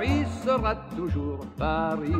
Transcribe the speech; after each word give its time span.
Paris 0.00 0.24
sera 0.46 0.76
toujours 0.96 1.44
Paris, 1.58 2.14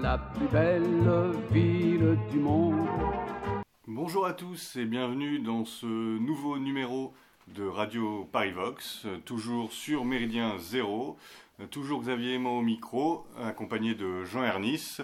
la 0.00 0.16
plus 0.16 0.46
belle 0.46 1.32
ville 1.50 2.16
du 2.30 2.38
monde. 2.38 2.86
Bonjour 3.88 4.26
à 4.26 4.32
tous 4.32 4.76
et 4.76 4.84
bienvenue 4.84 5.40
dans 5.40 5.64
ce 5.64 5.86
nouveau 5.86 6.56
numéro 6.60 7.12
de 7.48 7.66
Radio 7.66 8.28
Parivox, 8.30 9.08
toujours 9.24 9.72
sur 9.72 10.04
Méridien 10.04 10.56
Zéro, 10.58 11.18
toujours 11.72 12.02
Xavier 12.02 12.34
et 12.34 12.38
moi 12.38 12.52
au 12.52 12.62
micro, 12.62 13.26
accompagné 13.42 13.96
de 13.96 14.22
Jean 14.22 14.44
Ernis, 14.44 14.98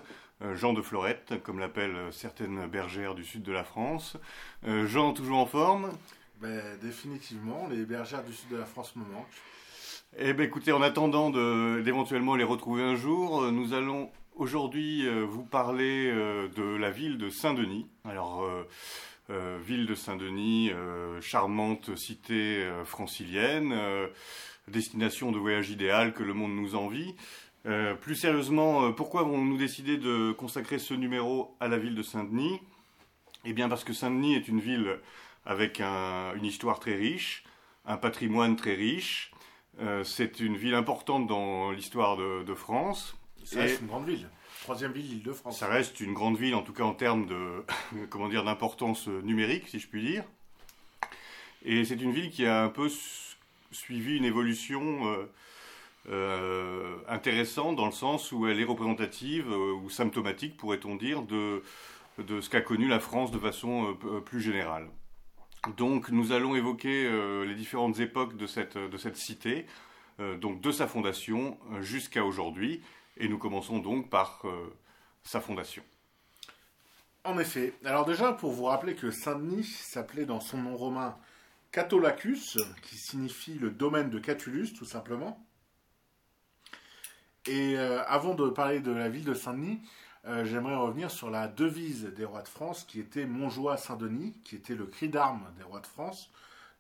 Jean 0.53 0.73
de 0.73 0.81
Florette, 0.81 1.43
comme 1.43 1.59
l'appellent 1.59 2.13
certaines 2.13 2.69
bergères 2.69 3.17
du 3.17 3.25
sud 3.25 3.43
de 3.43 3.51
la 3.51 3.65
France. 3.65 4.17
Jean, 4.65 5.13
toujours 5.13 5.39
en 5.39 5.47
forme? 5.47 5.91
Ben, 6.41 6.63
Définitivement, 6.81 7.67
les 7.69 7.85
bergères 7.85 8.23
du 8.23 8.33
sud 8.33 8.49
de 8.51 8.59
la 8.59 8.65
France 8.65 8.95
me 8.95 9.03
manquent. 9.13 9.27
Eh 10.19 10.35
bien 10.35 10.45
écoutez, 10.45 10.73
en 10.73 10.83
attendant 10.83 11.31
d'éventuellement 11.31 12.37
les 12.37 12.45
retrouver 12.45 12.83
un 12.83 12.97
jour, 12.97 13.51
nous 13.51 13.73
allons 13.73 14.11
aujourd'hui 14.35 15.07
euh, 15.07 15.25
vous 15.25 15.43
parler 15.43 16.07
euh, 16.07 16.49
de 16.49 16.77
la 16.77 16.91
ville 16.91 17.17
de 17.17 17.31
Saint-Denis. 17.31 17.87
Alors, 18.05 18.47
euh, 19.31 19.59
ville 19.65 19.87
de 19.87 19.95
Saint-Denis, 19.95 20.71
charmante 21.23 21.97
cité 21.97 22.69
francilienne, 22.85 23.75
destination 24.69 25.33
de 25.33 25.39
voyage 25.39 25.71
idéale 25.71 26.13
que 26.13 26.23
le 26.23 26.35
monde 26.35 26.55
nous 26.55 26.75
envie. 26.75 27.15
plus 28.03 28.15
sérieusement, 28.15 28.93
pourquoi 28.93 29.23
avons-nous 29.23 29.57
décidé 29.57 29.97
de 29.97 30.33
consacrer 30.33 30.79
ce 30.79 30.93
numéro 30.93 31.57
à 31.61 31.69
la 31.69 31.79
ville 31.79 31.95
de 31.95 32.03
Saint-Denis? 32.03 32.61
Eh 33.47 33.55
bien 33.55 33.71
parce 33.71 33.85
que 33.85 33.95
Saint-Denis 33.95 34.35
est 34.35 34.49
une 34.49 34.61
ville 34.61 34.99
avec 35.47 35.81
une 35.81 36.45
histoire 36.45 36.79
très 36.79 36.97
riche, 36.97 37.45
un 37.87 37.97
patrimoine 37.97 38.57
très 38.57 38.75
riche. 38.75 39.32
C'est 40.05 40.41
une 40.41 40.57
ville 40.57 40.75
importante 40.75 41.27
dans 41.27 41.71
l'histoire 41.71 42.17
de 42.17 42.55
France. 42.55 43.17
Ça 43.45 43.61
reste 43.61 43.81
une 43.81 43.89
grande 43.89 44.07
ville. 44.07 44.29
Troisième 44.63 44.93
ville 44.93 45.09
d'Île-de-France. 45.09 45.59
Ça 45.59 45.67
reste 45.67 45.99
une 45.99 46.15
grande 46.15 46.37
ville, 46.37 46.55
en 46.55 46.63
tout 46.63 46.73
cas 46.73 46.85
en 46.85 46.95
termes 46.95 47.27
de, 47.27 47.65
comment 48.11 48.29
dire, 48.29 48.45
d'importance 48.45 49.09
numérique, 49.09 49.69
si 49.69 49.81
je 49.81 49.89
puis 49.89 50.03
dire. 50.03 50.25
Et 51.65 51.85
c'est 51.85 52.01
une 52.01 52.13
ville 52.13 52.31
qui 52.31 52.47
a 52.47 52.63
un 52.63 52.69
peu 52.69 52.89
suivi 53.73 54.17
une 54.17 54.25
évolution 54.25 55.07
euh, 55.07 55.27
euh, 56.11 56.97
intéressante 57.09 57.77
dans 57.77 57.87
le 57.87 57.93
sens 57.93 58.31
où 58.33 58.47
elle 58.47 58.61
est 58.61 58.65
représentative 58.65 59.51
euh, 59.51 59.73
ou 59.73 59.91
symptomatique, 59.91 60.57
pourrait-on 60.57 60.95
dire, 60.95 61.23
de, 61.23 61.63
de 62.19 62.41
ce 62.41 62.49
qu'a 62.49 62.61
connu 62.61 62.87
la 62.87 63.01
France 63.01 63.33
de 63.33 63.39
façon 63.39 63.97
plus 64.25 64.41
générale. 64.41 64.89
Donc 65.77 66.11
nous 66.11 66.33
allons 66.33 66.57
évoquer 66.57 67.09
les 67.47 67.55
différentes 67.55 68.01
époques 68.01 68.37
de 68.37 68.47
cette, 68.47 69.17
cité, 69.17 69.67
donc 70.19 70.61
de 70.61 70.73
sa 70.73 70.87
fondation 70.87 71.57
jusqu'à 71.81 72.25
aujourd'hui. 72.25 72.83
Et 73.17 73.29
nous 73.29 73.39
commençons 73.39 73.79
donc 73.79 74.11
par 74.11 74.41
euh, 74.45 74.75
sa 75.23 75.41
fondation. 75.41 75.83
En 77.25 77.39
effet. 77.39 77.75
Alors 77.85 78.05
déjà, 78.05 78.33
pour 78.33 78.53
vous 78.53 78.65
rappeler 78.65 78.95
que 78.95 79.11
Saint-Denis 79.11 79.65
s'appelait 79.65 80.25
dans 80.25 80.41
son 80.41 80.59
nom 80.59 80.77
romain 80.77 81.17
Catolacus, 81.71 82.59
qui 82.83 82.97
signifie 82.97 83.55
le 83.55 83.71
domaine 83.71 84.11
de 84.11 84.19
Catulus, 84.19 84.73
tout 84.75 84.85
simplement. 84.85 85.45
Et 87.47 87.77
euh, 87.77 88.03
avant 88.07 88.35
de 88.35 88.49
parler 88.49 88.81
de 88.81 88.93
la 88.93 89.09
ville 89.09 89.25
de 89.25 89.35
Saint-Denis, 89.35 89.81
euh, 90.27 90.45
j'aimerais 90.45 90.77
revenir 90.77 91.11
sur 91.11 91.31
la 91.31 91.49
devise 91.49 92.05
des 92.05 92.25
rois 92.25 92.43
de 92.43 92.49
France, 92.49 92.85
qui 92.85 93.01
était 93.01 93.27
Montjoie 93.27 93.77
Saint-Denis, 93.77 94.35
qui 94.45 94.57
était 94.57 94.75
le 94.75 94.87
cri 94.87 95.09
d'armes 95.09 95.47
des 95.57 95.65
rois 95.65 95.81
de 95.81 95.87
France, 95.87 96.31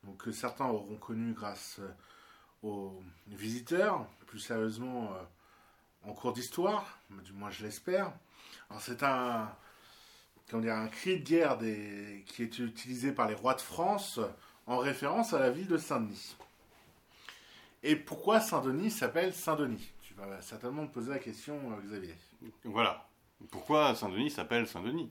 donc 0.04 0.18
que 0.18 0.32
certains 0.32 0.66
auront 0.66 0.96
connu 0.96 1.32
grâce 1.32 1.80
aux 2.62 3.02
visiteurs, 3.28 4.06
plus 4.26 4.38
sérieusement 4.38 5.10
en 6.04 6.12
cours 6.12 6.32
d'histoire, 6.32 6.98
du 7.24 7.32
moins 7.32 7.50
je 7.50 7.64
l'espère. 7.64 8.12
Alors 8.70 8.80
c'est 8.82 9.02
un, 9.02 9.48
un 10.52 10.88
cri 10.88 11.18
de 11.18 11.24
guerre 11.24 11.58
qui 12.26 12.42
est 12.42 12.58
utilisé 12.58 13.12
par 13.12 13.28
les 13.28 13.34
rois 13.34 13.54
de 13.54 13.60
France 13.60 14.20
en 14.66 14.78
référence 14.78 15.32
à 15.32 15.38
la 15.38 15.50
ville 15.50 15.68
de 15.68 15.78
Saint-Denis. 15.78 16.36
Et 17.82 17.96
pourquoi 17.96 18.40
Saint-Denis 18.40 18.92
s'appelle 18.92 19.34
Saint-Denis? 19.34 19.92
Tu 20.02 20.14
vas 20.14 20.40
certainement 20.40 20.82
me 20.82 20.88
poser 20.88 21.10
la 21.10 21.18
question, 21.18 21.58
euh, 21.72 21.82
Xavier. 21.82 22.14
Voilà. 22.64 23.08
Pourquoi 23.50 23.94
Saint-Denis 23.94 24.30
s'appelle 24.30 24.66
Saint-Denis? 24.66 25.10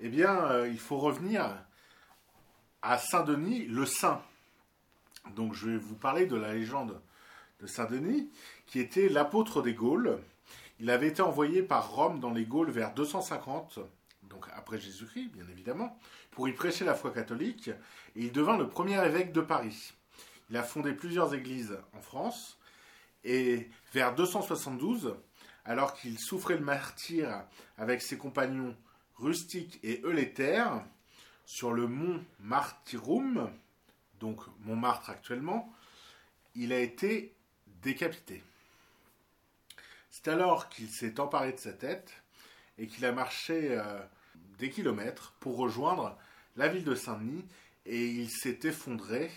Eh 0.00 0.08
bien, 0.08 0.44
euh, 0.44 0.68
il 0.68 0.78
faut 0.78 0.98
revenir 0.98 1.56
à 2.82 2.98
Saint-Denis, 2.98 3.66
le 3.66 3.86
saint. 3.86 4.22
Donc 5.34 5.54
je 5.54 5.70
vais 5.70 5.76
vous 5.76 5.94
parler 5.94 6.26
de 6.26 6.36
la 6.36 6.54
légende 6.54 7.00
de 7.60 7.66
Saint-Denis, 7.66 8.30
qui 8.66 8.80
était 8.80 9.08
l'apôtre 9.08 9.62
des 9.62 9.74
Gaules, 9.74 10.20
il 10.82 10.90
avait 10.90 11.06
été 11.06 11.22
envoyé 11.22 11.62
par 11.62 11.92
Rome 11.92 12.18
dans 12.18 12.32
les 12.32 12.44
Gaules 12.44 12.72
vers 12.72 12.92
250, 12.92 13.78
donc 14.24 14.46
après 14.52 14.80
Jésus-Christ, 14.80 15.28
bien 15.28 15.46
évidemment, 15.48 15.96
pour 16.32 16.48
y 16.48 16.52
prêcher 16.52 16.84
la 16.84 16.96
foi 16.96 17.12
catholique, 17.12 17.68
et 18.16 18.24
il 18.24 18.32
devint 18.32 18.58
le 18.58 18.68
premier 18.68 19.00
évêque 19.06 19.32
de 19.32 19.40
Paris. 19.40 19.92
Il 20.50 20.56
a 20.56 20.64
fondé 20.64 20.92
plusieurs 20.92 21.34
églises 21.34 21.78
en 21.96 22.00
France, 22.00 22.58
et 23.22 23.70
vers 23.92 24.12
272, 24.16 25.14
alors 25.64 25.94
qu'il 25.94 26.18
souffrait 26.18 26.58
le 26.58 26.64
martyr 26.64 27.44
avec 27.78 28.02
ses 28.02 28.18
compagnons 28.18 28.76
rustiques 29.16 29.78
et 29.82 30.00
eulétaires, 30.04 30.84
sur 31.44 31.72
le 31.72 31.86
mont 31.86 32.24
Martyrum, 32.40 33.50
donc 34.20 34.40
Montmartre 34.60 35.10
actuellement, 35.10 35.72
il 36.54 36.72
a 36.72 36.78
été 36.78 37.34
décapité. 37.82 38.42
C'est 40.10 40.28
alors 40.28 40.68
qu'il 40.68 40.88
s'est 40.88 41.20
emparé 41.20 41.52
de 41.52 41.58
sa 41.58 41.72
tête 41.72 42.22
et 42.78 42.86
qu'il 42.86 43.04
a 43.04 43.12
marché 43.12 43.76
euh, 43.76 44.00
des 44.58 44.70
kilomètres 44.70 45.34
pour 45.40 45.56
rejoindre 45.56 46.16
la 46.56 46.68
ville 46.68 46.84
de 46.84 46.94
Saint-Denis 46.94 47.44
et 47.86 48.06
il 48.06 48.30
s'est 48.30 48.60
effondré 48.64 49.30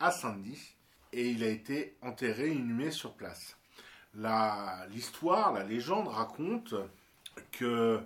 à 0.00 0.10
Saint-Denis 0.10 0.74
et 1.12 1.30
il 1.30 1.44
a 1.44 1.48
été 1.48 1.96
enterré, 2.02 2.50
inhumé 2.50 2.90
sur 2.90 3.14
place. 3.14 3.56
L'histoire, 4.16 5.52
la, 5.52 5.64
légende 5.64 6.08
raconte 6.08 6.74
que 7.52 8.00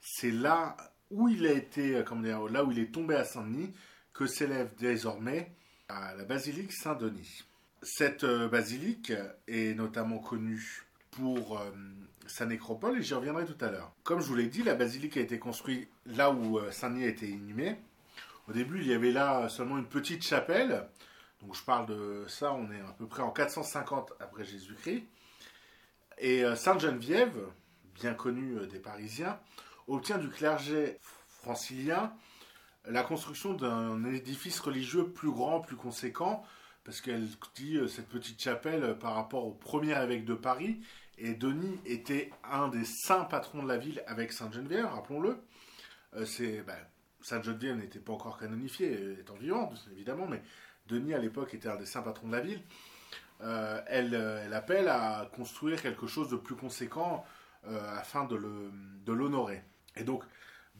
c'est 0.00 0.30
là 0.30 0.76
où 1.10 1.28
il 1.28 1.46
a 1.46 1.52
été, 1.52 1.96
euh, 1.96 2.02
comment 2.02 2.22
dire, 2.22 2.42
là 2.48 2.64
où 2.64 2.72
il 2.72 2.78
est 2.78 2.92
tombé 2.92 3.14
à 3.14 3.24
Saint-Denis, 3.24 3.72
que 4.12 4.26
s'élève 4.26 4.70
désormais 4.78 5.52
à 5.88 6.14
la 6.14 6.24
basilique 6.24 6.72
Saint-Denis. 6.72 7.44
Cette 7.82 8.24
euh, 8.24 8.48
basilique 8.48 9.12
est 9.48 9.74
notamment 9.74 10.18
connue 10.18 10.84
pour 11.10 11.58
euh, 11.58 11.70
sa 12.26 12.46
nécropole 12.46 12.98
et 12.98 13.02
j'y 13.02 13.14
reviendrai 13.14 13.44
tout 13.44 13.62
à 13.64 13.70
l'heure. 13.70 13.92
Comme 14.04 14.20
je 14.20 14.26
vous 14.26 14.36
l'ai 14.36 14.46
dit, 14.46 14.62
la 14.62 14.74
basilique 14.74 15.16
a 15.16 15.20
été 15.20 15.38
construite 15.38 15.88
là 16.06 16.30
où 16.30 16.58
euh, 16.58 16.70
Saint-Denis 16.70 17.04
a 17.04 17.08
été 17.08 17.28
inhumé. 17.28 17.76
Au 18.48 18.52
début, 18.52 18.80
il 18.80 18.86
y 18.86 18.94
avait 18.94 19.12
là 19.12 19.48
seulement 19.48 19.78
une 19.78 19.86
petite 19.86 20.24
chapelle. 20.24 20.88
Donc 21.40 21.56
je 21.56 21.62
parle 21.62 21.86
de 21.86 22.24
ça, 22.28 22.52
on 22.52 22.70
est 22.70 22.80
à 22.80 22.94
peu 22.98 23.06
près 23.06 23.22
en 23.22 23.30
450 23.30 24.12
après 24.20 24.44
Jésus-Christ. 24.44 25.04
Et 26.22 26.44
euh, 26.44 26.54
Sainte 26.54 26.80
Geneviève, 26.80 27.36
bien 27.94 28.14
connue 28.14 28.66
des 28.68 28.78
Parisiens, 28.78 29.38
obtient 29.88 30.18
du 30.18 30.28
clergé 30.28 30.96
francilien 31.26 32.12
la 32.86 33.02
construction 33.02 33.54
d'un 33.54 34.04
édifice 34.04 34.60
religieux 34.60 35.08
plus 35.08 35.30
grand, 35.30 35.60
plus 35.60 35.76
conséquent, 35.76 36.44
parce 36.84 37.00
qu'elle 37.00 37.28
dit 37.56 37.78
cette 37.88 38.08
petite 38.08 38.40
chapelle 38.40 38.96
par 38.98 39.14
rapport 39.14 39.46
au 39.46 39.52
premier 39.52 40.00
évêque 40.00 40.24
de 40.24 40.34
Paris 40.34 40.80
et 41.18 41.34
Denis 41.34 41.78
était 41.86 42.30
un 42.44 42.68
des 42.68 42.84
saints 42.84 43.24
patrons 43.24 43.62
de 43.62 43.68
la 43.68 43.76
ville 43.76 44.02
avec 44.06 44.32
Sainte-Geneviève, 44.32 44.86
rappelons-le. 44.86 45.36
Euh, 46.14 46.62
ben, 46.66 46.78
Sainte-Geneviève 47.20 47.76
n'était 47.76 48.00
pas 48.00 48.12
encore 48.12 48.38
canonifiée, 48.38 49.18
étant 49.20 49.34
vivante, 49.34 49.88
évidemment, 49.92 50.26
mais 50.26 50.42
Denis, 50.88 51.14
à 51.14 51.18
l'époque, 51.18 51.54
était 51.54 51.68
un 51.68 51.76
des 51.76 51.86
saints 51.86 52.02
patrons 52.02 52.28
de 52.28 52.32
la 52.32 52.40
ville. 52.40 52.62
Euh, 53.42 53.80
euh, 53.90 54.44
elle, 54.44 54.54
appelle 54.54 54.88
à 54.88 55.28
construire 55.34 55.82
quelque 55.82 56.06
chose 56.06 56.28
de 56.28 56.36
plus 56.36 56.54
conséquent 56.56 57.24
afin 57.96 58.24
de 58.24 58.34
l'honorer. 59.12 59.62
et 59.94 60.02
donc, 60.02 60.24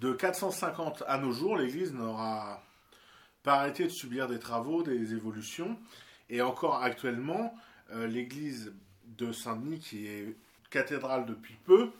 de 0.01 0.13
450 0.13 1.05
à 1.07 1.17
nos 1.17 1.31
jours, 1.31 1.57
l'Église 1.57 1.93
n'aura 1.93 2.61
pas 3.45 3.61
arrêté 3.61 3.85
de 3.85 3.89
subir 3.89 4.27
des 4.27 4.41
travaux, 4.41 4.83
des 4.83 5.13
évolutions. 5.15 5.79
Et 6.29 6.43
encore 6.43 6.83
actuellement, 6.83 7.55
l'Église 7.95 8.73
de 9.05 9.31
Saint-Denis, 9.31 9.79
qui 9.79 10.09
est 10.09 10.35
cathédrale 10.71 11.25
depuis 11.27 11.55
peu, 11.65 11.93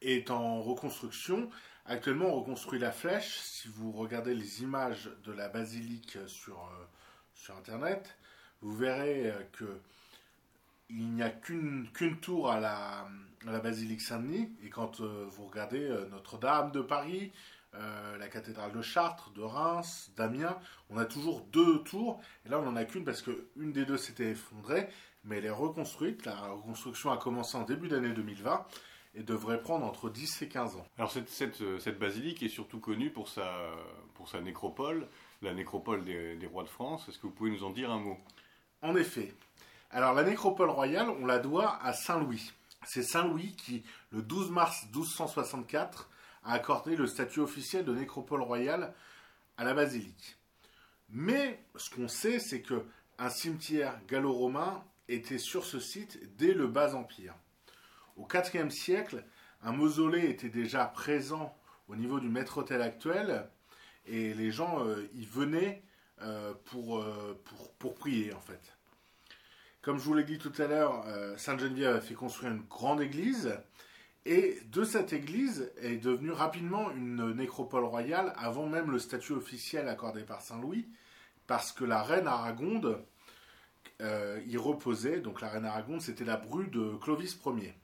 est 0.00 0.30
en 0.30 0.62
reconstruction. 0.62 1.48
Actuellement, 1.86 2.26
on 2.26 2.40
reconstruit 2.40 2.78
la 2.78 2.92
flèche. 2.92 3.38
Si 3.40 3.68
vous 3.68 3.92
regardez 3.92 4.34
les 4.34 4.62
images 4.62 5.10
de 5.24 5.32
la 5.32 5.48
basilique 5.48 6.18
sur, 6.26 6.58
euh, 6.58 6.84
Internet, 7.58 8.16
vous 8.62 8.74
verrez 8.74 9.30
euh, 9.30 9.42
que 9.52 9.80
il 10.94 11.12
n'y 11.12 11.22
a 11.22 11.30
qu'une 11.30 11.88
tour 12.20 12.50
à 12.50 12.60
la, 12.60 13.08
la 13.44 13.60
basilique 13.60 14.00
Saint-Denis. 14.00 14.50
Et 14.64 14.70
quand 14.70 15.00
euh, 15.00 15.26
vous 15.28 15.46
regardez 15.46 15.88
Notre-Dame 16.10 16.70
de 16.72 16.80
Paris, 16.80 17.32
la 17.72 18.28
cathédrale 18.28 18.70
de 18.70 18.82
Chartres, 18.82 19.32
de 19.32 19.42
Reims, 19.42 20.12
d'Amiens, 20.16 20.56
on 20.90 20.96
a 20.96 21.04
toujours 21.04 21.40
deux 21.52 21.82
tours. 21.82 22.20
Et 22.46 22.48
là, 22.48 22.60
on 22.60 22.62
n'en 22.62 22.76
a 22.76 22.84
qu'une 22.84 23.04
parce 23.04 23.20
qu'une 23.20 23.72
des 23.72 23.84
deux 23.84 23.96
s'était 23.96 24.30
effondrée 24.30 24.88
mais 25.24 25.38
elle 25.38 25.46
est 25.46 25.50
reconstruite. 25.50 26.24
La 26.24 26.36
reconstruction 26.48 27.10
a 27.10 27.16
commencé 27.16 27.56
en 27.56 27.62
début 27.62 27.88
d'année 27.88 28.10
2020 28.10 28.66
et 29.16 29.22
devrait 29.22 29.60
prendre 29.60 29.84
entre 29.86 30.10
10 30.10 30.42
et 30.42 30.48
15 30.48 30.76
ans. 30.76 30.86
Alors 30.98 31.10
cette, 31.10 31.28
cette, 31.28 31.62
cette 31.78 31.98
basilique 31.98 32.42
est 32.42 32.48
surtout 32.48 32.80
connue 32.80 33.10
pour 33.10 33.28
sa, 33.28 33.52
pour 34.14 34.28
sa 34.28 34.40
nécropole, 34.40 35.08
la 35.42 35.54
nécropole 35.54 36.04
des, 36.04 36.36
des 36.36 36.46
rois 36.46 36.64
de 36.64 36.68
France. 36.68 37.08
Est-ce 37.08 37.18
que 37.18 37.26
vous 37.26 37.32
pouvez 37.32 37.50
nous 37.50 37.64
en 37.64 37.70
dire 37.70 37.90
un 37.90 38.00
mot? 38.00 38.18
En 38.82 38.96
effet. 38.96 39.32
Alors 39.94 40.12
la 40.12 40.24
nécropole 40.24 40.70
royale, 40.70 41.08
on 41.08 41.24
la 41.24 41.38
doit 41.38 41.78
à 41.80 41.92
Saint-Louis. 41.92 42.52
C'est 42.84 43.04
Saint-Louis 43.04 43.54
qui, 43.54 43.84
le 44.10 44.22
12 44.22 44.50
mars 44.50 44.82
1264, 44.92 46.10
a 46.42 46.52
accordé 46.52 46.96
le 46.96 47.06
statut 47.06 47.38
officiel 47.38 47.84
de 47.84 47.94
nécropole 47.94 48.42
royale 48.42 48.92
à 49.56 49.62
la 49.62 49.72
basilique. 49.72 50.36
Mais 51.10 51.60
ce 51.76 51.90
qu'on 51.90 52.08
sait, 52.08 52.40
c'est 52.40 52.60
que 52.60 52.84
un 53.18 53.30
cimetière 53.30 54.00
gallo-romain 54.08 54.82
était 55.06 55.38
sur 55.38 55.64
ce 55.64 55.78
site 55.78 56.18
dès 56.38 56.54
le 56.54 56.66
Bas 56.66 56.96
Empire. 56.96 57.36
Au 58.16 58.26
IVe 58.26 58.70
siècle, 58.70 59.24
un 59.62 59.70
mausolée 59.70 60.28
était 60.28 60.48
déjà 60.48 60.86
présent 60.86 61.56
au 61.86 61.94
niveau 61.94 62.18
du 62.18 62.28
maître-autel 62.28 62.82
actuel 62.82 63.48
et 64.06 64.34
les 64.34 64.50
gens 64.50 64.84
euh, 64.84 65.08
y 65.14 65.24
venaient 65.24 65.84
euh, 66.22 66.52
pour, 66.64 66.98
euh, 66.98 67.40
pour, 67.44 67.72
pour, 67.74 67.94
prier 67.94 68.32
en 68.32 68.40
fait. 68.40 68.73
Comme 69.84 69.98
je 69.98 70.04
vous 70.04 70.14
l'ai 70.14 70.24
dit 70.24 70.38
tout 70.38 70.52
à 70.58 70.66
l'heure, 70.66 71.04
Sainte-Geneviève 71.36 71.96
a 71.96 72.00
fait 72.00 72.14
construire 72.14 72.52
une 72.52 72.62
grande 72.62 73.02
église 73.02 73.54
et 74.24 74.58
de 74.64 74.82
cette 74.82 75.12
église 75.12 75.70
est 75.76 75.98
devenue 75.98 76.30
rapidement 76.30 76.90
une 76.92 77.32
nécropole 77.32 77.84
royale 77.84 78.32
avant 78.36 78.66
même 78.66 78.90
le 78.90 78.98
statut 78.98 79.34
officiel 79.34 79.86
accordé 79.88 80.22
par 80.22 80.40
Saint-Louis 80.40 80.88
parce 81.46 81.70
que 81.70 81.84
la 81.84 82.02
reine 82.02 82.26
Aragonde 82.26 83.04
y 84.00 84.56
reposait. 84.56 85.20
Donc 85.20 85.42
la 85.42 85.48
reine 85.50 85.66
Aragonde, 85.66 86.00
c'était 86.00 86.24
la 86.24 86.38
bru 86.38 86.68
de 86.68 86.96
Clovis 87.02 87.38
Ier. 87.44 87.74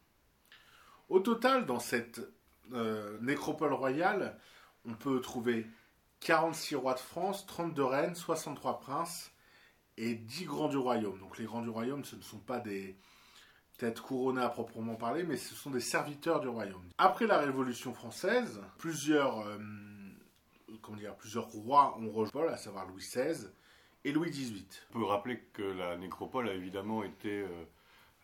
Au 1.11 1.21
total, 1.21 1.67
dans 1.67 1.81
cette 1.81 2.21
euh, 2.73 3.19
nécropole 3.21 3.75
royale, 3.75 4.39
on 4.87 4.95
peut 4.95 5.21
trouver 5.21 5.67
46 6.21 6.77
rois 6.77 6.95
de 6.95 7.01
France, 7.01 7.45
32 7.47 7.85
reines, 7.85 8.15
63 8.15 8.81
princes 8.81 9.33
et 10.01 10.15
10 10.15 10.45
grands 10.45 10.69
du 10.69 10.77
royaume. 10.77 11.19
Donc 11.19 11.39
les 11.39 11.45
grands 11.45 11.63
du 11.63 11.69
royaume, 11.69 12.05
ce 12.05 12.17
ne 12.17 12.23
sont 12.23 12.39
pas 12.39 12.59
des 12.59 12.97
têtes 13.79 14.01
couronnées 14.01 14.43
à 14.43 14.49
proprement 14.49 14.95
parler, 14.95 15.23
mais 15.23 15.37
ce 15.37 15.55
sont 15.55 15.71
des 15.71 15.81
serviteurs 15.81 16.41
du 16.41 16.49
royaume. 16.49 16.83
Après 16.99 17.27
la 17.27 17.39
Révolution 17.39 17.95
française, 17.95 18.61
plusieurs, 18.79 19.41
euh, 19.47 19.59
comment 20.83 20.99
dire, 20.99 21.15
plusieurs 21.17 21.49
rois 21.49 21.99
ont 21.99 22.11
rejoint, 22.11 22.49
à 22.49 22.57
savoir 22.57 22.87
Louis 22.87 23.03
XVI 23.03 23.49
et 24.05 24.13
Louis 24.13 24.31
XVIII. 24.31 24.67
On 24.95 25.01
peut 25.01 25.05
rappeler 25.05 25.41
que 25.53 25.63
la 25.63 25.97
nécropole 25.97 26.49
a 26.49 26.55
évidemment 26.55 27.03
été... 27.05 27.41
Euh, 27.41 27.65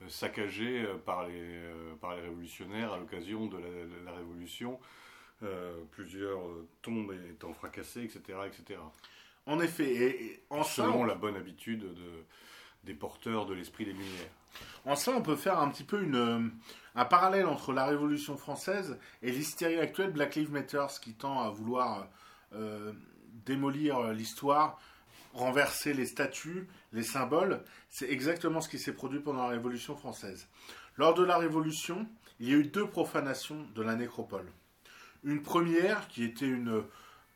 euh, 0.03 0.09
saccagé 0.09 0.85
euh, 0.85 0.99
par 0.99 1.27
les, 1.27 1.63
par 2.01 2.15
les 2.17 2.23
révolutionnaires 2.23 2.93
à 2.93 2.99
l'occasion 2.99 3.47
de, 3.47 3.59
la, 4.05 4.13
Révolution, 4.13 4.79
plusieurs 5.91 6.41
tombes 6.81 7.15
étant 7.31 7.53
fracassées, 7.53 8.05
etc. 8.05 8.39
etc. 8.47 8.81
En 9.47 9.61
effet, 9.61 9.95
et, 9.95 10.43
en 10.51 10.65
selon 10.65 11.05
la 11.05 11.15
bonne 11.15 11.37
habitude 11.37 11.81
de, 11.81 12.25
des 12.85 12.95
porteurs 12.95 13.47
de 13.47 13.55
l'esprit 13.55 13.85
des 13.85 13.93
Lumières. 13.93 14.31
En 14.85 14.97
cela, 14.97 15.17
on 15.17 15.23
peut 15.23 15.37
faire 15.37 15.59
un 15.59 15.69
petit 15.69 15.85
peu 15.85 16.03
une, 16.03 16.53
un 16.95 17.05
parallèle 17.05 17.47
entre 17.47 17.73
la 17.73 17.85
Révolution 17.85 18.37
française 18.37 18.99
et 19.23 19.31
l'hystérie 19.31 19.79
actuelle 19.79 20.11
Black 20.11 20.35
Lives 20.35 20.53
Matter, 20.53 20.87
qui 21.01 21.15
tend 21.15 21.41
à 21.43 21.51
vouloir 21.51 22.09
démolir 23.45 24.13
l'histoire 24.13 24.79
renverser 25.37 25.93
les 25.93 26.07
statues, 26.07 26.67
les 26.93 27.03
symboles. 27.03 27.63
C'est 27.91 28.11
exactement 28.11 28.61
ce 28.61 28.69
qui 28.69 28.79
s'est 28.79 28.93
produit 28.93 29.21
pendant 29.21 29.43
la 29.43 29.51
Révolution 29.51 29.95
française. 29.95 30.49
Lors 30.97 31.15
de 31.15 31.25
la 31.25 31.37
Révolution, 31.37 32.09
il 32.41 32.49
y 32.49 32.55
a 32.55 32.57
eu 32.57 32.65
deux 32.65 32.87
profanations 32.87 33.67
de 33.75 33.83
la 33.83 33.95
nécropole. 33.95 34.51
Une 35.25 35.43
première 35.43 36.09
qui 36.09 36.25
était 36.25 36.47
une 36.47 36.85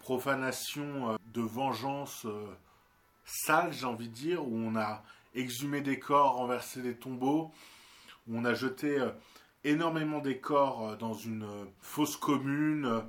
profanation 0.01 1.13
euh, 1.13 1.17
de 1.33 1.41
vengeance 1.41 2.27
euh, 2.27 2.47
sale, 3.25 3.73
j'ai 3.73 3.87
envie 3.87 4.09
de 4.09 4.15
dire, 4.15 4.47
où 4.47 4.57
on 4.57 4.77
a 4.77 5.05
exhumé 5.35 5.81
des 5.81 5.99
corps, 5.99 6.35
renversé 6.35 6.83
des 6.83 6.97
tombeaux, 6.97 7.53
où 8.27 8.37
on 8.37 8.45
a 8.45 8.55
jeté 8.55 8.99
euh, 8.99 9.11
énormément 9.63 10.19
des 10.19 10.39
corps 10.39 10.97
dans 10.97 11.15
une 11.15 11.47
fosse 11.81 12.17
commune. 12.17 13.05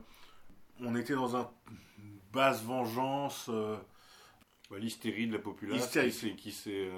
On 0.82 0.96
était 0.96 1.16
dans 1.16 1.36
une 1.36 2.20
basse 2.34 2.64
vengeance 2.64 3.50
l'hystérie 4.72 5.28
de 5.28 5.34
la 5.34 5.40
population 5.40 6.02
qui 6.38 6.52
s'est 6.52 6.90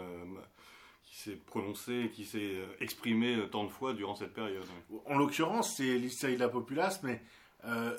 s'est 1.13 1.35
prononcée, 1.45 2.11
qui 2.13 2.25
s'est 2.25 2.57
exprimée 2.79 3.35
euh, 3.35 3.47
tant 3.47 3.63
de 3.63 3.69
fois 3.69 3.93
durant 3.93 4.15
cette 4.15 4.33
période. 4.33 4.65
En 5.05 5.17
l'occurrence, 5.17 5.77
c'est 5.77 5.97
l'hystérie 5.97 6.35
de 6.35 6.39
la 6.39 6.49
populace, 6.49 7.01
mais 7.03 7.21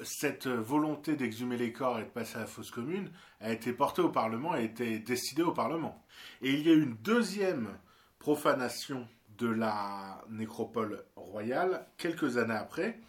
cette 0.02 0.46
volonté 0.46 1.16
d'exhumer 1.16 1.56
les 1.56 1.72
corps 1.72 1.98
et 1.98 2.04
de 2.04 2.08
passer 2.08 2.36
à 2.36 2.40
la 2.40 2.46
fosse 2.46 2.70
commune 2.70 3.10
a 3.40 3.50
été 3.50 3.72
portée 3.72 4.02
au 4.02 4.10
Parlement, 4.10 4.52
a 4.52 4.60
été 4.60 4.98
décidée 4.98 5.42
au 5.42 5.52
Parlement. 5.52 6.04
Et 6.42 6.52
il 6.52 6.66
y 6.66 6.70
a 6.70 6.74
eu 6.74 6.82
une 6.82 6.96
deuxième 6.96 7.70
profanation 8.18 9.08
de 9.38 9.48
la 9.48 10.22
nécropole 10.28 11.04
royale 11.16 11.86
quelques 11.96 12.36
années 12.36 12.52
après, 12.52 13.00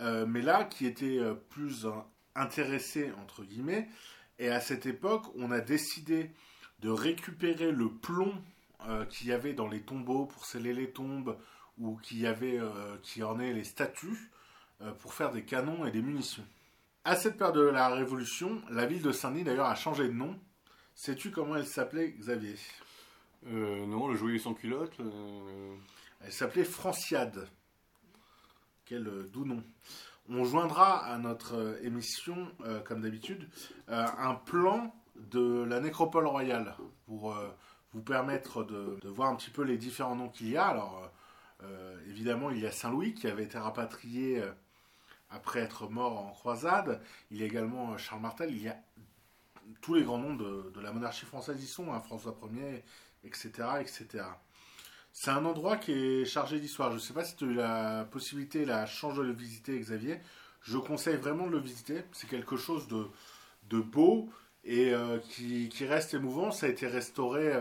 mais 0.00 0.40
là 0.40 0.64
qui 0.64 0.86
était 0.86 1.20
plus 1.50 1.86
intéressée, 2.34 3.12
entre 3.22 3.44
guillemets, 3.44 3.88
et 4.38 4.48
à 4.48 4.60
cette 4.60 4.86
époque, 4.86 5.24
on 5.36 5.50
a 5.50 5.60
décidé 5.60 6.30
de 6.80 6.90
récupérer 6.90 7.70
le 7.70 7.88
plomb 7.88 8.34
euh, 8.88 9.04
qu'il 9.06 9.28
y 9.28 9.32
avait 9.32 9.54
dans 9.54 9.68
les 9.68 9.80
tombeaux 9.80 10.26
pour 10.26 10.44
sceller 10.44 10.74
les 10.74 10.90
tombes 10.90 11.38
ou 11.78 11.96
qu'il 11.96 12.20
y 12.20 12.26
avait, 12.26 12.58
euh, 12.58 12.96
qui 13.02 13.20
les 13.20 13.64
statues 13.64 14.08
euh, 14.10 14.43
pour 15.00 15.14
faire 15.14 15.30
des 15.30 15.44
canons 15.44 15.86
et 15.86 15.90
des 15.90 16.02
munitions. 16.02 16.44
À 17.04 17.16
cette 17.16 17.36
période 17.36 17.56
de 17.56 17.62
la 17.62 17.88
Révolution, 17.88 18.62
la 18.70 18.86
ville 18.86 19.02
de 19.02 19.12
Saint-Denis 19.12 19.44
d'ailleurs 19.44 19.66
a 19.66 19.74
changé 19.74 20.08
de 20.08 20.12
nom. 20.12 20.38
Sais-tu 20.94 21.30
comment 21.30 21.56
elle 21.56 21.66
s'appelait, 21.66 22.12
Xavier? 22.12 22.56
Non, 23.46 24.08
le 24.08 24.16
joyeux 24.16 24.38
sans 24.38 24.54
culotte. 24.54 24.96
Elle 26.22 26.32
s'appelait 26.32 26.64
Franciade. 26.64 27.46
Quel 28.86 29.04
doux 29.30 29.44
nom. 29.44 29.62
On 30.28 30.44
joindra 30.44 31.04
à 31.04 31.18
notre 31.18 31.54
euh, 31.54 31.78
émission, 31.82 32.48
euh, 32.64 32.80
comme 32.80 33.02
d'habitude, 33.02 33.46
euh, 33.90 34.06
un 34.18 34.34
plan 34.34 34.94
de 35.16 35.62
la 35.64 35.80
nécropole 35.80 36.26
royale 36.26 36.74
pour 37.06 37.36
vous 37.92 38.02
permettre 38.02 38.64
de, 38.64 38.98
voir 39.04 39.28
un 39.30 39.36
petit 39.36 39.50
peu 39.50 39.62
les 39.62 39.76
différents 39.76 40.16
noms 40.16 40.28
qu'il 40.28 40.48
y 40.48 40.56
a. 40.56 40.66
Alors, 40.66 41.08
évidemment, 42.08 42.50
il 42.50 42.58
y 42.58 42.66
a 42.66 42.72
Saint-Louis 42.72 43.14
qui 43.14 43.28
avait 43.28 43.44
été 43.44 43.56
rapatrié 43.56 44.42
après 45.30 45.60
être 45.60 45.88
mort 45.88 46.18
en 46.18 46.30
croisade. 46.30 47.00
Il 47.30 47.38
y 47.38 47.42
a 47.42 47.46
également 47.46 47.96
Charles 47.98 48.22
Martel. 48.22 48.50
Il 48.50 48.62
y 48.62 48.68
a 48.68 48.76
tous 49.80 49.94
les 49.94 50.02
grands 50.02 50.18
noms 50.18 50.34
de, 50.34 50.72
la 50.80 50.92
monarchie 50.92 51.26
française 51.26 51.62
y 51.62 51.66
sont, 51.66 51.92
hein, 51.92 52.00
François 52.00 52.36
Ier, 52.52 52.82
etc., 53.24 53.50
etc. 53.80 54.24
C'est 55.12 55.30
un 55.30 55.44
endroit 55.44 55.76
qui 55.76 55.92
est 55.92 56.24
chargé 56.24 56.58
d'histoire. 56.58 56.90
Je 56.90 56.96
ne 56.96 57.00
sais 57.00 57.14
pas 57.14 57.24
si 57.24 57.36
tu 57.36 57.44
as 57.44 57.46
eu 57.46 57.54
la 57.54 58.04
possibilité, 58.10 58.64
la 58.64 58.84
chance 58.86 59.14
de 59.14 59.22
le 59.22 59.32
visiter, 59.32 59.78
Xavier. 59.78 60.18
Je 60.62 60.76
conseille 60.78 61.16
vraiment 61.16 61.46
de 61.46 61.52
le 61.52 61.60
visiter. 61.60 62.02
C'est 62.12 62.28
quelque 62.28 62.56
chose 62.56 62.88
de, 62.88 63.80
beau 63.80 64.28
et 64.64 64.92
euh, 64.92 65.18
qui, 65.20 65.70
reste 65.86 66.14
émouvant. 66.14 66.50
Ça 66.50 66.66
a 66.66 66.68
été 66.68 66.86
restauré 66.86 67.52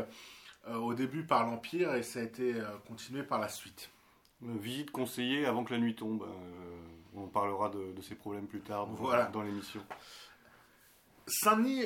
euh, 0.68 0.76
au 0.78 0.94
début 0.96 1.26
par 1.26 1.46
l'Empire 1.46 1.94
et 1.94 2.02
ça 2.02 2.20
a 2.20 2.24
été 2.24 2.56
euh, 2.56 2.66
continué 2.88 3.22
par 3.22 3.40
la 3.40 3.50
suite. 3.50 3.92
Visite 4.42 4.92
conseillée 4.92 5.46
avant 5.46 5.64
que 5.64 5.74
la 5.74 5.80
nuit 5.80 5.96
tombe. 5.96 6.26
On 7.16 7.28
parlera 7.28 7.70
de, 7.70 7.92
de, 7.92 8.02
ces 8.02 8.16
problèmes 8.16 8.48
plus 8.48 8.62
tard 8.62 8.88
dans, 8.88 8.94
voilà. 8.94 9.26
dans 9.26 9.42
l'émission. 9.42 9.82
Saint-Denis, 11.28 11.86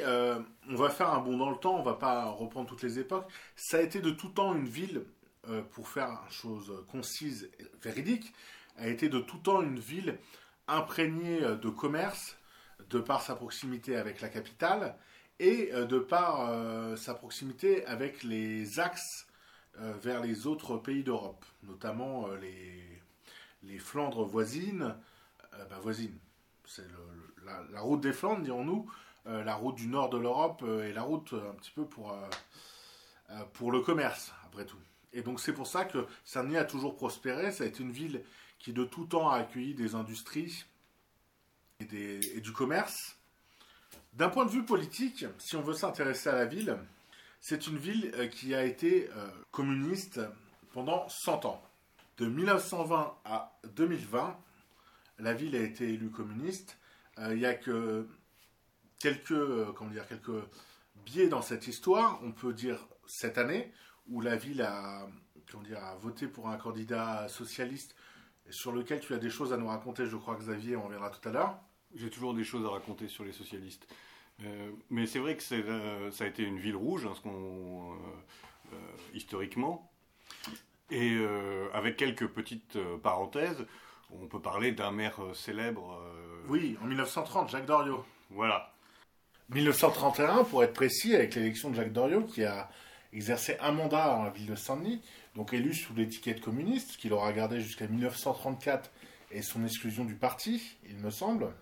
on 0.70 0.76
va 0.76 0.90
faire 0.90 1.12
un 1.12 1.20
bond 1.20 1.38
dans 1.38 1.52
le 1.52 1.58
temps, 1.58 1.76
on 1.76 1.84
va 1.84 1.94
pas 1.94 2.26
reprendre 2.26 2.68
toutes 2.68 2.82
les 2.82 2.98
époques. 2.98 3.32
Ça 3.56 3.78
a 3.78 3.82
été 3.82 4.02
de 4.02 4.10
tout 4.10 4.30
temps 4.30 4.56
une 4.56 4.68
ville 4.68 5.06
euh, 5.50 5.62
pour 5.62 5.88
faire 5.88 6.10
une 6.10 6.32
chose 6.32 6.84
concise 6.90 7.50
et 7.58 7.66
véridique, 7.82 8.34
a 8.76 8.90
été 8.90 9.08
de 9.08 9.20
tout 9.20 9.38
temps 9.38 9.62
une 9.62 9.80
ville 9.80 10.18
imprégnée 10.68 11.42
euh, 11.42 11.56
de 11.56 11.70
commerce, 11.70 12.38
de 12.90 13.00
par 13.00 13.22
sa 13.22 13.34
proximité 13.36 13.96
avec 13.96 14.20
la 14.20 14.28
capitale 14.28 14.98
et 15.40 15.70
euh, 15.72 15.86
de 15.86 16.00
par 16.00 16.98
sa 16.98 17.14
proximité 17.14 17.86
avec 17.86 18.24
les 18.24 18.80
axes 18.80 19.28
vers 19.76 20.22
les 20.22 20.48
autres 20.48 20.78
pays 20.78 21.04
d'Europe, 21.04 21.46
notamment 21.62 22.28
les, 22.42 22.84
les 23.62 23.78
Flandres 23.78 24.26
voisines, 24.26 24.96
bah, 25.66 25.80
voisines, 25.82 26.18
c'est 26.66 26.86
la, 27.72 27.82
route 27.82 28.02
des 28.02 28.14
Flandres, 28.14 28.44
dirons-nous, 28.44 28.92
la 29.26 29.56
route 29.56 29.76
du 29.76 29.88
nord 29.88 30.10
de 30.10 30.18
l'Europe 30.18 30.64
et 30.84 30.94
la 30.94 31.02
route 31.02 31.34
un 31.34 31.54
petit 31.56 31.72
peu 31.72 31.86
pour, 31.86 32.16
pour 33.54 33.72
le 33.72 33.82
commerce, 33.82 34.34
après 34.46 34.66
tout. 34.66 34.78
Et 35.14 35.22
donc 35.22 35.40
c'est 35.40 35.54
pour 35.54 35.68
ça 35.68 35.86
que 35.86 36.06
Saint-Denis 36.26 36.58
a 36.58 36.66
toujours 36.66 36.96
prospéré. 36.96 37.52
Ça 37.52 37.64
a 37.64 37.68
été 37.68 37.84
une 37.84 37.92
ville 37.92 38.24
qui 38.60 38.74
de 38.74 38.84
tout 38.84 39.06
temps 39.06 39.30
a 39.30 39.38
accueilli 39.38 39.74
des 39.74 39.96
industries 39.96 40.66
et, 41.80 42.42
du 42.42 42.52
commerce. 42.52 43.18
D'un 44.14 44.30
point 44.30 44.46
de 44.46 44.52
vue 44.52 44.66
politique, 44.66 45.26
si 45.38 45.56
on 45.56 45.62
veut 45.62 45.74
s'intéresser 45.74 46.30
à 46.30 46.36
la 46.36 46.46
ville, 46.46 46.78
C'est 47.40 47.68
une 47.68 47.78
ville 47.78 48.12
euh, 48.16 48.28
qui 48.28 48.56
a 48.56 48.64
été 48.64 49.10
euh, 49.16 49.30
communiste 49.52 50.20
pendant 50.74 51.08
100 51.08 51.46
ans. 51.46 51.64
De 52.18 52.26
1920 52.26 53.16
à 53.26 53.60
2020, 53.76 54.36
la 55.20 55.34
ville 55.34 55.56
a 55.56 55.62
été 55.62 55.90
élue 55.94 56.10
communiste. 56.10 56.78
Euh, 57.20 57.34
il 57.34 57.40
n'y 57.40 57.46
a 57.46 57.54
que 57.54 58.08
quelques, 59.00 59.74
comment 59.76 59.92
dire, 59.92 60.08
quelques 60.08 60.44
biais 61.06 61.28
dans 61.28 61.42
cette 61.42 61.68
histoire. 61.68 62.20
On 62.24 62.32
peut 62.32 62.54
dire 62.54 62.88
cette 63.06 63.38
année, 63.38 63.72
où 64.08 64.22
la 64.22 64.36
ville 64.36 64.62
a, 64.62 65.08
comment 65.52 65.64
dire, 65.64 65.84
a 65.84 65.96
voté 65.96 66.28
pour 66.28 66.50
un 66.50 66.58
candidat 66.58 67.28
socialiste 67.28 67.96
sur 68.50 68.72
lequel 68.72 69.00
tu 69.00 69.14
as 69.14 69.18
des 69.18 69.30
choses 69.30 69.54
à 69.54 69.58
nous 69.58 69.68
raconter, 69.68 70.06
je 70.06 70.16
crois, 70.16 70.36
Xavier, 70.36 70.76
on 70.76 70.88
verra 70.88 71.10
tout 71.10 71.28
à 71.28 71.32
l'heure. 71.32 71.60
J'ai 71.96 72.10
toujours 72.10 72.34
des 72.34 72.44
choses 72.44 72.66
à 72.66 72.70
raconter 72.70 73.08
sur 73.08 73.24
les 73.24 73.32
socialistes. 73.32 73.88
Euh, 74.44 74.72
mais 74.90 75.08
c'est 75.08 75.20
vrai 75.20 75.36
que 75.36 75.54
euh, 75.54 76.12
ça 76.12 76.26
a 76.26 76.28
été 76.28 76.44
une 76.44 76.60
ville 76.60 76.76
rouge, 76.76 77.06
hein, 77.06 77.14
euh, 77.26 78.78
historiquement. 79.14 79.92
Et 80.90 81.18
avec 81.74 81.98
quelques 81.98 82.28
petites 82.28 82.80
parenthèses, 83.04 83.66
on 84.12 84.28
peut 84.28 84.42
parler 84.42 84.72
d'un 84.72 84.92
maire 84.92 85.20
célèbre. 85.34 86.02
oui, 86.48 86.78
en 86.82 86.86
1930, 86.88 87.50
Jacques 87.50 87.66
Doriot. 87.66 88.06
Voilà. 88.30 88.74
1931, 89.50 90.44
pour 90.44 90.64
être 90.64 90.74
précis, 90.74 91.16
avec 91.16 91.36
l'élection 91.36 91.70
de 91.70 91.76
Jacques 91.76 91.94
Doriot, 91.94 92.24
qui 92.24 92.44
a 92.44 92.70
exercé 93.14 93.58
un 93.62 93.72
mandat 93.72 94.08
dans 94.08 94.24
la 94.24 94.30
ville 94.30 94.48
de 94.48 94.56
Saint-Denis, 94.56 95.02
donc 95.36 95.54
élu 95.54 95.74
sous 95.74 95.94
l'étiquette 95.94 96.42
communiste, 96.42 96.98
qu'il 96.98 97.14
aura 97.14 97.32
gardé 97.32 97.62
jusqu'à 97.62 97.88
1934 97.88 98.92
et 99.32 99.42
son 99.42 99.64
exclusion 99.64 100.04
du 100.04 100.16
parti, 100.16 100.78
il 100.90 100.98
me 100.98 101.10
semble. 101.10 101.54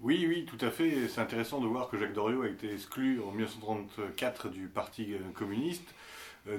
Oui, 0.00 0.24
oui, 0.28 0.44
tout 0.44 0.64
à 0.64 0.70
fait. 0.70 1.08
C'est 1.08 1.20
intéressant 1.20 1.60
de 1.60 1.66
voir 1.66 1.88
que 1.88 1.98
Jacques 1.98 2.12
Doriot 2.12 2.42
a 2.42 2.48
été 2.48 2.72
exclu 2.72 3.20
en 3.20 3.32
1934 3.32 4.48
du 4.48 4.68
Parti 4.68 5.12
euh, 5.12 5.18
communiste 5.34 5.88
euh, 5.88 5.94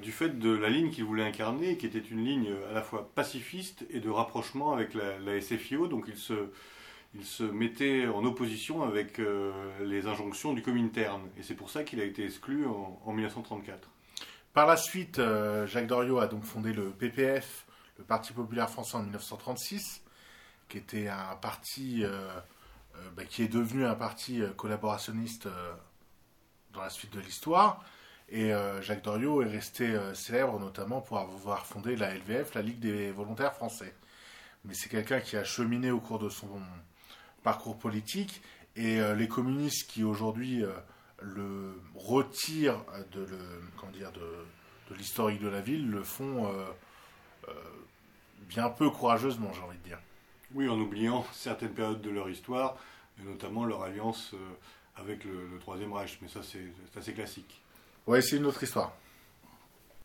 du 0.01 0.11
fait 0.11 0.37
de 0.37 0.49
la 0.49 0.69
ligne 0.69 0.91
qu'il 0.91 1.03
voulait 1.03 1.23
incarner, 1.23 1.77
qui 1.77 1.85
était 1.85 1.99
une 1.99 2.23
ligne 2.23 2.53
à 2.69 2.73
la 2.73 2.81
fois 2.81 3.09
pacifiste 3.15 3.85
et 3.89 3.99
de 3.99 4.09
rapprochement 4.09 4.73
avec 4.73 4.93
la, 4.93 5.41
SFIO. 5.41 5.87
Donc 5.87 6.07
il 6.07 7.25
se, 7.25 7.43
mettait 7.43 8.07
en 8.07 8.23
opposition 8.23 8.83
avec 8.83 9.19
euh, 9.19 9.51
les 9.83 10.05
injonctions 10.05 10.53
du 10.53 10.61
Comintern. 10.61 11.21
Et 11.37 11.43
c'est 11.43 11.55
pour 11.55 11.69
ça 11.69 11.83
qu'il 11.83 11.99
a 11.99 12.03
été 12.03 12.23
exclu 12.23 12.65
en, 12.67 13.11
1934. 13.11 13.89
Par 14.53 14.67
la 14.67 14.77
suite, 14.77 15.21
Jacques 15.65 15.87
Doriot 15.87 16.19
a 16.19 16.27
donc 16.27 16.43
fondé 16.43 16.73
le 16.73 16.89
PPF, 16.89 17.65
le 17.97 18.03
Parti 18.03 18.33
populaire 18.33 18.69
français, 18.69 18.97
en 18.97 19.03
1936, 19.03 20.03
qui 20.67 20.77
était 20.77 21.07
un 21.07 21.35
parti 21.35 22.03
euh, 22.99 23.09
bah, 23.15 23.23
qui 23.25 23.43
est 23.43 23.47
devenu 23.47 23.85
un 23.85 23.95
parti 23.95 24.41
euh, 24.41 24.49
collaborationniste 24.51 25.45
euh, 25.45 25.73
dans 26.73 26.81
la 26.81 26.89
suite 26.89 27.13
de 27.13 27.19
l'histoire. 27.19 27.83
Et 28.31 28.51
Jacques 28.81 29.03
Doriot 29.03 29.41
est 29.41 29.49
resté 29.49 29.97
célèbre 30.13 30.59
notamment 30.59 31.01
pour 31.01 31.17
avoir 31.17 31.65
fondé 31.65 31.95
la 31.95 32.13
LVF, 32.13 32.53
la 32.53 32.61
Ligue 32.61 32.79
des 32.79 33.11
volontaires 33.11 33.53
français. 33.53 33.95
Mais 34.65 34.75
c'est 34.75 34.89
quelqu'un 34.89 35.19
qui 35.19 35.35
a 35.35 35.43
cheminé 35.43 35.89
au 35.89 35.99
cours 35.99 36.19
de 36.19 36.29
son 36.29 36.47
parcours 37.41 37.77
politique 37.77 38.41
et 38.75 38.99
les 39.15 39.27
communistes 39.27 39.89
qui 39.89 40.03
aujourd'hui 40.03 40.63
le 41.21 41.81
retirent 41.95 42.85
de, 43.13 43.25
l'historique 44.95 45.41
de 45.41 45.47
la 45.47 45.61
ville 45.61 45.89
le 45.89 46.03
font 46.03 46.53
bien 48.49 48.69
peu 48.69 48.89
courageusement, 48.89 49.51
j'ai 49.53 49.61
envie 49.61 49.77
de 49.77 49.83
dire. 49.83 49.99
Oui, 50.53 50.67
en 50.67 50.79
oubliant 50.79 51.25
certaines 51.31 51.73
périodes 51.73 52.01
de 52.01 52.09
leur 52.09 52.29
histoire, 52.29 52.75
et 53.19 53.23
notamment 53.23 53.65
leur 53.65 53.83
alliance 53.83 54.31
euh, 54.33 54.37
avec 54.95 55.23
le, 55.23 55.59
Troisième 55.59 55.93
Reich. 55.93 56.17
Mais 56.21 56.27
ça, 56.27 56.41
c'est 56.43 56.71
assez 56.97 57.13
classique. 57.13 57.61
Oui, 58.09 58.23
c'est 58.23 58.37
une 58.37 58.47
autre 58.47 58.63
histoire. 58.63 58.91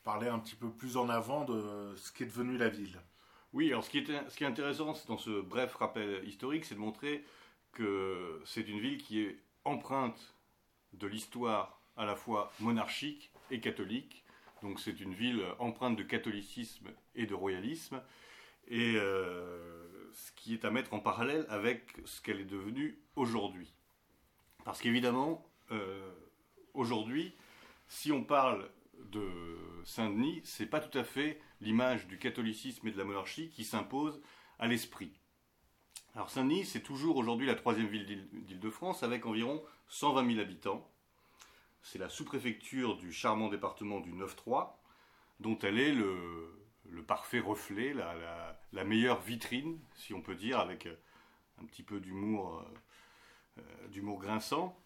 Parler 0.02 0.28
un 0.28 0.38
petit 0.38 0.56
peu 0.56 0.68
plus 0.68 0.99
en 0.99 1.08
avant 1.08 1.46
de 1.46 1.94
ce 1.96 2.12
qui 2.12 2.25
est 2.25 2.26
devenu 2.26 2.58
la 2.58 2.68
ville. 2.68 3.00
Oui, 3.54 3.68
alors 3.68 3.82
ce 3.82 3.88
qui 3.88 3.96
est, 3.96 4.28
ce 4.28 4.37
qui 4.37 4.44
est 4.44 4.46
intéressant 4.46 4.92
dans 5.08 5.16
ce 5.16 5.40
bref 5.40 5.75
rappel 5.76 6.23
historique, 6.28 6.66
c'est 6.66 6.75
de 6.75 6.80
montrer 6.80 7.25
que 7.73 8.42
c'est 8.44 8.68
une 8.68 8.78
ville 8.78 8.99
qui 8.99 9.23
est 9.23 9.38
empreinte 9.64 10.34
de 10.92 11.06
l'histoire 11.06 11.80
à 11.96 12.04
la 12.04 12.14
fois 12.14 12.52
monarchique 12.61 13.32
et 13.50 13.58
catholique. 13.58 14.23
Donc 14.61 14.80
c'est 14.80 15.00
une 15.00 15.14
ville 15.14 15.42
empreinte 15.58 15.96
de 15.96 16.02
catholicisme 16.02 16.90
et 17.14 17.25
de 17.25 17.32
royalisme. 17.32 18.02
Et 18.68 18.96
euh, 18.96 20.12
ce 20.12 20.30
qui 20.32 20.52
est 20.52 20.66
à 20.66 20.70
mettre 20.70 20.92
en 20.92 21.00
parallèle 21.00 21.46
avec 21.49 21.96
ce 22.04 22.20
qu'elle 22.20 22.40
est 22.40 22.44
devenue 22.44 22.99
aujourd'hui. 23.16 23.73
Parce 24.62 24.82
qu'évidemment, 24.82 25.50
euh, 25.70 26.12
aujourd'hui, 26.75 27.34
si 27.88 28.12
on 28.12 28.24
parle 28.24 28.70
de 28.98 29.28
Saint-Denis, 29.84 30.40
c'est 30.44 30.66
pas 30.66 30.80
tout 30.80 30.96
à 30.98 31.04
fait 31.04 31.40
l'image 31.60 32.06
du 32.06 32.18
catholicisme 32.18 32.86
et 32.88 32.92
de 32.92 32.98
la 32.98 33.04
monarchie 33.04 33.50
qui 33.50 33.64
s'impose 33.64 34.20
à 34.58 34.66
l'esprit. 34.66 35.12
Alors 36.14 36.30
Saint-Denis, 36.30 36.64
c'est 36.64 36.82
toujours 36.82 37.16
aujourd'hui 37.16 37.46
la 37.46 37.56
troisième 37.56 37.88
ville 37.88 38.28
d'Île-de-France 38.32 39.02
avec 39.02 39.26
environ 39.26 39.62
120 39.88 40.26
000 40.34 40.40
habitants. 40.40 40.88
C'est 41.82 41.98
la 41.98 42.08
sous-préfecture 42.08 42.96
du 42.96 43.12
charmant 43.12 43.48
département 43.48 44.00
du 44.00 44.12
9-3, 44.12 44.76
dont 45.40 45.58
elle 45.58 45.78
est 45.78 45.92
le, 45.92 47.02
parfait 47.06 47.40
reflet, 47.40 47.92
la, 47.92 48.84
meilleure 48.84 49.20
vitrine, 49.20 49.78
si 49.94 50.14
on 50.14 50.22
peut 50.22 50.34
dire, 50.34 50.60
avec 50.60 50.86
euh, 50.86 50.94
un 51.60 51.64
petit 51.64 51.82
peu 51.82 52.00
d'humour, 52.00 52.60
euh, 52.60 53.60
euh, 53.60 53.88
d'humour 53.88 54.20
grinçant. 54.20 54.78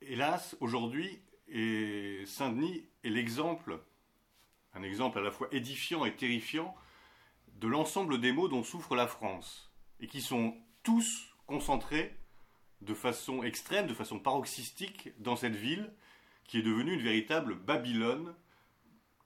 Hélas, 0.00 0.56
aujourd'hui, 0.60 1.20
Saint-Denis 1.48 2.86
est 3.04 3.10
l'exemple, 3.10 3.80
un 4.74 4.82
exemple 4.82 5.18
à 5.18 5.22
la 5.22 5.30
fois 5.30 5.48
édifiant 5.52 6.04
et 6.04 6.14
terrifiant, 6.14 6.74
de 7.60 7.68
l'ensemble 7.68 8.20
des 8.20 8.32
maux 8.32 8.48
dont 8.48 8.62
souffre 8.62 8.96
la 8.96 9.06
France, 9.06 9.72
et 10.00 10.06
qui 10.06 10.20
sont 10.20 10.56
tous 10.82 11.34
concentrés 11.46 12.16
de 12.80 12.94
façon 12.94 13.42
extrême, 13.42 13.86
de 13.86 13.94
façon 13.94 14.18
paroxystique, 14.18 15.10
dans 15.18 15.36
cette 15.36 15.56
ville 15.56 15.92
qui 16.44 16.58
est 16.58 16.62
devenue 16.62 16.94
une 16.94 17.02
véritable 17.02 17.54
Babylone 17.54 18.34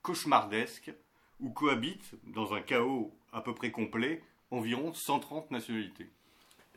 cauchemardesque, 0.02 0.92
où 1.40 1.50
cohabitent, 1.50 2.14
dans 2.24 2.54
un 2.54 2.60
chaos 2.60 3.16
à 3.32 3.40
peu 3.40 3.54
près 3.54 3.70
complet, 3.70 4.22
environ 4.50 4.92
130 4.92 5.50
nationalités. 5.50 6.10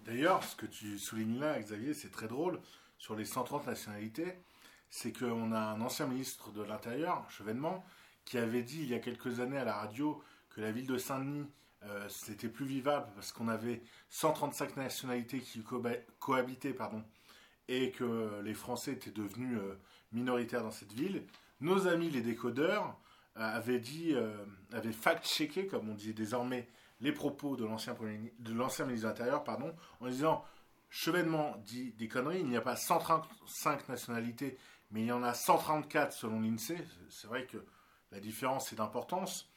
D'ailleurs, 0.06 0.44
ce 0.44 0.56
que 0.56 0.66
tu 0.66 0.98
soulignes 0.98 1.40
là, 1.40 1.60
Xavier, 1.60 1.94
c'est 1.94 2.12
très 2.12 2.28
drôle. 2.28 2.60
Sur 2.98 3.16
les 3.16 3.26
130 3.26 3.68
nationalités, 3.68 4.34
c'est 4.92 5.18
qu'on 5.18 5.52
a 5.52 5.60
un 5.60 5.82
ancien 5.82 6.06
ministre 6.06 6.52
de 6.52 6.62
l'Intérieur, 6.62 7.26
Chevènement, 7.32 7.84
qui 8.26 8.38
avait 8.38 8.62
dit 8.62 8.84
il 8.84 8.90
y 8.90 8.94
a 8.94 9.00
quelques 9.00 9.40
années 9.40 9.58
à 9.58 9.66
la 9.66 9.74
radio 9.74 10.22
que 10.52 10.62
la 10.62 10.72
ville 10.72 10.86
de 10.86 10.98
Saint-Denis, 10.98 11.48
euh, 11.84 12.08
c'était 12.10 12.50
plus 12.50 12.66
vivable 12.66 13.08
parce 13.16 13.32
qu'on 13.32 13.48
avait 13.48 13.82
135 14.10 14.78
nationalités 14.78 15.40
qui 15.40 15.64
cohabitaient, 16.20 16.74
pardon, 16.74 17.04
et 17.68 17.90
que 17.90 18.40
les 18.44 18.54
Français 18.54 18.92
étaient 18.92 19.10
devenus 19.10 19.58
euh, 19.58 19.80
minoritaires 20.12 20.62
dans 20.62 20.72
cette 20.72 20.94
ville. 20.94 21.26
Nos 21.62 21.88
amis 21.88 22.10
les 22.10 22.22
décodeurs 22.22 23.00
euh, 23.38 23.56
avait 23.58 23.80
dit, 23.80 24.14
euh, 24.14 24.34
avait 24.74 24.92
fact-checké, 24.92 25.68
comme 25.68 25.90
on 25.90 25.94
dit 25.94 26.14
désormais, 26.14 26.68
les 27.00 27.14
propos 27.14 27.56
de 27.56 27.66
l'ancien 27.66 27.94
ministre 27.94 29.08
de 29.08 29.08
l'Intérieur, 29.08 29.44
pardon, 29.44 29.74
en 30.02 30.08
disant 30.08 30.44
Chevènement 30.90 31.56
dit 31.66 31.94
des 31.94 32.10
conneries, 32.10 32.42
il 32.42 32.50
n'y 32.50 32.58
a 32.58 32.62
pas 32.62 32.76
135 32.76 33.88
nationalités, 33.88 34.58
mais 34.92 35.02
il 35.02 35.08
y 35.08 35.12
en 35.12 35.24
a 35.24 35.34
134 35.34 36.14
selon 36.14 36.42
l'INSEE. 36.42 36.78
C'est 37.10 37.28
vrai 37.28 37.46
que 37.46 37.58
la 38.12 38.20
différence 38.20 38.72
est 38.74 38.76
d'importance. 38.76 39.50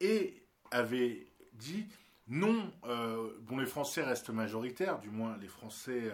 Et 0.00 0.44
avait 0.70 1.26
dit 1.54 1.88
non, 2.28 2.72
euh, 2.84 3.36
bon, 3.40 3.58
les 3.58 3.66
Français 3.66 4.02
restent 4.02 4.30
majoritaires, 4.30 5.00
du 5.00 5.10
moins 5.10 5.36
les 5.38 5.48
Français 5.48 6.12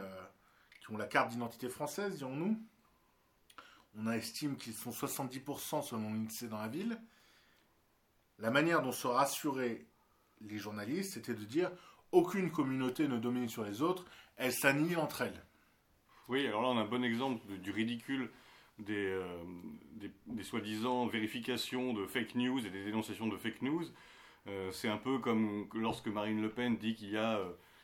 qui 0.85 0.93
ont 0.93 0.97
la 0.97 1.07
carte 1.07 1.31
d'identité 1.31 1.69
française, 1.69 2.17
dirons-nous. 2.17 2.61
On 3.97 4.11
estime 4.11 4.57
qu'ils 4.57 4.75
sont 4.75 4.91
70% 4.91 5.83
selon 5.83 6.13
l'INSEE 6.13 6.49
dans 6.49 6.61
la 6.61 6.69
ville. 6.69 7.01
La 8.39 8.51
manière 8.51 8.83
dont 8.83 8.93
se 8.93 9.07
rassuraient 9.07 9.87
les 10.41 10.59
journalistes, 10.59 11.15
c'était 11.15 11.35
de 11.35 11.45
dire 11.45 11.71
aucune 12.13 12.51
communauté 12.51 13.09
ne 13.09 13.19
domine 13.19 13.49
sur 13.49 13.65
les 13.65 13.83
autres, 13.83 14.05
elles 14.37 14.53
s'annihilent 14.53 14.99
entre 14.99 15.23
elles. 15.23 15.43
Oui, 16.29 16.47
alors 16.47 16.63
là 16.63 16.69
on 16.69 16.79
a 16.79 16.83
un 16.83 16.87
bon 16.87 17.05
exemple 17.05 17.41
du 17.59 17.71
ridicule 17.71 18.31
des, 18.79 19.07
euh, 19.07 19.25
des, 20.27 20.43
soi-disant 20.43 21.07
vérifications 21.07 21.93
de 21.93 22.07
fake 22.07 22.35
news 22.35 22.67
et 22.67 22.71
des 22.71 22.85
dénonciations 22.85 23.29
de 23.29 23.37
fake 23.37 23.63
news. 23.63 23.85
Euh, 24.47 24.71
c'est 24.73 24.89
un 24.89 24.97
peu 24.99 25.19
comme 25.19 25.67
lorsque 25.75 26.09
Marine 26.09 26.43
Le 26.43 26.51
Pen 26.51 26.77
dit 26.77 26.95
qu'il 26.95 27.11
y 27.11 27.17
a 27.17 27.41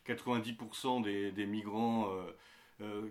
90% 0.06 1.06
euh, 1.06 1.30
des, 1.30 1.46
migrants 1.46 2.08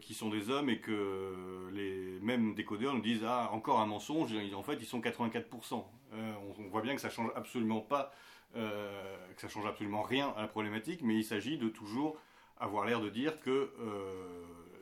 qui 0.01 0.15
sont 0.15 0.29
des 0.29 0.49
hommes 0.49 0.69
et 0.69 0.79
que 0.79 1.69
les 1.71 2.19
mêmes 2.21 2.55
décodeurs 2.55 2.95
nous 2.95 3.01
disent 3.01 3.23
ah 3.23 3.51
encore 3.53 3.79
un 3.79 3.85
mensonge 3.85 4.33
en 4.55 4.63
fait 4.63 4.77
ils 4.79 4.85
sont 4.85 4.99
84% 4.99 5.83
euh, 6.13 6.33
on, 6.57 6.63
voit 6.69 6.81
bien 6.81 6.95
que 6.95 7.01
ça 7.01 7.11
change 7.11 7.29
absolument 7.35 7.79
pas 7.79 8.11
que 8.55 9.39
ça 9.39 9.47
change 9.47 9.67
absolument 9.67 10.01
rien 10.01 10.33
à 10.37 10.41
la 10.41 10.47
problématique 10.47 11.01
mais 11.03 11.15
il 11.15 11.23
s'agit 11.23 11.59
de 11.59 11.69
toujours 11.69 12.17
avoir 12.57 12.87
l'air 12.87 12.99
de 12.99 13.09
dire 13.09 13.39
que 13.41 13.71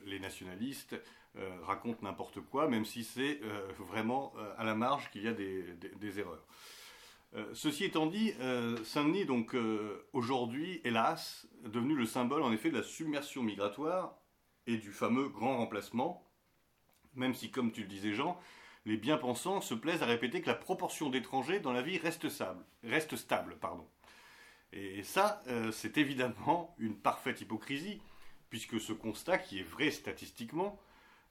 les 0.08 0.18
nationalistes 0.20 0.96
raconte 1.62 2.02
n'importe 2.02 2.40
quoi, 2.40 2.66
même 2.68 2.84
si 2.84 3.04
c'est 3.04 3.40
vraiment 3.78 4.32
à 4.56 4.64
la 4.64 4.74
marge 4.74 5.08
qu'il 5.10 5.22
y 5.22 5.28
a 5.28 5.32
des, 5.32 6.18
erreurs. 6.18 6.44
ceci 7.52 7.84
étant 7.84 8.06
dit, 8.06 8.32
Saint-Denis, 8.82 9.24
donc 9.24 9.54
aujourd'hui, 10.12 10.80
hélas, 10.82 11.46
devenu 11.64 11.94
le 11.94 12.06
symbole 12.06 12.42
en 12.42 12.50
effet 12.50 12.70
de 12.70 12.76
la 12.76 12.82
submersion 12.82 13.42
migratoire 13.42 14.18
et 14.66 14.76
du 14.76 14.90
fameux 14.90 15.28
grand 15.28 15.58
remplacement, 15.58 16.28
même 17.14 17.34
si, 17.34 17.50
comme 17.50 17.72
tu 17.72 17.82
le 17.82 17.88
disais 17.88 18.14
Jean, 18.14 18.38
les 18.84 18.96
bien-pensants 18.96 19.60
se 19.60 19.74
plaisent 19.74 20.02
à 20.02 20.06
répéter 20.06 20.40
que 20.40 20.46
la 20.46 20.54
proportion 20.54 21.10
d'étrangers 21.10 21.60
dans 21.60 21.72
la 21.72 21.82
vie 21.82 21.98
reste 21.98 22.28
stable. 22.28 22.64
Reste 22.84 23.16
stable 23.16 23.56
pardon. 23.60 23.86
Et 24.72 25.02
ça, 25.02 25.42
euh, 25.48 25.72
c'est 25.72 25.96
évidemment 25.98 26.74
une 26.78 26.96
parfaite 26.96 27.40
hypocrisie, 27.40 28.00
puisque 28.50 28.80
ce 28.80 28.92
constat, 28.92 29.38
qui 29.38 29.60
est 29.60 29.64
vrai 29.64 29.90
statistiquement, 29.90 30.78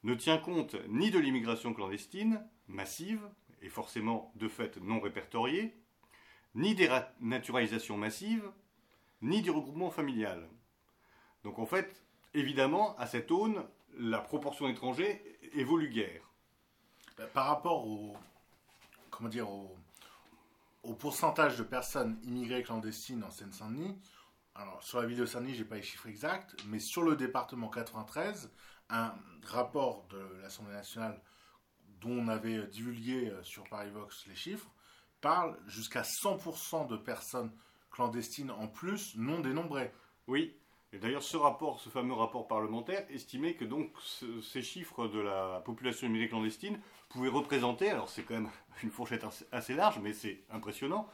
ne 0.03 0.13
tient 0.13 0.37
compte 0.37 0.75
ni 0.87 1.11
de 1.11 1.19
l'immigration 1.19 1.73
clandestine, 1.73 2.45
massive, 2.67 3.21
et 3.61 3.69
forcément 3.69 4.31
de 4.35 4.47
fait 4.47 4.77
non 4.77 4.99
répertoriée, 4.99 5.75
ni 6.55 6.75
des 6.75 6.89
naturalisations 7.19 7.97
massives, 7.97 8.49
ni 9.21 9.41
du 9.41 9.49
regroupement 9.49 9.89
familial. 9.89 10.47
Donc 11.43 11.59
en 11.59 11.65
fait, 11.65 12.03
évidemment, 12.33 12.95
à 12.97 13.07
cette 13.07 13.31
aune, 13.31 13.63
la 13.97 14.19
proportion 14.19 14.67
d'étrangers 14.67 15.21
évolue 15.53 15.89
guère. 15.89 16.31
Bah, 17.17 17.25
par 17.33 17.47
rapport 17.47 17.87
au, 17.87 18.15
comment 19.09 19.29
dire, 19.29 19.49
au, 19.49 19.75
pourcentage 20.99 21.57
de 21.57 21.63
personnes 21.63 22.17
immigrées 22.23 22.63
clandestines 22.63 23.23
en 23.23 23.29
Seine-Saint-Denis, 23.29 23.97
alors 24.57 24.81
sur 24.83 24.99
la 24.99 25.07
ville 25.07 25.17
de 25.17 25.25
Saint-Denis, 25.25 25.53
je 25.53 25.59
n'ai 25.59 25.67
pas 25.67 25.75
les 25.75 25.83
chiffres 25.83 26.07
exacts, 26.07 26.55
mais 26.67 26.79
sur 26.79 27.03
le 27.03 27.15
département 27.15 27.69
93, 27.69 28.51
un 28.89 29.13
rapport 29.45 30.07
de 30.09 30.41
l'Assemblée 30.41 30.73
nationale 30.73 31.21
dont 32.01 32.11
on 32.11 32.27
avait 32.27 32.65
divulgué 32.67 33.29
euh, 33.29 33.43
sur 33.43 33.63
Parivox 33.65 34.25
les 34.27 34.35
chiffres, 34.35 34.69
parle 35.21 35.57
jusqu'à 35.67 36.03
100% 36.03 36.87
de 36.87 36.97
personnes 36.97 37.51
clandestines 37.91 38.51
en 38.51 38.67
plus 38.67 39.15
non 39.15 39.39
dénombrées. 39.39 39.91
Oui, 40.27 40.55
et 40.93 40.99
d'ailleurs, 40.99 41.23
ce 41.23 41.37
rapport, 41.37 41.79
ce 41.79 41.89
fameux 41.89 42.13
rapport 42.13 42.47
parlementaire, 42.47 43.05
estimait 43.09 43.55
que 43.55 43.65
donc 43.65 43.91
ces 44.41 44.61
chiffres 44.61 45.07
de 45.07 45.19
la 45.19 45.61
population 45.65 46.07
immigrée 46.07 46.29
clandestine 46.29 46.79
pouvaient 47.09 47.29
représenter, 47.29 47.89
alors 47.89 48.09
c'est 48.09 48.23
quand 48.23 48.35
même 48.35 48.49
une 48.83 48.91
fourchette 48.91 49.25
assez 49.51 49.73
large, 49.73 49.99
mais 49.99 50.13
c'est 50.13 50.43
impressionnant, 50.49 51.09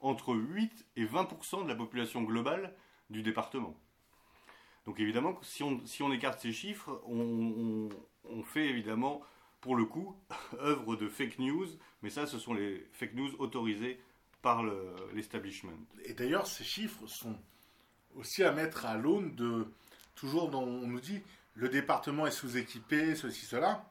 entre 0.00 0.34
8 0.34 0.86
et 0.96 1.04
20% 1.04 1.64
de 1.64 1.68
la 1.68 1.74
population 1.74 2.22
globale 2.22 2.74
du 3.10 3.22
département. 3.22 3.76
Donc 4.86 5.00
évidemment, 5.00 5.38
si 5.42 5.62
on, 5.62 5.84
si 5.86 6.02
on 6.02 6.12
écarte 6.12 6.40
ces 6.40 6.52
chiffres, 6.52 7.02
on, 7.06 7.90
fait 8.44 8.66
évidemment, 8.66 9.20
pour 9.60 9.76
le 9.76 9.84
coup, 9.84 10.16
œuvre 10.60 10.96
de 10.96 11.08
fake 11.08 11.38
news, 11.38 11.66
mais 12.02 12.10
ça, 12.10 12.26
ce 12.26 12.38
sont 12.38 12.54
les 12.54 12.86
fake 12.92 13.14
news 13.14 13.34
autorisées 13.38 14.00
par 14.40 14.62
l'establishment. 15.14 15.72
et 16.04 16.14
d'ailleurs, 16.14 16.46
ces 16.46 16.64
chiffres 16.64 17.06
sont 17.06 17.36
aussi 18.14 18.44
à 18.44 18.52
mettre 18.52 18.86
à 18.86 18.96
l'aune 18.96 19.34
de 19.34 19.66
toujours 20.14 20.48
dont 20.48 20.62
on 20.62 20.86
nous 20.86 21.00
dit 21.00 21.20
le 21.54 21.68
département 21.68 22.26
est 22.26 22.30
sous-équipé, 22.30 23.16
ceci, 23.16 23.44
cela. 23.44 23.90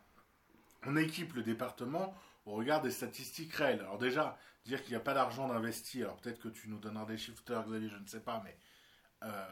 On 0.86 0.95
équipe 0.95 1.33
le 1.33 1.43
département 1.43 2.15
au 2.45 2.53
regard 2.53 2.81
des 2.81 2.91
statistiques 2.91 3.53
réelles. 3.53 3.81
Alors 3.81 3.97
déjà, 3.97 4.38
dire 4.65 4.81
qu'il 4.81 4.91
n'y 4.91 4.97
a 4.97 5.01
pas 5.01 5.13
d'argent 5.13 5.50
d'investi, 5.50 6.01
alors 6.01 6.15
peut-être 6.17 6.39
que 6.39 6.47
tu 6.47 6.69
nous 6.69 6.79
donneras 6.79 7.05
des 7.05 7.17
chiffres, 7.17 7.43
Xavier, 7.45 7.89
je 7.89 7.97
ne 7.97 8.07
sais 8.07 8.21
pas, 8.21 8.41
mais 8.45 8.57
euh, 9.24 9.45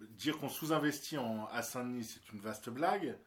dire 0.00 0.38
qu'on 0.38 0.48
sous-investit 0.48 1.16
à 1.52 1.62
Saint-Denis, 1.62 2.04
c'est 2.04 2.32
une 2.32 2.40
vaste 2.40 2.70
blague. 2.70 3.18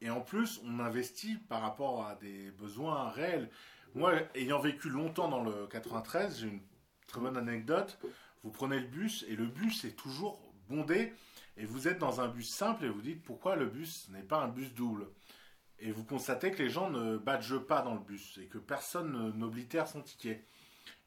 Et 0.00 0.10
en 0.10 0.20
plus, 0.20 0.60
on 0.64 0.80
investit 0.80 1.36
par 1.36 1.62
rapport 1.62 2.06
à 2.06 2.16
des 2.16 2.50
besoins 2.52 3.08
réels. 3.10 3.50
Moi, 3.94 4.12
ayant 4.34 4.58
vécu 4.58 4.90
longtemps 4.90 5.28
dans 5.28 5.42
le 5.42 5.66
93, 5.68 6.40
j'ai 6.40 6.48
une 6.48 6.60
très 7.06 7.20
bonne 7.20 7.36
anecdote 7.36 7.98
vous 8.46 8.52
prenez 8.52 8.78
le 8.78 8.86
bus 8.86 9.24
et 9.28 9.34
le 9.34 9.46
bus 9.46 9.84
est 9.84 9.96
toujours 9.96 10.40
bondé 10.68 11.12
et 11.56 11.64
vous 11.64 11.88
êtes 11.88 11.98
dans 11.98 12.20
un 12.20 12.28
bus 12.28 12.48
simple 12.48 12.84
et 12.84 12.88
vous 12.88 13.02
dites 13.02 13.24
pourquoi 13.24 13.56
le 13.56 13.66
bus 13.66 14.08
n'est 14.10 14.22
pas 14.22 14.40
un 14.40 14.46
bus 14.46 14.72
double? 14.72 15.08
Et 15.80 15.90
vous 15.90 16.04
constatez 16.04 16.52
que 16.52 16.62
les 16.62 16.70
gens 16.70 16.88
ne 16.88 17.16
badgent 17.16 17.58
pas 17.58 17.82
dans 17.82 17.94
le 17.94 18.00
bus 18.00 18.38
et 18.40 18.46
que 18.46 18.58
personne 18.58 19.36
n'oblitère 19.36 19.88
son 19.88 20.00
ticket. 20.00 20.46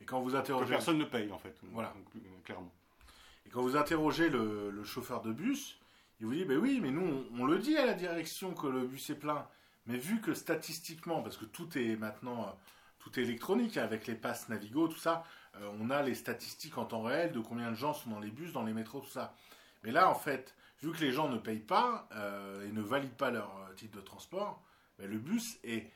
Et 0.01 0.05
quand 0.05 0.19
vous 0.19 0.35
interrogez... 0.35 0.65
Que 0.65 0.71
personne 0.71 0.97
ne 0.97 1.05
paye 1.05 1.31
en 1.31 1.39
fait. 1.39 1.57
Voilà. 1.71 1.93
Euh, 2.17 2.19
clairement. 2.43 2.73
Et 3.49 3.51
quand 3.51 3.63
vous 3.63 3.75
interrogez 3.75 4.29
le, 4.29 4.83
chauffeur 4.83 5.23
de 5.23 5.33
bus, 5.33 5.79
il 6.19 6.27
vous 6.27 6.33
dit, 6.33 6.45
ben 6.45 6.59
oui, 6.59 6.79
mais 6.83 6.91
nous, 6.91 7.25
on, 7.35 7.45
le 7.47 7.57
dit 7.57 7.75
à 7.77 7.85
la 7.87 7.95
direction 7.95 8.53
que 8.53 8.67
le 8.67 8.85
bus 8.85 9.09
est 9.09 9.15
plein. 9.15 9.47
Mais 9.87 9.97
vu 9.97 10.21
que 10.21 10.35
statistiquement, 10.35 11.23
parce 11.23 11.35
que 11.35 11.45
tout 11.45 11.75
est 11.75 11.95
maintenant, 11.95 12.43
euh, 12.43 12.51
tout 12.99 13.19
électronique 13.19 13.77
avec 13.77 14.05
les 14.05 14.13
passes 14.13 14.49
Navigo, 14.49 14.87
tout 14.87 14.99
ça, 14.99 15.23
euh, 15.55 15.71
on 15.79 15.89
a 15.89 16.03
les 16.03 16.13
statistiques 16.13 16.77
en 16.77 16.85
temps 16.85 17.01
réel 17.01 17.31
de 17.31 17.39
combien 17.39 17.71
de 17.71 17.75
gens 17.75 17.95
sont 17.95 18.11
dans 18.11 18.19
les 18.19 18.29
bus, 18.29 18.53
dans 18.53 18.63
les 18.63 18.73
métros, 18.73 18.99
tout 18.99 19.09
ça. 19.09 19.33
Mais 19.83 19.91
là, 19.91 20.11
en 20.11 20.15
fait, 20.15 20.55
vu 20.83 20.91
que 20.91 20.99
les 20.99 21.11
gens 21.11 21.27
ne 21.27 21.39
payent 21.39 21.57
pas 21.57 22.07
euh, 22.11 22.67
et 22.67 22.71
ne 22.71 22.83
valident 22.83 23.17
pas 23.17 23.31
leur 23.31 23.51
titre 23.77 23.97
de 23.97 24.01
transport, 24.01 24.61
ben, 24.99 25.09
le 25.09 25.17
bus 25.17 25.57
est 25.63 25.91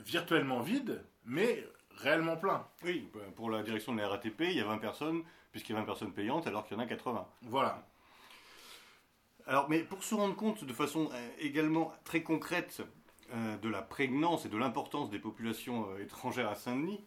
virtuellement 0.00 0.60
vide, 0.60 1.02
mais 1.24 1.66
réellement 1.96 2.36
plein. 2.36 2.66
Oui, 2.84 3.08
ben, 3.14 3.32
pour 3.32 3.48
la 3.48 3.62
direction 3.62 3.94
de 3.94 4.02
la 4.02 4.08
RATP, 4.08 4.40
il 4.40 4.56
y 4.58 4.60
a 4.60 4.64
20 4.64 4.76
personnes, 4.76 5.22
puisqu'il 5.58 5.72
y 5.72 5.76
a 5.76 5.80
20 5.80 5.86
personnes 5.86 6.12
payantes, 6.12 6.46
alors 6.46 6.64
qu'il 6.64 6.76
y 6.76 6.80
en 6.80 6.82
a 6.82 6.86
80. 6.86 7.26
Voilà. 7.42 7.84
Alors, 9.46 9.68
mais 9.68 9.80
pour 9.80 10.04
se 10.04 10.14
rendre 10.14 10.36
compte 10.36 10.64
de 10.64 10.72
façon 10.72 11.10
également 11.40 11.92
très 12.04 12.22
concrète 12.22 12.82
de 13.32 13.68
la 13.68 13.82
prégnance 13.82 14.46
et 14.46 14.48
de 14.48 14.56
l'importance 14.56 15.10
des 15.10 15.18
populations 15.18 15.96
étrangères 15.98 16.48
à 16.48 16.54
Saint-Denis, 16.54 17.04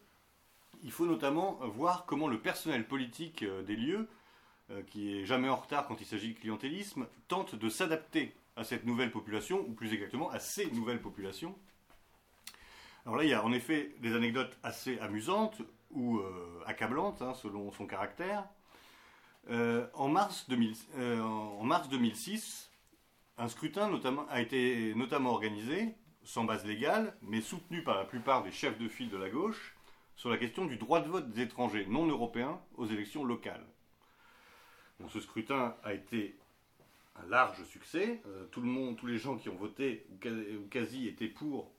il 0.82 0.90
faut 0.90 1.06
notamment 1.06 1.60
voir 1.74 2.04
comment 2.06 2.28
le 2.28 2.40
personnel 2.40 2.86
politique 2.86 3.42
euh, 3.42 3.62
des 3.62 3.76
lieux, 3.76 4.08
euh, 4.70 4.82
qui 4.82 5.16
est 5.16 5.24
jamais 5.24 5.48
en 5.48 5.56
retard 5.56 5.86
quand 5.86 6.00
il 6.00 6.06
s'agit 6.06 6.34
de 6.34 6.38
clientélisme, 6.38 7.06
tente 7.28 7.54
de 7.54 7.68
s'adapter 7.68 8.34
à 8.56 8.64
cette 8.64 8.84
nouvelle 8.84 9.10
population, 9.10 9.64
ou 9.66 9.72
plus 9.72 9.92
exactement 9.92 10.30
à 10.30 10.38
ces 10.38 10.70
nouvelles 10.72 11.00
populations. 11.00 11.56
Alors 13.04 13.16
là, 13.16 13.24
il 13.24 13.30
y 13.30 13.34
a 13.34 13.44
en 13.44 13.52
effet 13.52 13.94
des 14.00 14.14
anecdotes 14.14 14.56
assez 14.62 14.98
amusantes 14.98 15.62
ou 15.92 16.18
euh, 16.18 16.62
accablantes, 16.66 17.22
hein, 17.22 17.34
selon 17.34 17.70
son 17.72 17.86
caractère. 17.86 18.44
en, 19.48 20.08
mars 20.08 20.46
en, 20.50 21.64
mars 21.64 21.88
2006, 21.88 22.70
un 23.38 23.48
scrutin 23.48 23.90
a 24.30 24.40
été 24.40 24.94
notamment 24.94 25.30
organisé, 25.30 25.94
sans 26.24 26.44
base 26.44 26.64
légale, 26.64 27.16
mais 27.22 27.40
soutenu 27.40 27.82
par 27.82 27.96
la 27.96 28.04
plupart 28.04 28.42
des 28.42 28.52
chefs 28.52 28.78
de 28.78 28.88
file 28.88 29.10
de 29.10 29.16
la 29.16 29.28
gauche, 29.28 29.74
sur 30.16 30.30
la 30.30 30.38
question 30.38 30.66
du 30.66 30.76
droit 30.76 31.00
de 31.00 31.08
vote 31.08 31.30
des 31.30 31.42
étrangers 31.42 31.86
non 31.86 32.06
européens 32.06 32.60
aux 32.76 32.86
élections 32.86 33.24
locales. 33.24 33.66
ce 35.08 35.20
scrutin 35.20 35.74
a 35.82 35.94
été 35.94 36.36
un 37.16 37.26
large 37.28 37.62
succès. 37.64 38.22
Euh, 38.26 38.44
tous 38.50 39.06
les 39.06 39.18
gens 39.18 39.36
qui 39.36 39.48
ont 39.48 39.56
voté 39.56 40.06
ou 40.12 40.68
quasi, 40.68 41.08
étaient 41.08 41.28
pour 41.28 41.72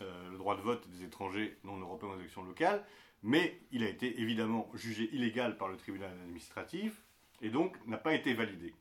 euh, 0.00 0.30
le 0.30 0.38
droit 0.38 0.56
de 0.56 0.62
vote 0.62 0.88
des 0.90 1.04
étrangers 1.04 1.58
non 1.64 1.78
européens 1.78 2.10
aux 2.10 2.18
élections 2.18 2.44
locales, 2.44 2.84
mais 3.22 3.60
il 3.72 3.82
a 3.82 3.88
été 3.88 4.20
évidemment 4.20 4.70
jugé 4.74 5.08
illégal 5.12 5.56
par 5.56 5.68
le 5.68 5.76
tribunal 5.76 6.10
administratif 6.22 7.02
et 7.40 7.50
donc 7.50 7.76
n'a 7.86 7.98
pas 7.98 8.14
été 8.14 8.34
validé. 8.34 8.74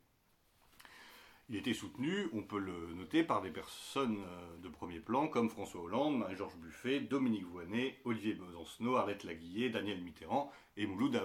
Il 1.50 1.56
était 1.56 1.74
soutenu, 1.74 2.28
on 2.34 2.44
peut 2.44 2.60
le 2.60 2.94
noter, 2.94 3.24
par 3.24 3.42
des 3.42 3.52
personnes 3.52 4.22
euh, 4.28 4.58
de 4.58 4.68
premier 4.68 5.00
plan 5.00 5.30
comme 5.30 5.50
François 5.50 5.82
Hollande, 5.82 6.18
Marie-Georges 6.18 6.58
Buffet, 6.58 7.00
Dominique 7.00 7.46
Voynet, 7.46 8.02
Olivier 8.04 8.34
Besancenot, 8.34 8.98
Arlette 8.98 9.24
Laguillet, 9.24 9.70
Daniel 9.70 10.02
Mitterrand 10.02 10.52
et 10.76 10.86
Mouloud 10.86 11.18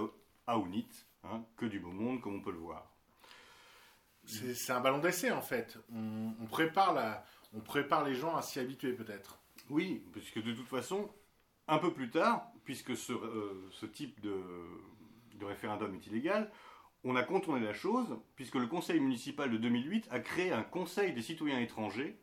Aounit, 0.47 0.87
hein, 1.25 1.45
que 1.57 1.67
du 1.67 1.81
beau 1.81 1.91
monde 1.91 2.21
comme 2.21 2.37
on 2.37 2.41
peut 2.41 2.53
le 2.53 2.59
voir. 2.59 2.89
C'est 4.25 4.73
un 4.73 4.81
ballon 4.81 4.99
d'essai 4.99 5.33
en 5.33 5.43
fait. 5.43 5.77
On, 5.93 6.47
prépare 6.47 6.95
la, 6.95 7.25
on 7.53 7.61
prépare 7.61 8.05
les 8.05 8.15
gens 8.15 8.37
à 8.37 8.43
s'y 8.43 8.61
habituer 8.61 8.93
peut-être. 8.93 9.41
Oui, 9.71 10.05
puisque 10.13 10.41
de 10.41 10.53
toute 10.53 10.69
façon, 10.69 11.11
un 11.73 11.79
peu 11.79 11.93
plus 11.93 12.11
tard, 12.11 12.51
puisque 12.65 12.95
ce, 12.97 13.13
euh, 13.15 13.87
type 13.93 14.21
de, 14.21 14.39
de 15.41 15.45
référendum 15.45 15.95
est 15.95 16.07
illégal, 16.07 16.51
on 17.03 17.17
a 17.17 17.23
contourné 17.23 17.65
la 17.65 17.73
chose, 17.73 18.19
puisque 18.37 18.57
le 18.57 18.67
conseil 18.67 19.01
municipal 19.01 19.51
de 19.51 19.57
2008 19.57 20.09
a 20.11 20.21
créé 20.21 20.53
un 20.53 20.63
conseil 20.63 21.15
des 21.15 21.23
citoyens 21.23 21.61
étrangers, 21.61 22.21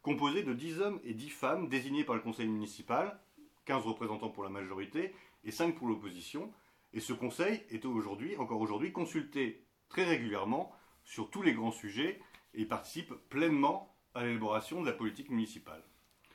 composé 0.00 0.42
de 0.42 0.54
10 0.54 0.80
hommes 0.80 1.00
et 1.04 1.12
10 1.12 1.28
femmes 1.28 1.68
désignés 1.68 2.02
par 2.02 2.14
le 2.14 2.22
conseil 2.22 2.48
municipal, 2.48 3.20
15 3.66 3.84
représentants 3.84 4.30
pour 4.30 4.42
la 4.42 4.48
majorité 4.48 5.14
et 5.44 5.50
5 5.50 5.74
pour 5.74 5.86
l'opposition. 5.86 6.50
Et 6.94 7.00
ce 7.00 7.12
conseil 7.12 7.62
est 7.68 7.84
aujourd'hui, 7.84 8.38
encore 8.38 8.62
aujourd'hui, 8.62 8.92
consulté 8.92 9.66
très 9.90 10.04
régulièrement 10.04 10.72
sur 11.04 11.28
tous 11.28 11.42
les 11.42 11.52
grands 11.52 11.72
sujets 11.72 12.20
et 12.54 12.64
participe 12.64 13.12
pleinement 13.28 13.94
à 14.14 14.24
l'élaboration 14.24 14.80
de 14.80 14.86
la 14.86 14.94
politique 14.94 15.28
municipale. 15.28 15.84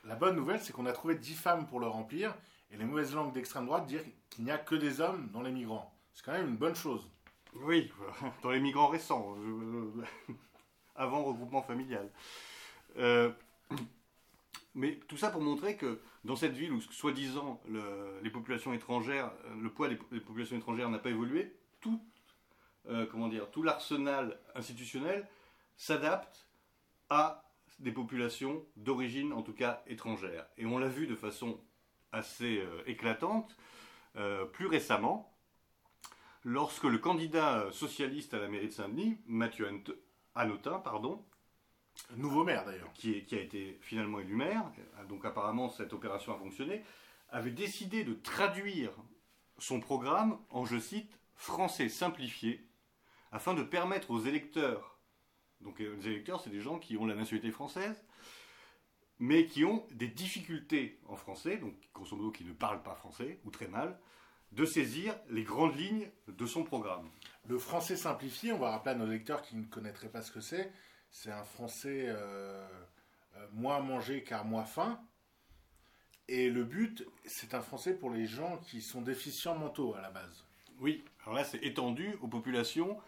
La 0.06 0.16
bonne 0.16 0.36
nouvelle, 0.36 0.60
c'est 0.60 0.72
qu'on 0.72 0.86
a 0.86 0.92
trouvé 0.92 1.14
10 1.14 1.34
femmes 1.34 1.66
pour 1.66 1.80
le 1.80 1.86
remplir, 1.86 2.34
et 2.70 2.76
les 2.76 2.84
mauvaises 2.84 3.14
langues 3.14 3.32
d'extrême 3.32 3.66
droite 3.66 3.86
dire 3.86 4.02
qu'il 4.30 4.44
n'y 4.44 4.50
a 4.50 4.58
que 4.58 4.74
des 4.74 5.00
hommes 5.00 5.30
dans 5.32 5.42
les 5.42 5.50
migrants. 5.50 5.94
C'est 6.12 6.24
quand 6.24 6.32
même 6.32 6.48
une 6.48 6.56
bonne 6.56 6.74
chose. 6.74 7.08
Oui, 7.54 7.90
dans 8.42 8.50
les 8.50 8.60
migrants 8.60 8.88
récents, 8.88 9.36
avant 10.96 11.24
regroupement 11.24 11.62
familial. 11.62 12.10
Euh, 12.98 13.32
Mais 14.74 14.98
tout 15.08 15.16
ça 15.16 15.30
pour 15.30 15.40
montrer 15.40 15.76
que 15.76 16.00
dans 16.24 16.34
cette 16.34 16.54
ville 16.54 16.72
où, 16.72 16.80
soi-disant, 16.80 17.62
les 18.22 18.30
populations 18.30 18.72
étrangères, 18.72 19.30
le 19.62 19.70
poids 19.70 19.88
des, 19.88 19.94
populations 19.94 20.56
étrangères 20.56 20.90
n'a 20.90 20.98
pas 20.98 21.10
évolué, 21.10 21.54
tout, 21.80 22.02
euh, 22.88 23.06
comment 23.06 23.28
dire, 23.28 23.48
tout 23.52 23.62
l'arsenal 23.62 24.36
institutionnel 24.56 25.28
s'adapte 25.76 26.48
à 27.08 27.44
des 27.78 27.92
populations 27.92 28.64
d'origine, 28.76 29.32
en 29.32 29.42
tout 29.42 29.52
cas 29.52 29.82
étrangère. 29.86 30.46
Et 30.56 30.66
on 30.66 30.78
l'a 30.78 30.88
vu 30.88 31.06
de 31.06 31.14
façon 31.14 31.60
assez 32.12 32.58
euh, 32.58 32.82
éclatante 32.86 33.56
euh, 34.16 34.44
plus 34.44 34.66
récemment, 34.66 35.36
lorsque 36.44 36.84
le 36.84 36.98
candidat 36.98 37.66
socialiste 37.72 38.34
à 38.34 38.38
la 38.38 38.48
mairie 38.48 38.68
de 38.68 38.72
Saint-Denis, 38.72 39.18
Mathieu 39.26 39.68
Anotin, 40.34 40.78
pardon, 40.78 41.24
Nouveau 42.16 42.44
maire 42.44 42.64
d'ailleurs. 42.64 42.92
Qui, 42.92 43.24
qui, 43.24 43.36
a 43.36 43.40
été 43.40 43.78
finalement 43.80 44.20
élu 44.20 44.34
maire, 44.34 44.64
donc 45.08 45.24
apparemment 45.24 45.68
cette 45.68 45.92
opération 45.92 46.34
a 46.34 46.38
fonctionné, 46.38 46.84
avait 47.30 47.50
décidé 47.50 48.04
de 48.04 48.14
traduire 48.14 48.90
son 49.58 49.80
programme 49.80 50.38
en, 50.50 50.64
je 50.64 50.78
cite, 50.78 51.18
français 51.36 51.88
simplifié, 51.88 52.66
afin 53.32 53.54
de 53.54 53.62
permettre 53.62 54.10
aux 54.10 54.20
électeurs, 54.20 54.93
donc 55.64 55.80
euh, 55.80 55.96
les 55.96 56.08
électeurs 56.08 56.40
c'est 56.40 56.50
des 56.50 56.60
gens 56.60 56.78
qui 56.78 56.96
ont 56.96 57.06
la 57.06 57.14
nationalité 57.14 57.50
française, 57.50 58.04
mais 59.18 59.46
qui 59.46 59.64
ont 59.64 59.86
des 59.92 60.08
difficultés 60.08 61.00
en 61.06 61.16
français, 61.16 61.56
donc 61.56 61.74
grosso 61.94 62.16
modo 62.16 62.30
qui 62.30 62.44
ne 62.44 62.52
parlent 62.52 62.82
pas 62.82 62.94
français, 62.94 63.40
ou 63.44 63.50
très 63.50 63.68
mal, 63.68 63.98
de 64.52 64.64
saisir 64.64 65.18
les 65.30 65.42
grandes 65.42 65.76
lignes 65.76 66.08
de 66.28 66.46
son 66.46 66.64
programme. 66.64 67.10
Le 67.46 67.58
français 67.58 67.96
simplifié, 67.96 68.52
on 68.52 68.58
va 68.58 68.70
rappeler 68.70 68.92
à 68.92 68.94
nos 68.94 69.06
lecteurs 69.06 69.42
qui 69.42 69.56
ne 69.56 69.64
connaîtraient 69.64 70.08
pas 70.08 70.22
ce 70.22 70.30
que 70.30 70.40
c'est, 70.40 70.72
c'est 71.10 71.30
un 71.30 71.44
français 71.44 72.06
euh, 72.08 72.66
euh, 73.36 73.46
moins 73.52 73.80
mangé 73.80 74.22
car 74.22 74.44
moins 74.44 74.64
faim. 74.64 75.00
Et 76.26 76.50
le 76.50 76.64
but, 76.64 77.06
c'est 77.24 77.54
un 77.54 77.60
français 77.60 77.94
pour 77.94 78.10
les 78.10 78.26
gens 78.26 78.58
qui 78.58 78.80
sont 78.80 79.02
déficients 79.02 79.56
mentaux 79.56 79.94
à 79.94 80.00
la 80.00 80.10
base. 80.10 80.44
Oui, 80.80 81.04
alors 81.22 81.34
là, 81.34 81.44
c'est 81.44 81.62
étendu 81.62 82.14
aux 82.20 82.28
populations 82.28 82.98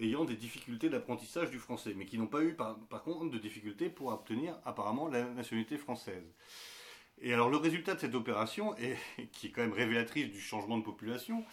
ayant 0.00 0.24
des 0.24 0.36
difficultés 0.36 0.88
d'apprentissage 0.88 1.50
du 1.50 1.58
français, 1.58 1.94
mais 1.96 2.06
qui 2.06 2.18
n'ont 2.18 2.26
pas 2.26 2.42
eu 2.42 2.54
par, 2.54 2.76
contre 3.04 3.30
de 3.30 3.38
difficultés 3.38 3.88
pour 3.88 4.08
obtenir 4.08 4.58
apparemment 4.64 5.08
la 5.08 5.24
nationalité 5.24 5.78
française. 5.78 6.24
Et 7.20 7.32
alors 7.32 7.48
le 7.48 7.56
résultat 7.56 7.94
de 7.94 8.00
cette 8.00 8.14
opération, 8.14 8.74
qui 9.32 9.46
est 9.46 9.50
quand 9.50 9.62
même 9.62 9.72
révélatrice 9.72 10.30
du 10.30 10.40
changement 10.40 10.78
de 10.78 10.82
population, 10.82 11.44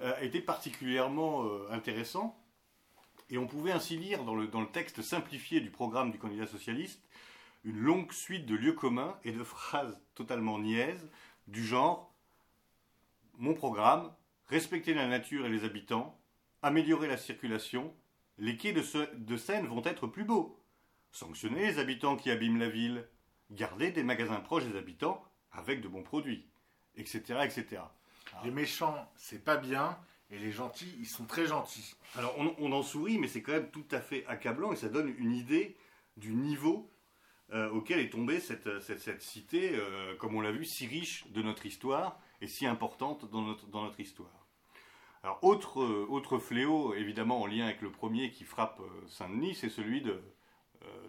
euh, 0.00 0.14
a 0.14 0.22
été 0.22 0.40
particulièrement 0.40 1.48
intéressant 1.70 2.36
et 3.30 3.38
on 3.38 3.46
pouvait 3.46 3.72
ainsi 3.72 3.96
lire 3.96 4.24
dans 4.24 4.34
le, 4.34 4.48
texte 4.72 5.02
simplifié 5.02 5.60
du 5.60 5.70
programme 5.70 6.10
du 6.10 6.18
candidat 6.18 6.46
socialiste 6.46 7.02
une 7.64 7.78
longue 7.78 8.12
suite 8.12 8.46
de 8.46 8.54
lieux 8.54 8.72
communs 8.72 9.18
et 9.24 9.32
de 9.32 9.42
phrases 9.42 9.98
totalement 10.14 10.58
niaises 10.58 11.10
du 11.48 11.64
genre 11.64 12.12
Mon 13.38 13.54
programme, 13.54 14.12
respecter 14.48 14.94
la 14.94 15.08
nature 15.08 15.46
et 15.46 15.48
les 15.48 15.64
habitants, 15.64 16.16
améliorer 16.66 17.06
la 17.06 17.16
circulation, 17.16 17.94
les 18.38 18.56
quais 18.56 18.72
de, 18.72 18.82
de 19.14 19.36
Seine 19.36 19.66
vont 19.66 19.84
être 19.84 20.06
plus 20.06 20.24
beaux, 20.24 20.60
sanctionner 21.12 21.66
les 21.66 21.78
habitants 21.78 22.16
qui 22.16 22.30
abîment 22.30 22.58
la 22.58 22.68
ville, 22.68 23.06
garder 23.50 23.92
des 23.92 24.02
magasins 24.02 24.40
proches 24.40 24.64
des 24.64 24.76
habitants 24.76 25.24
avec 25.52 25.80
de 25.80 25.88
bons 25.88 26.02
produits, 26.02 26.44
etc. 26.96 27.40
etc. 27.44 27.82
Les 28.44 28.50
méchants, 28.50 29.10
c'est 29.16 29.42
pas 29.42 29.56
bien, 29.56 29.96
et 30.30 30.38
les 30.38 30.50
gentils, 30.50 30.92
ils 30.98 31.06
sont 31.06 31.24
très 31.24 31.46
gentils. 31.46 31.94
Alors 32.16 32.36
on, 32.58 32.72
en 32.72 32.82
sourit, 32.82 33.18
mais 33.18 33.28
c'est 33.28 33.42
quand 33.42 33.52
même 33.52 33.70
tout 33.70 33.86
à 33.92 34.00
fait 34.00 34.26
accablant 34.26 34.72
et 34.72 34.76
ça 34.76 34.88
donne 34.88 35.14
une 35.18 35.32
idée 35.32 35.76
du 36.16 36.34
niveau 36.34 36.90
euh, 37.52 37.70
auquel 37.70 38.00
est 38.00 38.10
tombée 38.10 38.40
cette, 38.40 39.22
cité, 39.22 39.70
euh, 39.74 40.16
comme 40.16 40.34
on 40.34 40.40
l'a 40.40 40.50
vu, 40.50 40.64
si 40.64 40.86
riche 40.86 41.28
de 41.30 41.42
notre 41.42 41.64
histoire 41.64 42.18
et 42.40 42.48
si 42.48 42.66
importante 42.66 43.30
dans 43.30 43.42
notre, 43.42 43.68
dans 43.68 43.84
notre 43.84 44.00
histoire. 44.00 44.45
Alors 45.26 45.42
autre, 45.42 45.82
euh, 45.82 46.06
autre 46.08 46.38
fléau, 46.38 46.94
évidemment 46.94 47.42
en 47.42 47.46
lien 47.46 47.64
avec 47.64 47.82
le 47.82 47.90
premier 47.90 48.30
qui 48.30 48.44
frappe 48.44 48.80
Saint-Denis, 49.08 49.56
c'est 49.56 49.68
celui 49.68 50.00
de, 50.00 50.22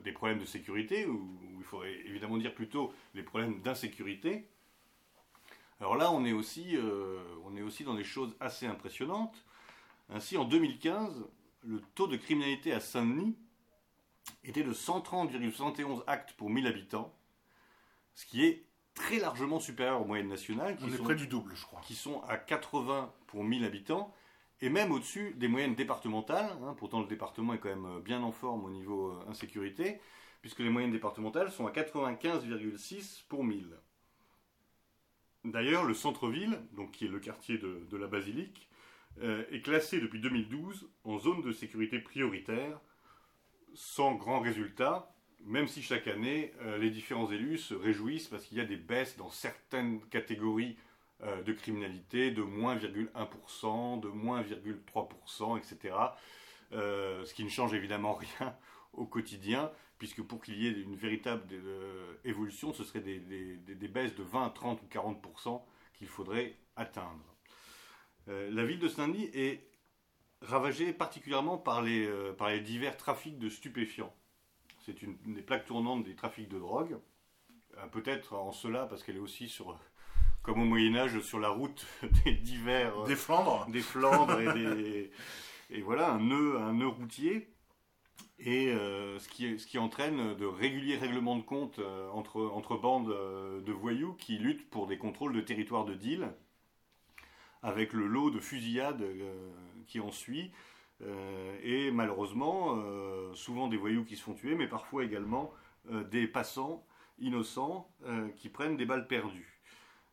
des 0.03 0.11
problèmes 0.11 0.39
de 0.39 0.45
sécurité, 0.45 1.05
ou 1.05 1.39
il 1.55 1.63
faudrait 1.63 1.93
évidemment 2.05 2.37
dire 2.37 2.55
plutôt 2.55 2.91
les 3.13 3.21
problèmes 3.21 3.61
d'insécurité. 3.61 4.49
Alors 5.79 5.95
là, 5.95 6.11
on 6.11 6.25
est 6.25 6.31
aussi, 6.31 6.75
euh, 6.75 7.21
on 7.45 7.55
est 7.55 7.61
aussi 7.61 7.83
dans 7.83 7.93
des 7.93 8.03
choses 8.03 8.35
assez 8.39 8.65
impressionnantes. 8.65 9.45
Ainsi, 10.09 10.37
en 10.37 10.45
2015, 10.45 11.25
le 11.63 11.81
taux 11.93 12.07
de 12.07 12.17
criminalité 12.17 12.71
à 12.73 12.79
Saint-Denis 12.79 13.37
était 14.43 14.63
de 14.63 14.73
130,71 14.73 16.03
actes 16.07 16.33
pour 16.33 16.49
1000 16.49 16.65
habitants, 16.65 17.13
ce 18.15 18.25
qui 18.25 18.45
est 18.45 18.65
très 18.97 19.19
largement 19.19 19.59
supérieur 19.59 20.01
aux 20.01 20.05
moyennes 20.05 20.27
nationales. 20.27 20.75
Qui 20.75 20.85
on 20.85 20.93
est 20.93 21.03
près 21.03 21.15
du 21.15 21.27
double, 21.27 21.55
je 21.55 21.63
crois. 21.63 21.79
Qui 21.81 21.95
sont 21.95 22.21
à 22.23 22.37
80 22.37 23.13
pour 23.27 23.43
1000 23.43 23.63
habitants, 23.63 24.13
et 24.61 24.69
même 24.69 24.91
au-dessus 24.91 25.33
des 25.35 25.47
moyennes 25.47 25.75
départementales. 25.75 26.51
Hein. 26.63 26.75
pourtant, 26.77 26.99
le 26.99 27.07
département 27.07 27.53
est 27.53 27.59
quand 27.59 27.69
même 27.69 28.01
bien 28.01 28.21
en 28.23 28.31
forme 28.31 28.65
au 28.65 28.69
niveau 28.69 29.11
euh, 29.11 29.29
insécurité, 29.29 29.99
puisque 30.41 30.59
les 30.59 30.69
moyennes 30.69 30.91
départementales 30.91 31.51
sont 31.51 31.67
à 31.67 31.71
95,6 31.71 33.23
pour 33.27 33.43
1000. 33.43 33.77
D'ailleurs, 35.45 35.85
le 35.85 35.93
centre-ville, 35.93 36.59
donc 36.73 36.91
qui 36.91 37.05
est 37.05 37.09
le 37.09 37.19
quartier 37.19 37.57
de, 37.57 37.97
la 37.97 38.07
Basilique, 38.07 38.67
euh, 39.21 39.45
est 39.51 39.61
classé 39.61 40.01
depuis 40.01 40.19
2012 40.19 40.89
en 41.03 41.19
zone 41.19 41.41
de 41.41 41.51
sécurité 41.51 41.99
prioritaire, 41.99 42.79
sans 43.73 44.15
grand 44.15 44.39
résultat, 44.39 45.15
même 45.45 45.67
si 45.67 45.81
chaque 45.81 46.07
année, 46.07 46.53
euh, 46.61 46.77
les 46.77 46.89
différents 46.89 47.31
élus 47.31 47.57
se 47.57 47.73
réjouissent 47.73 48.27
parce 48.27 48.45
qu'il 48.45 48.57
y 48.57 48.61
a 48.61 48.65
des 48.65 48.77
baisses 48.77 49.17
dans 49.17 49.29
certaines 49.29 50.01
catégories 50.09 50.77
euh, 51.23 51.41
de 51.43 51.53
criminalité 51.53 52.31
de 52.31 52.41
moins 52.41 52.75
1%, 52.75 53.99
de 53.99 54.07
moins 54.07 54.41
3%, 54.43 55.57
etc. 55.57 55.95
ce 56.71 57.33
qui 57.33 57.43
ne 57.43 57.49
change 57.49 57.73
évidemment 57.73 58.13
rien 58.39 58.55
au 58.93 59.05
quotidien, 59.05 59.71
puisque 59.97 60.21
pour 60.21 60.41
qu'il 60.41 60.61
y 60.61 60.67
ait 60.67 60.71
une 60.71 60.95
véritable 60.95 61.43
euh, 61.53 62.13
évolution, 62.25 62.73
ce 62.73 62.83
serait 62.83 62.99
des, 62.99 63.87
baisses 63.87 64.15
de 64.15 64.23
20, 64.23 64.49
30 64.49 64.81
ou 64.81 64.85
40% 64.85 65.61
qu'il 65.93 66.07
faudrait 66.07 66.55
atteindre. 66.75 67.35
Euh, 68.27 68.49
la 68.51 68.65
ville 68.65 68.79
de 68.79 68.87
Saint-Denis 68.87 69.29
est 69.33 69.63
ravagée 70.41 70.93
particulièrement 70.93 71.63
euh, 71.67 72.33
par 72.33 72.49
les 72.49 72.59
divers 72.59 72.97
trafics 72.97 73.39
de 73.39 73.49
stupéfiants. 73.49 74.13
C'est 74.87 75.03
une, 75.03 75.17
des 75.27 75.41
plaques 75.41 75.65
tournantes 75.65 76.05
des 76.05 76.15
trafics 76.15 76.47
de 76.47 76.57
drogue, 76.57 76.97
peut-être 77.91 78.33
en 78.33 78.53
cela 78.53 78.85
parce 78.85 79.03
qu'elle 79.03 79.17
est 79.17 79.19
aussi 79.19 79.49
sur, 79.49 79.77
comme 80.43 80.61
au 80.61 80.65
Moyen 80.65 80.95
Âge, 80.95 81.19
sur 81.19 81.39
la 81.39 81.49
route 81.49 81.85
des 82.23 82.33
divers... 82.33 83.03
Des 83.03 83.17
Flandres. 83.17 83.67
Des 83.69 83.81
Flandres 83.81 84.39
et 84.39 84.53
des... 84.53 85.11
Et 85.69 85.81
voilà, 85.81 86.11
un 86.11 86.19
nœud, 86.19 86.57
un 86.57 86.73
nœud 86.73 86.87
routier. 86.87 87.49
Et 88.39 88.69
euh, 88.69 89.19
ce, 89.19 89.27
qui, 89.27 89.59
ce, 89.59 89.67
qui, 89.67 89.77
entraîne 89.77 90.35
de 90.35 90.45
réguliers 90.45 90.95
règlements 90.95 91.35
de 91.35 91.41
compte 91.41 91.79
euh, 91.79 92.07
entre, 92.11 92.41
entre, 92.41 92.77
bandes 92.77 93.09
euh, 93.09 93.61
de 93.61 93.71
voyous 93.71 94.13
qui 94.13 94.37
luttent 94.37 94.69
pour 94.69 94.87
des 94.87 94.97
contrôles 94.97 95.33
de 95.33 95.41
territoire 95.41 95.85
de 95.85 95.95
deal, 95.95 96.33
avec 97.61 97.93
le 97.93 98.07
lot 98.07 98.29
de 98.29 98.39
fusillades 98.39 99.03
qui 99.87 99.99
en 99.99 100.11
suit, 100.11 100.51
et 101.63 101.91
malheureusement, 101.91 102.81
souvent 103.35 103.67
des 103.67 103.77
voyous 103.77 104.03
qui 104.03 104.15
se 104.15 104.23
font 104.23 104.33
tuer, 104.33 104.55
mais 104.55 104.67
parfois 104.67 105.03
également 105.03 105.53
des 106.11 106.27
passants 106.27 106.83
innocents 107.19 107.89
qui 108.35 108.49
prennent 108.49 108.77
des 108.77 108.85
balles 108.85 109.07
perdues. 109.07 109.57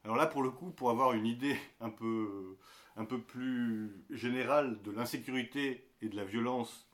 Alors 0.04 0.16
là, 0.16 0.26
pour 0.26 0.42
le 0.42 0.50
coup, 0.50 0.70
pour 0.70 0.90
avoir 0.90 1.14
une 1.14 1.26
idée 1.26 1.56
un 1.80 1.88
peu, 1.88 2.58
un 2.96 3.06
peu 3.06 3.18
plus 3.18 3.90
générale 4.10 4.80
de 4.82 4.90
l'insécurité 4.90 5.86
et 6.02 6.08
de 6.08 6.16
la 6.16 6.24
violence 6.24 6.86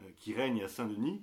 euh, 0.00 0.10
qui 0.16 0.34
règne 0.34 0.62
à 0.62 0.68
Saint-Denis, 0.68 1.22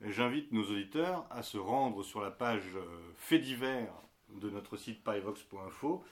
j'invite 0.00 0.52
nos 0.52 0.64
auditeurs 0.64 1.26
à 1.30 1.42
se 1.42 1.58
rendre 1.58 2.02
sur 2.02 2.22
la 2.22 2.30
page 2.30 2.76
euh, 2.76 3.12
Faits 3.16 3.42
divers 3.42 3.92
de 4.40 4.48
notre 4.48 4.78
site 4.78 5.04
parivox.info 5.04 6.02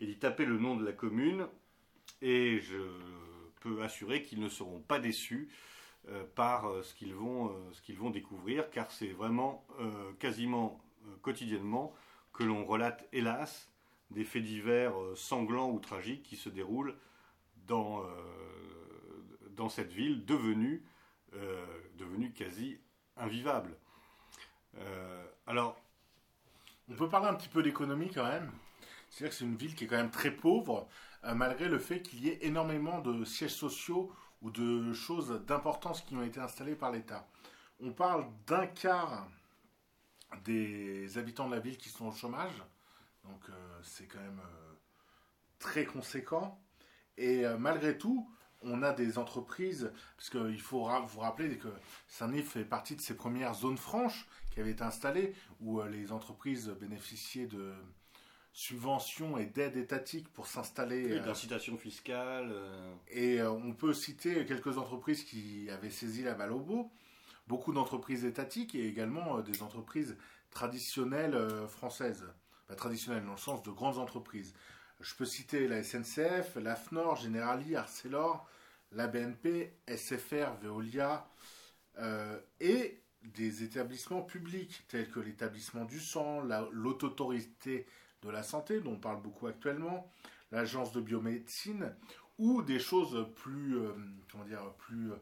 et 0.00 0.06
d'y 0.06 0.18
taper 0.18 0.44
le 0.44 0.58
nom 0.58 0.74
de 0.74 0.84
la 0.84 0.92
commune. 0.92 1.46
Et 2.20 2.58
je 2.58 2.78
assurer 3.82 4.22
qu'ils 4.22 4.40
ne 4.40 4.48
seront 4.48 4.80
pas 4.80 4.98
déçus 4.98 5.48
euh, 6.08 6.24
par 6.34 6.70
ce 6.84 6.94
qu'ils 6.94 7.14
vont, 7.14 7.54
ce 7.72 7.80
qu'ils 7.82 7.98
vont 7.98 8.10
découvrir, 8.10 8.70
car 8.70 8.90
c'est 8.90 9.12
vraiment 9.12 9.66
quasiment 10.18 10.80
quotidiennement 11.22 11.94
que 12.32 12.44
l'on 12.44 12.64
relate, 12.64 13.06
hélas, 13.12 13.70
des 14.10 14.24
faits 14.24 14.44
divers 14.44 14.94
sanglants 15.14 15.70
ou 15.70 15.80
tragiques 15.80 16.22
qui 16.22 16.36
se 16.36 16.48
déroulent 16.48 16.96
dans, 17.66 18.04
dans 19.56 19.68
cette 19.68 19.92
ville 19.92 20.24
devenue 20.24 20.84
euh, 21.34 21.66
devenu 21.98 22.32
quasi 22.32 22.78
invivable. 23.16 23.76
Euh, 24.78 25.24
alors. 25.46 25.80
On 26.88 26.94
peut 26.94 27.08
parler 27.08 27.26
un 27.26 27.34
petit 27.34 27.48
peu 27.48 27.64
d'économie 27.64 28.10
quand 28.14 28.24
même. 28.24 28.48
C'est-à-dire 29.10 29.30
que 29.30 29.36
c'est 29.36 29.44
une 29.44 29.56
ville 29.56 29.74
qui 29.74 29.84
est 29.84 29.86
quand 29.88 29.96
même 29.96 30.12
très 30.12 30.30
pauvre, 30.30 30.88
euh, 31.15 31.15
malgré 31.22 31.68
le 31.68 31.78
fait 31.78 32.02
qu'il 32.02 32.24
y 32.24 32.28
ait 32.28 32.38
énormément 32.42 33.00
de 33.00 33.24
sièges 33.24 33.54
sociaux 33.54 34.12
ou 34.42 34.50
de 34.50 34.92
choses 34.92 35.42
d'importance 35.46 36.02
qui 36.02 36.14
ont 36.14 36.22
été 36.22 36.40
installées 36.40 36.76
par 36.76 36.92
l'État. 36.92 37.28
On 37.80 37.92
parle 37.92 38.26
d'un 38.46 38.66
quart 38.66 39.28
des 40.44 41.18
habitants 41.18 41.48
de 41.48 41.54
la 41.54 41.60
ville 41.60 41.76
qui 41.76 41.88
sont 41.88 42.06
au 42.06 42.12
chômage. 42.12 42.62
Donc 43.24 43.50
c'est 43.82 44.06
quand 44.06 44.20
même 44.20 44.42
très 45.58 45.84
conséquent. 45.84 46.60
Et 47.16 47.44
malgré 47.58 47.96
tout, 47.98 48.30
on 48.62 48.82
a 48.82 48.92
des 48.92 49.18
entreprises, 49.18 49.92
parce 50.16 50.30
qu'il 50.30 50.60
faut 50.60 50.88
vous 51.06 51.20
rappeler 51.20 51.56
que 51.58 51.68
Saint-Denis 52.08 52.42
fait 52.42 52.64
partie 52.64 52.96
de 52.96 53.00
ces 53.00 53.14
premières 53.14 53.54
zones 53.54 53.78
franches 53.78 54.26
qui 54.50 54.60
avaient 54.60 54.72
été 54.72 54.82
installées, 54.82 55.34
où 55.60 55.80
euh, 55.80 55.88
les 55.88 56.12
entreprises 56.12 56.68
bénéficiaient 56.80 57.46
de 57.46 57.74
subventions 58.56 59.36
et 59.36 59.44
d'aides 59.44 59.76
étatiques 59.76 60.32
pour 60.32 60.46
s'installer. 60.46 61.04
Oui, 61.04 61.18
euh, 61.18 61.20
d'incitation 61.20 61.76
fiscale. 61.76 62.48
Euh. 62.50 62.94
Et 63.10 63.42
on 63.42 63.74
peut 63.74 63.92
citer 63.92 64.46
quelques 64.46 64.78
entreprises 64.78 65.24
qui 65.24 65.68
avaient 65.70 65.90
saisi 65.90 66.22
la 66.22 66.32
balle 66.32 66.52
au 66.52 66.60
beau, 66.60 66.90
beaucoup 67.48 67.74
d'entreprises 67.74 68.24
étatiques 68.24 68.74
et 68.74 68.88
également 68.88 69.40
des 69.40 69.62
entreprises 69.62 70.16
traditionnelles 70.50 71.38
françaises. 71.68 72.24
traditionnelles 72.78 73.26
dans 73.26 73.32
le 73.32 73.36
sens 73.36 73.62
de 73.62 73.70
grandes 73.70 73.98
entreprises. 73.98 74.54
Je 75.00 75.14
peux 75.14 75.26
citer 75.26 75.68
la 75.68 75.82
SNCF, 75.82 76.56
l'AFNOR, 76.56 77.16
Generali, 77.16 77.76
Arcelor, 77.76 78.48
la 78.92 79.06
BNP, 79.06 79.76
SFR, 79.86 80.54
Veolia 80.62 81.28
euh, 81.98 82.40
et 82.60 83.02
des 83.22 83.64
établissements 83.64 84.22
publics 84.22 84.84
tels 84.88 85.10
que 85.10 85.20
l'établissement 85.20 85.84
du 85.84 86.00
sang, 86.00 86.42
l'autorité 86.70 87.86
de 88.22 88.30
la 88.30 88.42
santé 88.42 88.80
dont 88.80 88.92
on 88.92 88.98
parle 88.98 89.22
beaucoup 89.22 89.46
actuellement, 89.46 90.10
l'agence 90.52 90.92
de 90.92 91.00
biomédecine 91.00 91.94
ou 92.38 92.62
des 92.62 92.78
choses 92.78 93.26
plus, 93.36 93.78
euh, 93.78 93.92
comment 94.30 94.44
dire, 94.44 94.72
plus 94.78 95.12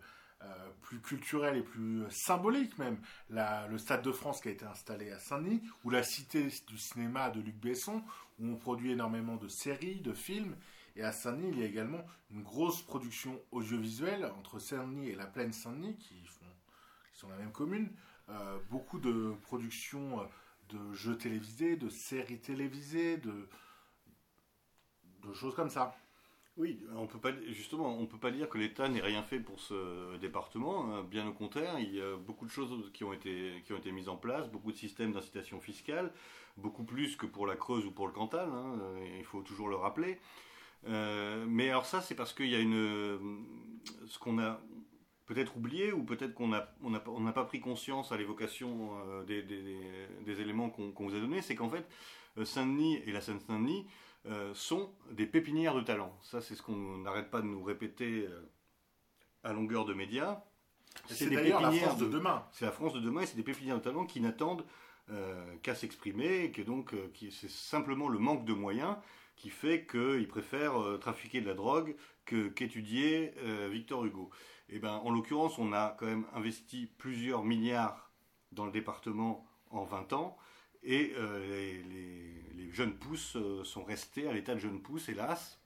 euh, 0.44 0.70
plus 0.82 1.00
culturel 1.00 1.56
et 1.56 1.62
plus 1.62 2.04
symbolique 2.10 2.76
même. 2.78 2.98
le 3.30 3.78
Stade 3.78 4.02
de 4.02 4.12
France 4.12 4.42
qui 4.42 4.48
a 4.48 4.50
été 4.50 4.66
installé 4.66 5.10
à 5.10 5.18
Saint-Denis, 5.18 5.62
ou 5.84 5.90
la 5.90 6.02
Cité 6.02 6.48
du 6.66 6.76
cinéma 6.76 7.30
de 7.30 7.40
Luc 7.40 7.56
Besson, 7.56 8.02
où 8.38 8.48
on 8.48 8.56
produit 8.56 8.92
énormément 8.92 9.36
de 9.36 9.48
séries, 9.48 10.00
de 10.00 10.12
films. 10.12 10.54
Et 10.96 11.02
à 11.02 11.12
Saint-Denis, 11.12 11.48
il 11.52 11.60
y 11.60 11.62
a 11.62 11.66
également 11.66 12.04
une 12.30 12.42
grosse 12.42 12.82
production 12.82 13.40
audiovisuelle 13.52 14.26
entre 14.38 14.58
Saint-Denis 14.58 15.08
et 15.08 15.14
la 15.14 15.26
plaine 15.26 15.52
Saint-Denis, 15.52 15.96
qui, 15.96 16.14
sont 17.14 17.28
la 17.28 17.36
même 17.36 17.52
commune. 17.52 17.90
Euh, 18.28 18.58
beaucoup 18.70 18.98
de 18.98 19.34
productions 19.42 20.20
de 20.74 20.92
jeux 20.92 21.16
télévisés, 21.16 21.76
de 21.76 21.88
séries 21.88 22.40
télévisées, 22.40 23.18
de, 23.18 23.48
choses 25.32 25.54
comme 25.54 25.70
ça. 25.70 25.96
Oui, 26.56 26.80
on 26.94 27.08
peut 27.08 27.18
pas 27.18 27.32
justement, 27.48 27.98
on 27.98 28.06
peut 28.06 28.18
pas 28.18 28.30
dire 28.30 28.48
que 28.48 28.58
l'État 28.58 28.88
n'ait 28.88 29.00
rien 29.00 29.24
fait 29.24 29.40
pour 29.40 29.58
ce 29.60 30.16
département. 30.18 30.94
Hein. 30.94 31.02
Bien 31.02 31.26
au 31.26 31.32
contraire, 31.32 31.80
il 31.80 31.94
y 31.94 32.00
a 32.00 32.16
beaucoup 32.16 32.46
de 32.46 32.50
choses 32.50 32.90
qui 32.92 33.02
ont 33.02 33.12
été 33.12 33.62
qui 33.64 33.72
ont 33.72 33.78
été 33.78 33.90
mises 33.90 34.08
en 34.08 34.16
place, 34.16 34.48
beaucoup 34.48 34.70
de 34.70 34.76
systèmes 34.76 35.12
d'incitation 35.12 35.60
fiscale, 35.60 36.12
beaucoup 36.56 36.84
plus 36.84 37.16
que 37.16 37.26
pour 37.26 37.46
la 37.46 37.56
Creuse 37.56 37.86
ou 37.86 37.90
pour 37.90 38.06
le 38.06 38.12
Cantal. 38.12 38.48
Hein, 38.48 38.78
il 39.18 39.24
faut 39.24 39.42
toujours 39.42 39.68
le 39.68 39.76
rappeler. 39.76 40.20
Euh, 40.86 41.44
mais 41.48 41.70
alors 41.70 41.86
ça, 41.86 42.00
c'est 42.00 42.14
parce 42.14 42.32
qu'il 42.32 42.48
y 42.48 42.54
a 42.54 42.60
une 42.60 43.44
ce 44.06 44.18
qu'on 44.18 44.38
a 44.38 44.60
peut-être 45.26 45.56
oublié 45.56 45.92
ou 45.92 46.04
peut-être 46.04 46.34
qu'on 46.34 46.48
n'a 46.48 46.74
on 46.82 47.32
pas 47.32 47.44
pris 47.44 47.60
conscience 47.60 48.12
à 48.12 48.16
l'évocation 48.16 48.90
euh, 49.08 49.24
des, 49.24 49.42
des, 49.42 50.40
éléments 50.40 50.70
qu'on 50.70 50.92
vous 50.96 51.14
a 51.14 51.20
donnés, 51.20 51.42
c'est 51.42 51.54
qu'en 51.54 51.70
fait 51.70 51.86
euh, 52.38 52.44
Saint-Denis 52.44 53.00
et 53.06 53.12
la 53.12 53.20
Seine-Saint-Denis 53.20 53.86
euh, 54.26 54.52
sont 54.54 54.90
des 55.12 55.26
pépinières 55.26 55.74
de 55.74 55.82
talent. 55.82 56.16
Ça, 56.22 56.40
c'est 56.40 56.54
ce 56.54 56.62
qu'on 56.62 56.98
n'arrête 56.98 57.30
pas 57.30 57.40
de 57.40 57.46
nous 57.46 57.62
répéter 57.62 58.26
euh, 58.28 58.50
à 59.42 59.52
longueur 59.52 59.84
de 59.84 59.94
médias. 59.94 60.42
C'est 61.06 61.28
la 61.28 61.70
France 61.72 61.98
de, 61.98 62.06
demain. 62.06 62.46
C'est 62.52 62.64
la 62.64 62.72
France 62.72 62.94
de 62.94 63.00
demain 63.00 63.22
et 63.22 63.26
c'est 63.26 63.36
des 63.36 63.42
pépinières 63.42 63.78
de 63.78 63.82
talent 63.82 64.06
qui 64.06 64.20
n'attendent 64.20 64.64
qu'à 65.62 65.74
s'exprimer, 65.74 66.44
et 66.44 66.50
que 66.50 66.62
donc 66.62 66.94
c'est 67.30 67.50
simplement 67.50 68.08
le 68.08 68.18
manque 68.18 68.46
de 68.46 68.54
moyens 68.54 68.96
qui 69.36 69.50
fait 69.50 69.84
qu'ils 69.84 70.26
préfèrent 70.26 70.98
trafiquer 70.98 71.42
de 71.42 71.46
la 71.46 71.52
drogue 71.52 71.94
qu'étudier 72.24 73.34
Victor 73.70 74.06
Hugo. 74.06 74.30
Et 74.70 74.76
eh 74.76 74.78
ben, 74.78 74.94
en 75.04 75.10
l'occurrence, 75.10 75.58
on 75.58 75.72
a 75.72 75.94
quand 75.98 76.06
même 76.06 76.24
investi 76.32 76.86
plusieurs 76.86 77.44
milliards 77.44 78.10
dans 78.52 78.64
le 78.64 78.72
département 78.72 79.46
en 79.70 79.84
20 79.84 80.14
ans 80.14 80.38
et 80.84 81.12
euh, 81.16 81.82
les, 82.56 82.70
jeunes 82.72 82.96
pousses 82.96 83.36
euh, 83.36 83.62
sont 83.62 83.84
restés 83.84 84.28
à 84.28 84.32
l'état 84.32 84.54
de 84.54 84.58
jeunes 84.58 84.82
pousses, 84.82 85.08
hélas, 85.08 85.60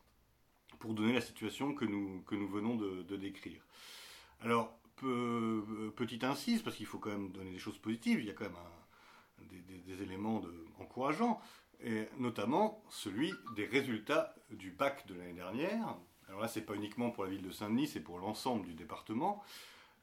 pour 0.79 0.93
donner 0.93 1.15
la 1.15 1.23
situation 1.23 1.75
que 1.75 1.87
nous, 1.87 2.21
que 2.23 2.35
nous 2.35 2.47
venons 2.47 2.77
de, 2.77 3.17
décrire. 3.17 3.63
Alors, 4.43 4.79
petite 5.97 6.23
incise, 6.23 6.63
parce 6.63 6.77
qu'il 6.77 6.85
faut 6.85 6.99
quand 6.99 7.11
même 7.11 7.33
donner 7.33 7.51
des 7.51 7.59
choses 7.59 7.79
positives, 7.79 8.21
il 8.21 8.27
y 8.27 8.31
a 8.31 8.35
quand 8.35 8.45
même 8.45 9.49
des, 9.87 10.03
éléments 10.03 10.43
encourageants, 10.79 11.41
et 11.81 12.09
notamment 12.19 12.85
celui 12.91 13.33
des 13.57 13.65
résultats 13.65 14.35
du 14.51 14.71
bac 14.71 15.07
de 15.07 15.15
l'année 15.15 15.33
dernière. 15.33 15.97
Alors 16.29 16.41
là, 16.41 16.49
c'est 16.49 16.63
pas 16.63 16.75
uniquement 16.75 17.11
pour 17.11 17.25
la 17.25 17.31
ville 17.31 17.43
de 17.43 17.51
Saint-Denis, 17.51 17.89
c'est 17.89 18.01
pour 18.01 18.19
l'ensemble 18.19 18.67
du 18.67 18.75
département, 18.75 19.43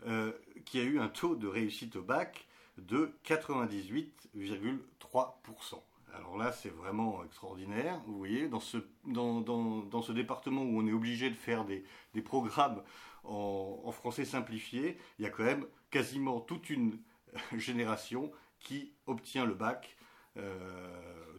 euh, 0.05 0.33
qui 0.65 0.79
a 0.79 0.83
eu 0.83 0.99
un 0.99 1.07
taux 1.07 1.35
de 1.35 1.47
réussite 1.47 1.95
au 1.95 2.01
bac 2.01 2.47
de 2.77 3.13
98,3%. 3.25 5.81
Alors 6.13 6.37
là, 6.37 6.51
c'est 6.51 6.69
vraiment 6.69 7.23
extraordinaire. 7.23 8.01
Vous 8.07 8.17
voyez, 8.17 8.47
dans 8.47 8.59
ce, 8.59 8.77
dans, 9.05 9.41
dans, 9.41 9.79
dans 9.79 10.01
ce 10.01 10.11
département 10.11 10.63
où 10.63 10.79
on 10.79 10.87
est 10.87 10.93
obligé 10.93 11.29
de 11.29 11.35
faire 11.35 11.65
des, 11.65 11.83
des 12.13 12.21
programmes 12.21 12.81
en, 13.23 13.81
en, 13.83 13.91
français 13.91 14.25
simplifié, 14.25 14.97
il 15.19 15.23
y 15.23 15.27
a 15.27 15.29
quand 15.29 15.43
même 15.43 15.65
quasiment 15.91 16.39
toute 16.39 16.69
une 16.69 16.97
génération 17.57 18.31
qui 18.59 18.93
obtient 19.07 19.45
le 19.45 19.53
bac 19.53 19.97
euh, 20.37 20.89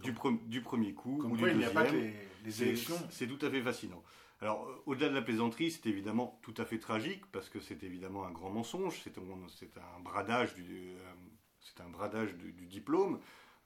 du, 0.03 0.15
du, 0.47 0.63
premier 0.63 0.95
coup 0.95 1.23
ou 1.25 1.37
du 1.37 1.43
deuxième. 1.43 1.57
Il 1.57 1.59
n'y 1.59 1.65
a 1.65 1.71
pas 1.71 1.91
les, 1.91 2.15
les 2.45 2.63
élections. 2.63 2.97
C'est 3.11 3.27
tout 3.27 3.45
à 3.45 3.51
fait 3.51 3.63
fascinant. 3.63 4.03
Alors, 4.41 4.67
euh, 4.67 4.83
au-delà 4.87 5.09
de 5.09 5.15
la 5.15 5.23
plaisanterie, 5.23 5.71
c'est 5.71 5.87
évidemment 5.87 6.39
tout 6.43 6.55
à 6.59 6.65
fait 6.65 6.79
tragique, 6.79 7.25
parce 7.33 7.49
que 7.49 7.61
c'est 7.61 7.83
évidemment 7.83 8.25
un 8.25 8.31
grand 8.31 8.51
mensonge, 8.51 9.01
c'est 9.03 9.17
un, 9.19 10.01
bradage 10.01 10.55
du, 10.55 10.95
euh, 10.99 12.67
diplôme, 12.69 13.19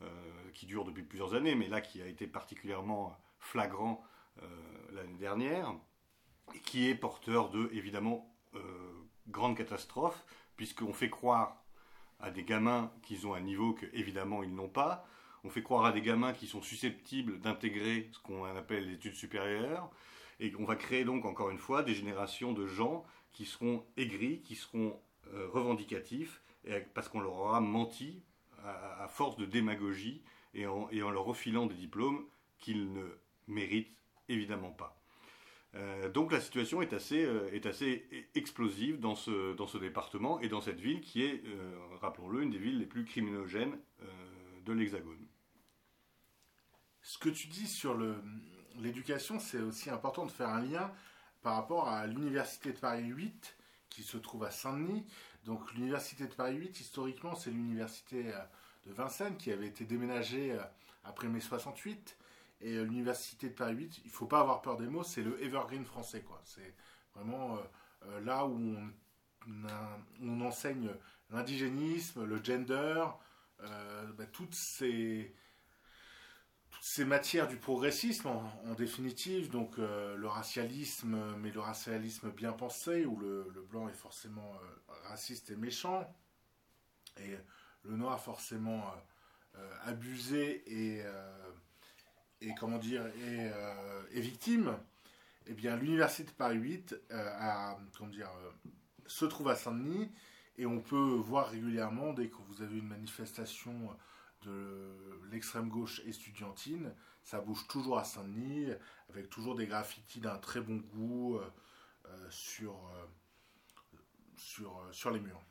euh, 0.02 0.08
qui 0.54 0.66
dure 0.66 0.84
depuis 0.84 1.02
plusieurs 1.02 1.34
années, 1.34 1.54
mais 1.54 1.68
là 1.68 1.80
qui 1.80 2.00
a 2.00 2.06
été 2.06 2.26
particulièrement 2.26 3.16
flagrant 3.38 4.04
l'année 4.92 5.18
dernière, 5.18 5.74
et 6.54 6.60
qui 6.60 6.88
est 6.88 6.94
porteur 6.94 7.50
de, 7.50 7.68
évidemment, 7.72 8.34
grande 9.28 9.54
catastrophe, 9.54 10.24
puisqu'on 10.56 10.94
fait 10.94 11.10
croire 11.10 11.62
à 12.20 12.30
des 12.30 12.44
gamins 12.44 12.90
qu'ils 13.02 13.26
ont 13.26 13.34
un 13.34 13.40
niveau 13.40 13.74
que, 13.74 13.84
évidemment, 13.92 14.42
ils 14.42 14.54
n'ont 14.54 14.68
pas, 14.68 15.06
on 15.44 15.50
fait 15.50 15.62
croire 15.62 15.84
à 15.84 15.92
des 15.92 16.00
gamins 16.00 16.32
qui 16.32 16.46
sont 16.46 16.62
susceptibles 16.62 17.40
d'intégrer 17.40 18.08
ce 18.12 18.18
qu'on 18.20 18.44
appelle 18.44 18.86
les 18.86 18.94
études 18.94 19.14
supérieures, 19.14 19.90
et 20.40 20.52
on 20.58 20.64
va 20.64 20.74
créer 20.74 21.04
donc 21.04 21.26
encore 21.26 21.50
une 21.50 21.58
fois 21.58 21.82
des 21.82 21.94
générations 21.94 22.52
de 22.52 22.66
gens 22.66 23.04
qui 23.30 23.44
seront 23.44 23.84
aigris, 23.96 24.40
qui 24.40 24.56
seront 24.56 24.98
euh, 25.34 25.48
revendicatifs, 25.52 26.42
parce 26.94 27.08
qu'on 27.08 27.20
leur 27.20 27.34
aura 27.34 27.60
menti 27.60 28.22
à, 28.64 29.08
force 29.08 29.36
de 29.36 29.46
démagogie 29.46 30.22
et 30.52 30.66
en, 30.66 30.90
leur 30.92 31.24
refilant 31.24 31.66
des 31.66 31.74
diplômes 31.74 32.26
qu'ils 32.58 32.92
ne 32.92 33.04
méritent 33.46 33.96
évidemment 34.28 34.70
pas. 34.70 35.00
Euh, 35.74 36.10
donc 36.10 36.32
la 36.32 36.40
situation 36.40 36.82
est 36.82 36.92
assez, 36.92 37.24
euh, 37.24 37.48
est 37.52 37.64
assez 37.64 38.04
explosive 38.34 38.98
dans 38.98 39.14
ce, 39.14 39.54
dans 39.54 39.66
ce 39.66 39.78
département 39.78 40.40
et 40.40 40.48
dans 40.48 40.60
cette 40.60 40.80
ville 40.80 41.00
qui 41.00 41.22
est, 41.22 41.42
rappelons-le, 42.00 42.42
une 42.42 42.50
des 42.50 42.58
villes 42.58 42.78
les 42.78 42.86
plus 42.86 43.04
criminogènes 43.04 43.78
de 44.64 44.72
l'Hexagone. 44.72 45.26
Ce 47.02 47.16
que 47.16 47.30
tu 47.30 47.48
dis 47.48 47.66
sur 47.66 47.94
le, 47.94 48.16
l'éducation, 48.80 49.38
c'est 49.38 49.60
aussi 49.60 49.90
important 49.90 50.26
de 50.26 50.30
faire 50.30 50.48
un 50.48 50.62
lien 50.62 50.92
par 51.42 51.54
rapport 51.56 51.88
à 51.88 52.06
l'université 52.06 52.72
de 52.72 52.78
Paris 52.78 53.04
8 53.06 53.56
qui 53.88 54.02
se 54.02 54.16
trouve 54.16 54.44
à 54.44 54.50
Saint-Denis. 54.50 55.04
Donc 55.44 55.72
l'université 55.74 56.26
de 56.26 56.34
Paris 56.34 56.56
8, 56.56 56.80
historiquement, 56.80 57.34
c'est 57.34 57.50
l'université 57.50 58.32
euh, 58.32 58.40
de 58.86 58.92
Vincennes 58.92 59.36
qui 59.36 59.50
avait 59.50 59.66
été 59.66 59.84
déménagée 59.84 60.52
euh, 60.52 60.62
après 61.04 61.28
mai 61.28 61.40
68. 61.40 62.16
Et 62.62 62.74
euh, 62.74 62.84
l'université 62.84 63.48
de 63.48 63.54
Paris 63.54 63.74
8, 63.74 64.02
il 64.04 64.10
faut 64.10 64.26
pas 64.26 64.40
avoir 64.40 64.62
peur 64.62 64.76
des 64.76 64.86
mots, 64.86 65.02
c'est 65.02 65.22
le 65.22 65.42
evergreen 65.42 65.84
français. 65.84 66.24
C'est 66.44 66.74
vraiment 67.14 67.58
là 68.22 68.46
où 68.46 68.76
on, 70.22 70.40
enseigne 70.40 70.90
l'indigénisme, 71.30 72.24
le 72.24 72.42
gender, 72.42 73.04
bah, 73.58 74.26
toutes 74.32 74.54
ces 74.54 75.34
ces 76.80 77.04
matières 77.04 77.46
du 77.46 77.56
progressisme 77.56 78.28
en, 78.28 78.74
définitive, 78.74 79.50
donc 79.50 79.78
euh, 79.78 80.16
le 80.16 80.26
racialisme, 80.26 81.36
mais 81.38 81.50
le 81.50 81.60
racialisme 81.60 82.30
bien 82.30 82.52
pensé, 82.52 83.04
où 83.04 83.18
le, 83.18 83.66
blanc 83.70 83.88
est 83.88 83.94
forcément 83.94 84.54
euh, 84.54 84.92
raciste 85.08 85.50
et 85.50 85.56
méchant, 85.56 86.10
et 87.18 87.36
le 87.82 87.96
noir 87.96 88.18
forcément 88.18 88.82
euh, 89.56 89.74
abusé 89.82 90.62
et, 90.66 91.02
et 92.40 92.54
comment 92.58 92.78
dire 92.78 93.04
victime, 94.12 94.76
eh 95.46 95.52
bien 95.52 95.76
l'université 95.76 96.30
de 96.30 96.36
Paris 96.36 96.56
8 96.56 96.96
a, 97.10 97.76
comment 97.96 98.10
dire, 98.10 98.30
se 99.06 99.26
trouve 99.26 99.48
à 99.48 99.56
Saint-Denis 99.56 100.10
et 100.56 100.66
on 100.66 100.80
peut 100.80 100.96
voir 100.96 101.48
régulièrement 101.50 102.12
dès 102.14 102.28
que 102.28 102.36
vous 102.48 102.62
avez 102.62 102.78
une 102.78 102.88
manifestation 102.88 103.90
de 104.42 105.20
l'extrême 105.30 105.68
gauche 105.68 106.00
estudiantine, 106.06 106.94
ça 107.22 107.40
bouge 107.40 107.66
toujours 107.68 107.98
à 107.98 108.04
Saint-Denis, 108.04 108.72
avec 109.08 109.30
toujours 109.30 109.54
des 109.54 109.66
graffitis 109.66 110.20
d'un 110.20 110.38
très 110.38 110.60
bon 110.60 110.76
goût 110.76 111.38
sur, 112.30 112.90
sur, 114.36 114.82
sur 114.90 115.10
les 115.10 115.20
murs. 115.20 115.42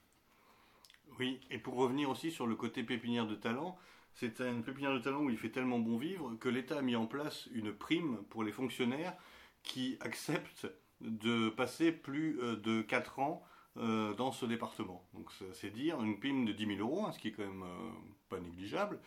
Oui, 1.20 1.40
et 1.50 1.58
pour 1.58 1.76
revenir 1.76 2.10
aussi 2.10 2.32
sur 2.32 2.48
le 2.48 2.56
côté 2.56 2.84
pépinière 2.84 3.28
de 3.28 3.36
talent, 3.36 3.78
c'est 4.14 4.42
une 4.42 4.64
pépinière 4.64 4.94
de 4.94 5.00
talent 5.00 5.22
où 5.22 5.30
il 5.30 5.38
fait 5.38 5.50
tellement 5.50 5.80
bon 5.80 5.98
vivre 5.98 6.36
que 6.36 6.50
l'État 6.50 6.80
a 6.80 6.82
mis 6.82 6.96
en 6.96 7.08
place 7.08 7.48
une 7.54 7.74
prime 7.74 8.24
pour 8.30 8.44
les 8.44 8.52
fonctionnaires 8.52 9.16
qui 9.64 9.98
acceptent 10.02 10.68
de 11.02 11.50
passer 11.50 11.92
plus 11.92 12.40
euh, 12.42 12.56
de 12.58 12.82
4 12.82 13.20
ans 13.20 13.44
euh, 13.78 14.14
dans 14.16 14.32
ce 14.32 14.46
département. 14.46 15.08
Donc 15.14 15.30
c'est 15.54 15.70
dire 15.70 16.02
une 16.02 16.20
prime 16.20 16.46
de 16.46 16.52
10 16.52 16.78
000 16.78 16.80
euros, 16.80 17.06
hein, 17.06 17.12
ce 17.12 17.20
qui 17.20 17.30
est 17.30 17.32
quand 17.32 17.46
même 17.46 17.64
euh, 17.64 17.90
pas 18.30 18.40
négligeable, 18.40 19.00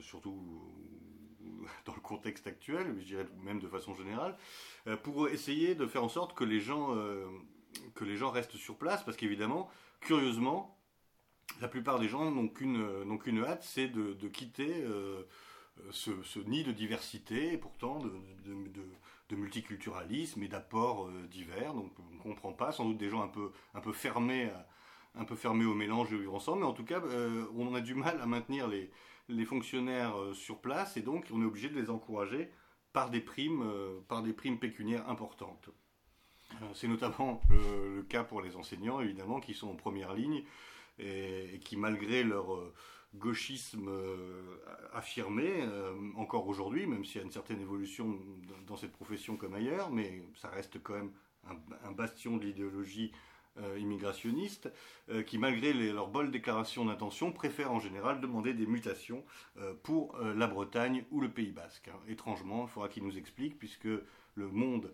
surtout 0.00 0.70
dans 1.86 1.94
le 1.94 2.00
contexte 2.00 2.46
actuel, 2.46 2.94
je 3.00 3.04
dirais 3.04 3.26
même 3.42 3.58
de 3.58 3.68
façon 3.68 3.94
générale, 3.94 4.36
pour 5.02 5.28
essayer 5.28 5.74
de 5.74 5.86
faire 5.86 6.04
en 6.04 6.08
sorte 6.08 6.34
que 6.34 6.44
les 6.44 6.60
gens, 6.60 6.94
que 7.94 8.04
les 8.04 8.16
gens 8.16 8.30
restent 8.30 8.56
sur 8.56 8.76
place, 8.76 9.02
parce 9.04 9.16
qu'évidemment, 9.16 9.68
curieusement, 10.00 10.78
la 11.60 11.66
plupart 11.66 11.98
des 11.98 12.08
gens 12.08 12.30
n'ont 12.30 12.48
qu'une 12.48 13.18
qu'une 13.18 13.44
hâte, 13.44 13.64
c'est 13.64 13.88
de, 13.88 14.28
quitter 14.28 14.84
ce, 15.90 16.38
nid 16.46 16.62
de 16.62 16.70
diversité 16.70 17.54
et 17.54 17.58
pourtant 17.58 17.98
de 17.98 18.12
multiculturalisme 19.34 20.42
et 20.42 20.48
d'apports 20.48 21.08
euh, 21.08 21.26
divers. 21.28 21.74
Donc 21.74 21.92
on 21.98 22.14
ne 22.14 22.20
comprend 22.20 22.52
pas, 22.52 22.72
sans 22.72 22.84
doute 22.84 22.98
des 22.98 23.08
gens 23.08 23.22
un 23.22 23.28
peu, 23.28 23.52
un 23.74 23.92
fermés 23.92 24.50
un 25.18 25.24
peu 25.24 25.34
fermés 25.34 25.64
au 25.64 25.74
mélange 25.74 26.10
de 26.10 26.16
vivre 26.16 26.34
ensemble, 26.34 26.60
mais 26.60 26.66
en 26.66 26.74
tout 26.74 26.84
cas, 26.84 27.00
euh, 27.00 27.46
on 27.56 27.74
a 27.74 27.80
du 27.80 27.94
mal 27.94 28.20
à 28.20 28.26
maintenir 28.26 28.68
les, 28.68 28.90
fonctionnaires 29.46 30.16
euh, 30.20 30.34
sur 30.34 30.60
place 30.60 30.98
et 30.98 31.02
donc 31.02 31.26
on 31.32 31.40
est 31.40 31.46
obligé 31.46 31.70
de 31.70 31.74
les 31.74 31.88
encourager 31.88 32.50
par 32.92 33.10
des 33.10 33.20
primes, 33.20 33.64
par 34.08 34.22
des 34.22 34.32
primes 34.32 34.58
pécuniaires 34.58 35.08
importantes. 35.08 35.68
C'est 36.72 36.88
notamment 36.88 37.42
le, 37.50 38.02
cas 38.04 38.24
pour 38.24 38.40
les 38.40 38.56
enseignants, 38.56 39.00
évidemment, 39.00 39.38
qui 39.38 39.52
sont 39.52 39.68
en 39.68 39.74
première 39.74 40.14
ligne 40.14 40.44
et 40.98 41.60
qui, 41.62 41.76
malgré 41.76 42.22
leur 42.22 42.46
gauchisme 43.18 43.88
euh, 43.88 44.56
affirmé, 44.92 45.62
euh, 45.62 45.92
encore 46.16 46.46
aujourd'hui, 46.46 46.86
même 46.86 47.04
s'il 47.04 47.16
y 47.16 47.20
a 47.20 47.24
une 47.24 47.32
certaine 47.32 47.60
évolution 47.60 48.18
dans 48.66 48.76
cette 48.76 48.92
profession 48.92 49.36
comme 49.36 49.54
ailleurs, 49.54 49.90
mais 49.90 50.22
ça 50.36 50.48
reste 50.48 50.82
quand 50.82 50.94
même 50.94 51.12
un, 51.84 51.92
bastion 51.92 52.36
de 52.36 52.44
l'idéologie 52.44 53.12
euh, 53.58 53.78
immigrationniste, 53.78 54.70
qui 55.26 55.38
malgré 55.38 55.72
leurs 55.72 56.08
bonnes 56.08 56.30
déclarations 56.30 56.84
d'intention, 56.84 57.32
préfèrent 57.32 57.72
en 57.72 57.80
général 57.80 58.20
demander 58.20 58.52
des 58.52 58.66
mutations 58.66 59.24
pour 59.84 60.18
la 60.18 60.46
Bretagne 60.48 61.04
ou 61.12 61.20
le 61.20 61.30
Pays 61.30 61.52
Basque. 61.52 61.88
Étrangement, 62.08 62.64
il 62.64 62.68
faudra 62.68 62.88
qu'ils 62.88 63.04
nous 63.04 63.16
expliquent, 63.16 63.58
puisque 63.58 63.84
le 63.86 64.48
monde 64.48 64.92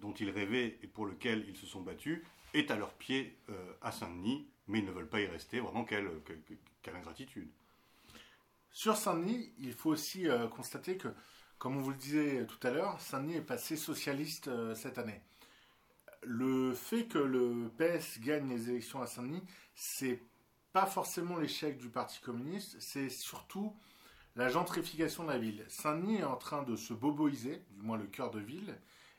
dont 0.00 0.12
ils 0.12 0.30
rêvaient 0.30 0.78
et 0.82 0.86
pour 0.86 1.04
lequel 1.04 1.44
ils 1.48 1.56
se 1.56 1.66
sont 1.66 1.82
battus 1.82 2.22
est 2.54 2.70
à 2.70 2.76
leurs 2.76 2.94
pieds 2.94 3.36
à 3.82 3.92
Saint-Denis, 3.92 4.46
mais 4.68 4.78
ils 4.78 4.84
ne 4.84 4.92
veulent 4.92 5.08
pas 5.08 5.20
y 5.20 5.26
rester. 5.26 5.60
Vraiment, 5.60 5.84
quelle, 5.84 6.08
quelle, 6.82 6.96
ingratitude. 6.96 7.48
Sur 8.70 8.96
Saint-Denis, 8.96 9.52
il 9.58 9.72
faut 9.72 9.90
aussi 9.90 10.28
euh, 10.28 10.48
constater 10.48 10.96
que, 10.96 11.08
comme 11.58 11.76
on 11.76 11.80
vous 11.80 11.90
le 11.90 11.96
disait 11.96 12.46
tout 12.46 12.66
à 12.66 12.70
l'heure, 12.70 13.00
Saint-Denis 13.00 13.36
est 13.36 13.40
passé 13.40 13.76
socialiste 13.76 14.48
euh, 14.48 14.74
cette 14.74 14.98
année. 14.98 15.20
Le 16.22 16.74
fait 16.74 17.04
que 17.04 17.18
le 17.18 17.70
PS 17.78 18.18
gagne 18.20 18.48
les 18.48 18.70
élections 18.70 19.00
à 19.02 19.06
Saint-Denis, 19.06 19.42
c'est 19.74 20.22
pas 20.72 20.86
forcément 20.86 21.36
l'échec 21.38 21.78
du 21.78 21.88
Parti 21.88 22.20
communiste, 22.20 22.76
c'est 22.80 23.10
surtout 23.10 23.76
la 24.34 24.48
gentrification 24.48 25.24
de 25.24 25.28
la 25.28 25.38
ville. 25.38 25.64
Saint-Denis 25.68 26.18
est 26.18 26.24
en 26.24 26.36
train 26.36 26.62
de 26.62 26.74
se 26.74 26.94
boboiser, 26.94 27.62
du 27.70 27.82
moins 27.82 27.98
le 27.98 28.06
cœur 28.06 28.30
de 28.30 28.40
ville, 28.40 28.76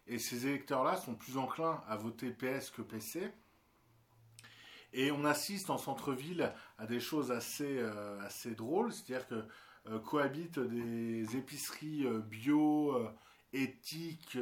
et 0.08 0.20
ces 0.20 0.48
électeurs-là 0.48 0.98
sont 0.98 1.16
plus 1.16 1.38
enclins 1.38 1.84
à 1.88 1.96
voter 1.96 2.30
PS 2.30 2.70
que 2.70 2.82
PC. 2.82 3.32
Et 4.94 5.12
on 5.12 5.26
assiste 5.26 5.70
en 5.70 5.78
centre-ville 5.78 6.54
à 6.78 6.86
des 6.86 7.02
choses 7.02 7.32
assez, 7.32 7.80
euh, 7.80 8.20
assez 8.22 8.56
drôles, 8.56 8.94
c'est-à-dire 8.94 9.28
que 9.28 9.44
euh, 9.88 10.00
cohabitent 10.00 10.60
des 10.60 11.36
épiceries 11.36 12.06
euh, 12.06 12.20
bio, 12.20 12.96
éthiques, 13.52 14.38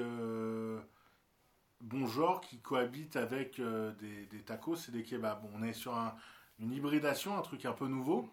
bon 1.81 2.07
genre, 2.07 2.41
qui 2.41 2.59
cohabitent 2.59 3.15
avec 3.15 3.59
des, 3.59 4.43
tacos 4.45 4.75
et 4.89 4.91
des 4.91 5.03
kebabs. 5.03 5.43
On 5.53 5.63
est 5.63 5.73
sur 5.73 5.93
une 6.59 6.71
hybridation, 6.71 7.37
un 7.37 7.41
truc 7.41 7.65
un 7.65 7.73
peu 7.73 7.87
nouveau. 7.87 8.29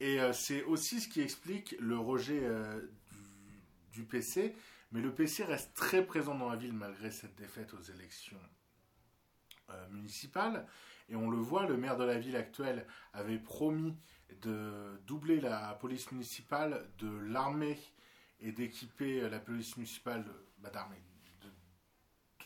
Et 0.00 0.18
c'est 0.32 0.62
aussi 0.64 1.00
ce 1.00 1.08
qui 1.08 1.22
explique 1.22 1.74
le 1.80 1.98
rejet 1.98 2.40
du, 3.92 4.00
du, 4.00 4.04
PC. 4.04 4.54
Mais 4.90 5.00
le 5.00 5.14
PC 5.14 5.44
reste 5.44 5.74
très 5.74 6.04
présent 6.04 6.34
dans 6.34 6.48
la 6.48 6.56
ville 6.56 6.72
malgré 6.72 7.10
cette 7.10 7.36
défaite 7.36 7.74
aux 7.74 7.82
élections 7.82 8.40
municipales. 9.90 10.66
Et 11.10 11.16
on 11.16 11.30
le 11.30 11.36
voit, 11.36 11.66
le 11.66 11.76
maire 11.76 11.96
de 11.96 12.04
la 12.04 12.18
ville 12.18 12.36
actuelle 12.36 12.86
avait 13.12 13.38
promis 13.38 13.96
de 14.42 15.00
doubler 15.06 15.40
la 15.40 15.74
police 15.74 16.10
municipale 16.12 16.90
de 16.98 17.08
l'armée 17.08 17.78
et 18.40 18.52
d'équiper 18.52 19.28
la 19.28 19.40
police 19.40 19.76
municipale 19.76 20.24
bah, 20.58 20.70
d'armée, 20.70 21.02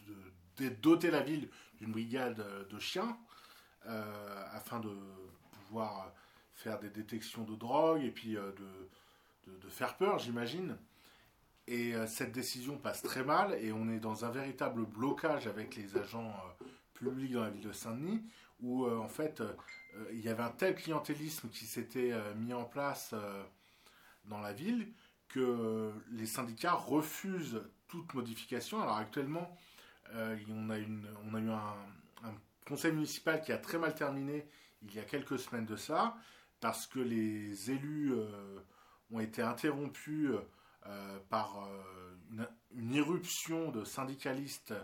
de, 0.06 0.68
doter 0.68 1.10
la 1.10 1.22
ville 1.22 1.48
d'une 1.78 1.90
brigade 1.90 2.44
de 2.68 2.78
chiens 2.78 3.18
euh, 3.86 4.44
afin 4.52 4.78
de 4.78 4.96
pouvoir 5.50 6.12
faire 6.52 6.78
des 6.78 6.90
détections 6.90 7.42
de 7.42 7.56
drogue 7.56 8.02
et 8.02 8.12
puis 8.12 8.36
euh, 8.36 8.52
de, 9.48 9.68
faire 9.68 9.96
peur, 9.96 10.18
j'imagine. 10.18 10.78
Et 11.72 11.94
euh, 11.94 12.06
cette 12.06 12.32
décision 12.32 12.76
passe 12.76 13.00
très 13.02 13.24
mal 13.24 13.54
et 13.54 13.72
on 13.72 13.88
est 13.88 13.98
dans 13.98 14.26
un 14.26 14.30
véritable 14.30 14.84
blocage 14.84 15.46
avec 15.46 15.74
les 15.76 15.96
agents 15.96 16.34
publics 16.92 17.32
dans 17.32 17.42
la 17.42 17.50
ville 17.50 17.66
de 17.66 17.72
Saint-Denis 17.72 18.22
où 18.62 18.86
euh, 18.86 18.98
en 18.98 19.08
fait 19.08 19.40
euh, 19.40 19.52
euh, 19.96 20.04
il 20.12 20.20
y 20.20 20.28
avait 20.28 20.42
un 20.42 20.50
tel 20.50 20.74
clientélisme 20.74 21.48
qui 21.48 21.66
s'était 21.66 22.12
mis 22.36 22.54
en 22.54 22.64
place 22.64 23.14
dans 24.24 24.40
la 24.40 24.52
ville 24.52 24.90
que 25.28 25.92
les 26.12 26.26
syndicats 26.26 26.74
refusent 26.74 27.62
toute 27.88 28.14
modification. 28.14 28.80
Alors 28.80 28.96
actuellement, 28.96 29.54
on 30.14 30.70
a 30.70 30.78
eu 30.78 31.50
un, 31.50 32.34
conseil 32.66 32.92
municipal 32.92 33.42
qui 33.42 33.52
a 33.52 33.58
très 33.58 33.76
mal 33.76 33.94
terminé 33.94 34.46
il 34.82 34.94
y 34.94 34.98
a 34.98 35.02
quelques 35.02 35.38
semaines 35.38 35.66
de 35.66 35.76
ça, 35.76 36.16
parce 36.60 36.86
que 36.86 37.00
les 37.00 37.70
élus 37.70 38.14
ont 39.10 39.20
été 39.20 39.42
interrompus 39.42 40.30
par 41.28 41.68
une, 42.30 42.48
une, 42.72 42.94
irruption 42.94 43.70
de 43.70 43.84
syndicalistes 43.84 44.74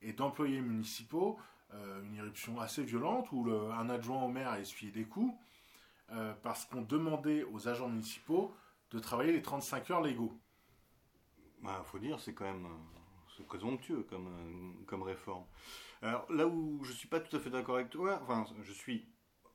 et 0.00 0.12
d'employés 0.12 0.60
municipaux 0.60 1.38
euh, 1.74 2.02
une 2.02 2.16
éruption 2.16 2.60
assez 2.60 2.82
violente 2.82 3.32
où 3.32 3.50
un 3.50 3.88
adjoint 3.88 4.22
au 4.22 4.28
maire 4.28 4.50
a 4.50 4.60
essuyé 4.60 4.92
des 4.92 5.04
coups 5.04 5.34
euh, 6.10 6.34
parce 6.42 6.66
qu'on 6.66 6.82
demandait 6.82 7.44
aux 7.44 7.66
agents 7.66 7.88
municipaux 7.88 8.54
de 8.90 8.98
travailler 8.98 9.32
les 9.32 9.40
35 9.40 9.90
heures 9.90 10.02
légaux. 10.02 10.38
Il 11.58 11.64
bah, 11.64 11.82
faut 11.84 11.98
dire, 11.98 12.20
c'est 12.20 12.34
quand 12.34 12.44
même 12.44 12.68
c'est 13.36 13.46
présomptueux 13.46 14.02
comme, 14.02 14.84
comme 14.86 15.02
réforme. 15.02 15.44
Alors 16.02 16.30
là 16.30 16.46
où 16.46 16.84
je 16.84 16.90
ne 16.90 16.96
suis 16.96 17.08
pas 17.08 17.20
tout 17.20 17.34
à 17.34 17.40
fait 17.40 17.48
d'accord 17.48 17.76
avec 17.76 17.88
toi, 17.88 18.20
enfin 18.22 18.44
je 18.62 18.72
suis 18.72 19.06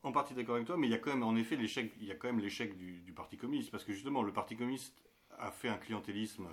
en 0.02 0.10
partie 0.10 0.34
d'accord 0.34 0.56
avec 0.56 0.66
toi, 0.66 0.76
mais 0.76 0.88
il 0.88 0.90
y 0.90 0.94
a 0.94 0.98
quand 0.98 1.10
même 1.10 1.22
en 1.22 1.36
effet 1.36 1.54
l'échec, 1.54 1.92
il 2.00 2.06
y 2.06 2.10
a 2.10 2.16
quand 2.16 2.26
même 2.26 2.40
l'échec 2.40 2.76
du, 2.76 3.12
Parti 3.12 3.36
communiste, 3.36 3.70
parce 3.70 3.84
que 3.84 3.92
justement 3.92 4.22
le 4.22 4.32
Parti 4.32 4.56
communiste 4.56 4.96
a 5.38 5.50
fait 5.50 5.68
un 5.68 5.76
clientélisme 5.76 6.48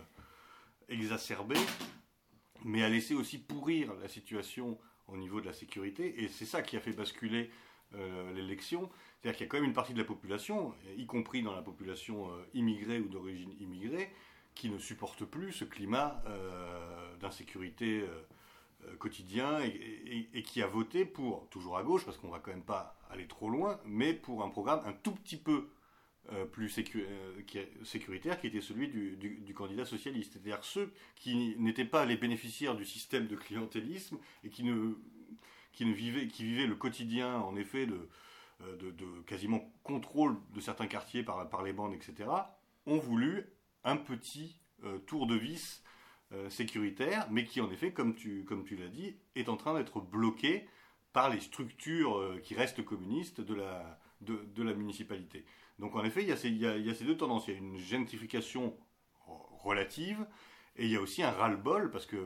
exacerbé, 0.90 1.56
mais 2.64 2.84
a 2.84 2.90
laissé 2.90 3.14
aussi 3.14 3.38
pourrir 3.38 3.94
la 4.02 4.08
situation 4.08 4.78
au 5.08 5.18
niveau 5.18 5.42
de 5.42 5.46
la 5.46 5.54
sécurité. 5.54 6.24
Et 6.24 6.28
c'est 6.28 6.46
ça 6.46 6.62
qui 6.62 6.78
a 6.78 6.80
fait 6.80 6.94
basculer 6.94 7.50
euh, 7.94 8.34
l'élection. 8.34 8.90
C'est-à-dire 9.22 9.38
qu'il 9.38 9.46
y 9.46 9.50
a 9.50 9.52
quand 9.52 9.58
même 9.58 9.70
une 9.70 9.74
partie 9.74 9.94
de 9.94 10.00
la 10.00 10.06
population, 10.06 10.74
y 10.98 11.06
compris 11.06 11.44
dans 11.44 11.56
la 11.56 11.62
population 11.62 12.30
euh, 12.30 12.44
immigrée 12.54 13.00
ou 13.00 13.08
d'origine 13.08 13.54
immigrée, 13.60 14.12
qui 14.54 14.70
ne 14.70 14.78
supporte 14.78 15.26
plus 15.26 15.52
ce 15.52 15.66
climat 15.66 16.22
euh, 16.28 17.16
d'insécurité 17.18 18.06
quotidien 19.00 19.60
et, 19.62 20.30
et, 20.34 20.44
qui 20.44 20.62
a 20.62 20.68
voté 20.68 21.06
pour, 21.06 21.50
toujours 21.50 21.78
à 21.78 21.84
gauche, 21.84 22.06
parce 22.06 22.18
qu'on 22.18 22.30
va 22.30 22.38
quand 22.38 22.52
même 22.52 22.62
pas 22.62 22.96
aller 23.10 23.28
trop 23.28 23.50
loin, 23.50 23.80
mais 23.84 24.14
pour 24.14 24.44
un 24.44 24.50
programme 24.50 24.82
un 24.86 24.94
tout 24.94 25.12
petit 25.12 25.38
peu 25.38 25.70
euh, 26.34 26.46
plus 26.46 26.76
euh, 26.80 27.64
sécuritaire 27.84 28.40
qui 28.40 28.48
était 28.48 28.62
celui 28.62 28.88
du, 28.88 29.54
candidat 29.54 29.86
socialiste. 29.86 30.34
C'est-à-dire 30.34 30.64
ceux 30.64 30.92
qui 31.16 31.56
n'étaient 31.60 31.86
pas 31.86 32.06
les 32.06 32.18
bénéficiaires 32.18 32.76
du 32.76 32.84
système 32.84 33.28
de 33.28 33.36
clientélisme 33.36 34.18
et 34.44 34.50
qui, 34.50 34.64
ne, 34.64 34.96
qui, 35.72 35.86
ne 35.86 35.94
vivaient, 35.94 36.28
qui 36.28 36.44
vivaient 36.44 36.66
le 36.66 36.76
quotidien, 36.76 37.38
en 37.42 37.56
effet, 37.56 37.86
de, 37.86 38.10
euh, 38.62 38.76
de, 38.76 39.22
quasiment 39.28 39.72
contrôle 39.84 40.38
de 40.56 40.60
certains 40.62 40.88
quartiers 40.88 41.22
par, 41.22 41.48
par 41.50 41.62
les 41.62 41.74
bandes, 41.74 41.94
etc., 41.94 42.30
ont 42.88 42.98
voulu 42.98 43.46
un 43.84 43.98
petit 43.98 44.60
tour 45.08 45.26
de 45.26 45.36
vis 45.36 45.84
sécuritaire, 46.50 47.28
mais 47.32 47.46
qui, 47.46 47.62
en 47.62 47.72
effet, 47.72 47.92
comme 47.92 48.14
tu, 48.14 48.44
comme 48.44 48.64
tu 48.64 48.76
l'as 48.76 48.90
dit, 48.90 49.16
est 49.36 49.50
en 49.50 49.58
train 49.58 49.74
d'être 49.74 50.02
bloqué 50.02 50.68
par 51.14 51.30
les 51.30 51.40
structures 51.40 52.40
qui 52.44 52.56
restent 52.56 52.84
communistes 52.84 53.42
de 53.42 53.56
la 53.56 54.00
de, 54.22 54.64
la 54.64 54.74
municipalité. 54.74 55.46
Donc 55.80 55.96
en 55.96 56.04
effet, 56.04 56.24
il 56.24 56.30
y, 56.30 56.32
a 56.32 56.94
ces, 56.94 57.06
deux 57.06 57.18
tendances. 57.18 57.48
Il 57.48 57.54
y 57.54 57.56
a 57.56 57.60
une 57.60 57.78
gentrification 57.78 58.78
relative 59.64 60.26
et 60.78 60.86
il 60.86 60.92
y 60.92 60.96
a 60.96 61.02
aussi 61.02 61.24
un 61.24 61.32
ras-le-bol 61.32 61.92
parce 61.92 62.06
que 62.06 62.18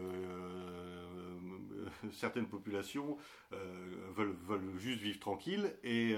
certaines 2.12 2.48
populations 2.48 3.18
veulent, 3.52 4.38
veulent, 4.44 4.78
juste 4.78 5.02
vivre 5.02 5.20
tranquille 5.20 5.76
et, 5.84 6.16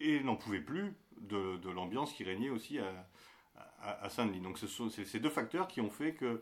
et 0.00 0.20
n'en 0.20 0.36
pouvaient 0.36 0.60
plus 0.60 0.94
de, 1.16 1.70
l'ambiance 1.70 2.12
qui 2.12 2.24
régnait 2.24 2.50
aussi 2.50 2.78
à, 2.78 3.08
à, 3.80 4.08
Saint-Denis. 4.08 4.40
Donc 4.40 4.58
ce 4.58 4.66
sont 4.66 4.88
ces 4.90 5.20
deux 5.20 5.30
facteurs 5.30 5.68
qui 5.68 5.80
ont 5.80 5.90
fait 5.90 6.14
que, 6.14 6.40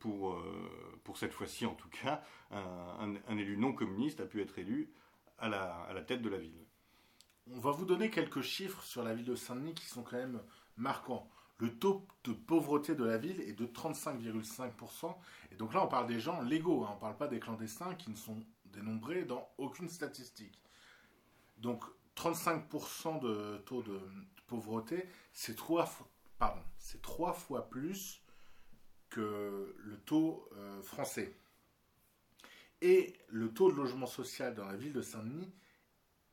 pour, 0.00 0.32
euh, 0.32 1.00
pour 1.04 1.18
cette 1.18 1.32
fois-ci 1.32 1.66
en 1.66 1.74
tout 1.74 1.90
cas, 1.90 2.22
un, 2.50 3.36
élu 3.36 3.56
non 3.56 3.72
communiste 3.72 4.20
a 4.20 4.26
pu 4.26 4.40
être 4.40 4.58
élu 4.58 4.92
à 5.38 5.48
la 5.48 6.02
tête 6.02 6.22
de 6.22 6.28
la 6.28 6.38
ville. 6.38 6.67
On 7.54 7.60
va 7.60 7.70
vous 7.70 7.84
donner 7.84 8.10
quelques 8.10 8.42
chiffres 8.42 8.82
sur 8.82 9.02
la 9.02 9.14
ville 9.14 9.24
de 9.24 9.34
Saint-Denis 9.34 9.74
qui 9.74 9.86
sont 9.86 10.02
quand 10.02 10.16
même 10.16 10.40
marquants. 10.76 11.30
Le 11.58 11.76
taux 11.76 12.06
de 12.24 12.32
pauvreté 12.32 12.94
de 12.94 13.04
la 13.04 13.18
ville 13.18 13.40
est 13.40 13.52
de 13.52 13.66
35,5%. 13.66 15.14
Et 15.50 15.56
donc 15.56 15.74
là, 15.74 15.84
on 15.84 15.88
parle 15.88 16.06
des 16.06 16.20
gens 16.20 16.40
légaux, 16.42 16.84
hein. 16.84 16.90
on 16.92 16.94
ne 16.94 17.00
parle 17.00 17.16
pas 17.16 17.26
des 17.26 17.40
clandestins 17.40 17.94
qui 17.94 18.10
ne 18.10 18.16
sont 18.16 18.44
dénombrés 18.66 19.24
dans 19.24 19.48
aucune 19.58 19.88
statistique. 19.88 20.62
Donc 21.56 21.84
35% 22.16 23.20
de 23.20 23.58
taux 23.66 23.82
de 23.82 23.98
pauvreté, 24.46 25.08
c'est 25.32 25.56
trois, 25.56 25.88
pardon, 26.38 26.62
c'est 26.78 27.02
trois 27.02 27.32
fois 27.32 27.68
plus 27.68 28.22
que 29.08 29.74
le 29.78 29.96
taux 30.00 30.48
euh, 30.56 30.82
français. 30.82 31.36
Et 32.82 33.16
le 33.28 33.52
taux 33.52 33.72
de 33.72 33.76
logement 33.76 34.06
social 34.06 34.54
dans 34.54 34.66
la 34.66 34.76
ville 34.76 34.92
de 34.92 35.02
Saint-Denis 35.02 35.52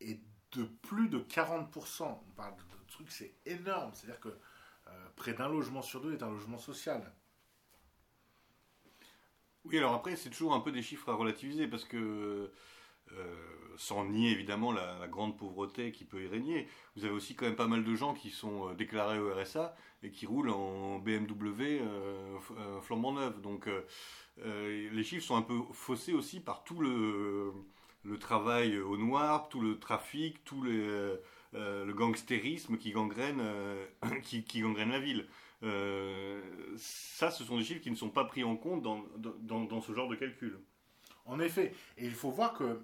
est 0.02 0.22
de 0.54 0.64
plus 0.64 1.10
de 1.10 1.20
40%. 1.20 2.04
On 2.04 2.32
parle 2.36 2.56
de, 2.56 2.92
trucs, 2.92 3.12
c'est 3.12 3.34
énorme. 3.46 3.92
C'est-à-dire 3.94 4.20
que 4.20 4.30
euh, 4.30 4.92
près 5.16 5.34
d'un 5.34 5.50
logement 5.50 5.82
sur 5.82 6.02
deux 6.02 6.14
est 6.14 6.24
un 6.24 6.30
logement 6.30 6.58
social. 6.58 7.14
Oui, 9.66 9.78
alors 9.78 9.94
après, 9.94 10.16
c'est 10.16 10.30
toujours 10.30 10.54
un 10.54 10.60
peu 10.60 10.72
des 10.72 10.84
chiffres 10.84 11.10
à 11.10 11.16
relativiser 11.16 11.68
parce 11.68 11.84
que 11.84 12.52
euh, 13.12 13.36
sans 13.78 14.06
nier 14.06 14.32
évidemment 14.32 14.72
la, 14.72 15.08
grande 15.08 15.38
pauvreté 15.38 15.92
qui 15.92 16.06
peut 16.06 16.24
y 16.24 16.28
régner. 16.28 16.68
Vous 16.96 17.06
avez 17.06 17.14
aussi 17.14 17.36
quand 17.36 17.46
même 17.46 17.56
pas 17.56 17.68
mal 17.68 17.84
de 17.84 17.96
gens 17.96 18.14
qui 18.14 18.30
sont 18.30 18.70
euh, 18.70 18.74
déclarés 18.76 19.20
au 19.20 19.34
RSA 19.34 19.76
et 20.04 20.12
qui 20.12 20.28
roulent 20.28 20.52
en 20.52 21.00
BMW 21.00 21.82
flambant 22.84 23.14
neuf. 23.14 23.42
Donc 23.42 23.68
les 24.38 25.04
chiffres 25.04 25.26
sont 25.26 25.36
un 25.36 25.42
peu 25.42 25.60
faussés 25.74 26.14
aussi 26.14 26.40
par 26.40 26.64
tout 26.64 26.80
le, 26.80 27.52
le 28.06 28.18
travail 28.18 28.78
au 28.80 28.98
noir, 28.98 29.50
tout 29.50 29.60
le 29.60 29.80
trafic, 29.80 30.44
tout 30.46 30.62
le 30.62 31.22
gangstérisme 31.98 32.78
qui 32.78 32.92
gangrène, 32.92 33.42
qui, 34.24 34.44
qui, 34.44 34.62
gangrène 34.62 34.92
la 34.92 35.00
ville. 35.00 35.26
ça, 36.78 37.32
ce 37.32 37.44
sont 37.44 37.58
des 37.58 37.64
chiffres 37.64 37.82
qui 37.82 37.92
ne 37.92 37.96
sont 37.96 38.10
pas 38.10 38.26
pris 38.26 38.44
en 38.44 38.56
compte 38.56 38.82
dans, 38.82 39.04
dans, 39.18 39.66
dans 39.66 39.82
ce 39.82 39.94
genre 39.94 40.08
de 40.08 40.16
calcul. 40.16 40.60
En 41.26 41.40
effet, 41.40 41.74
et 41.98 42.06
il 42.06 42.14
faut 42.14 42.32
voir 42.32 42.54
que 42.54 42.80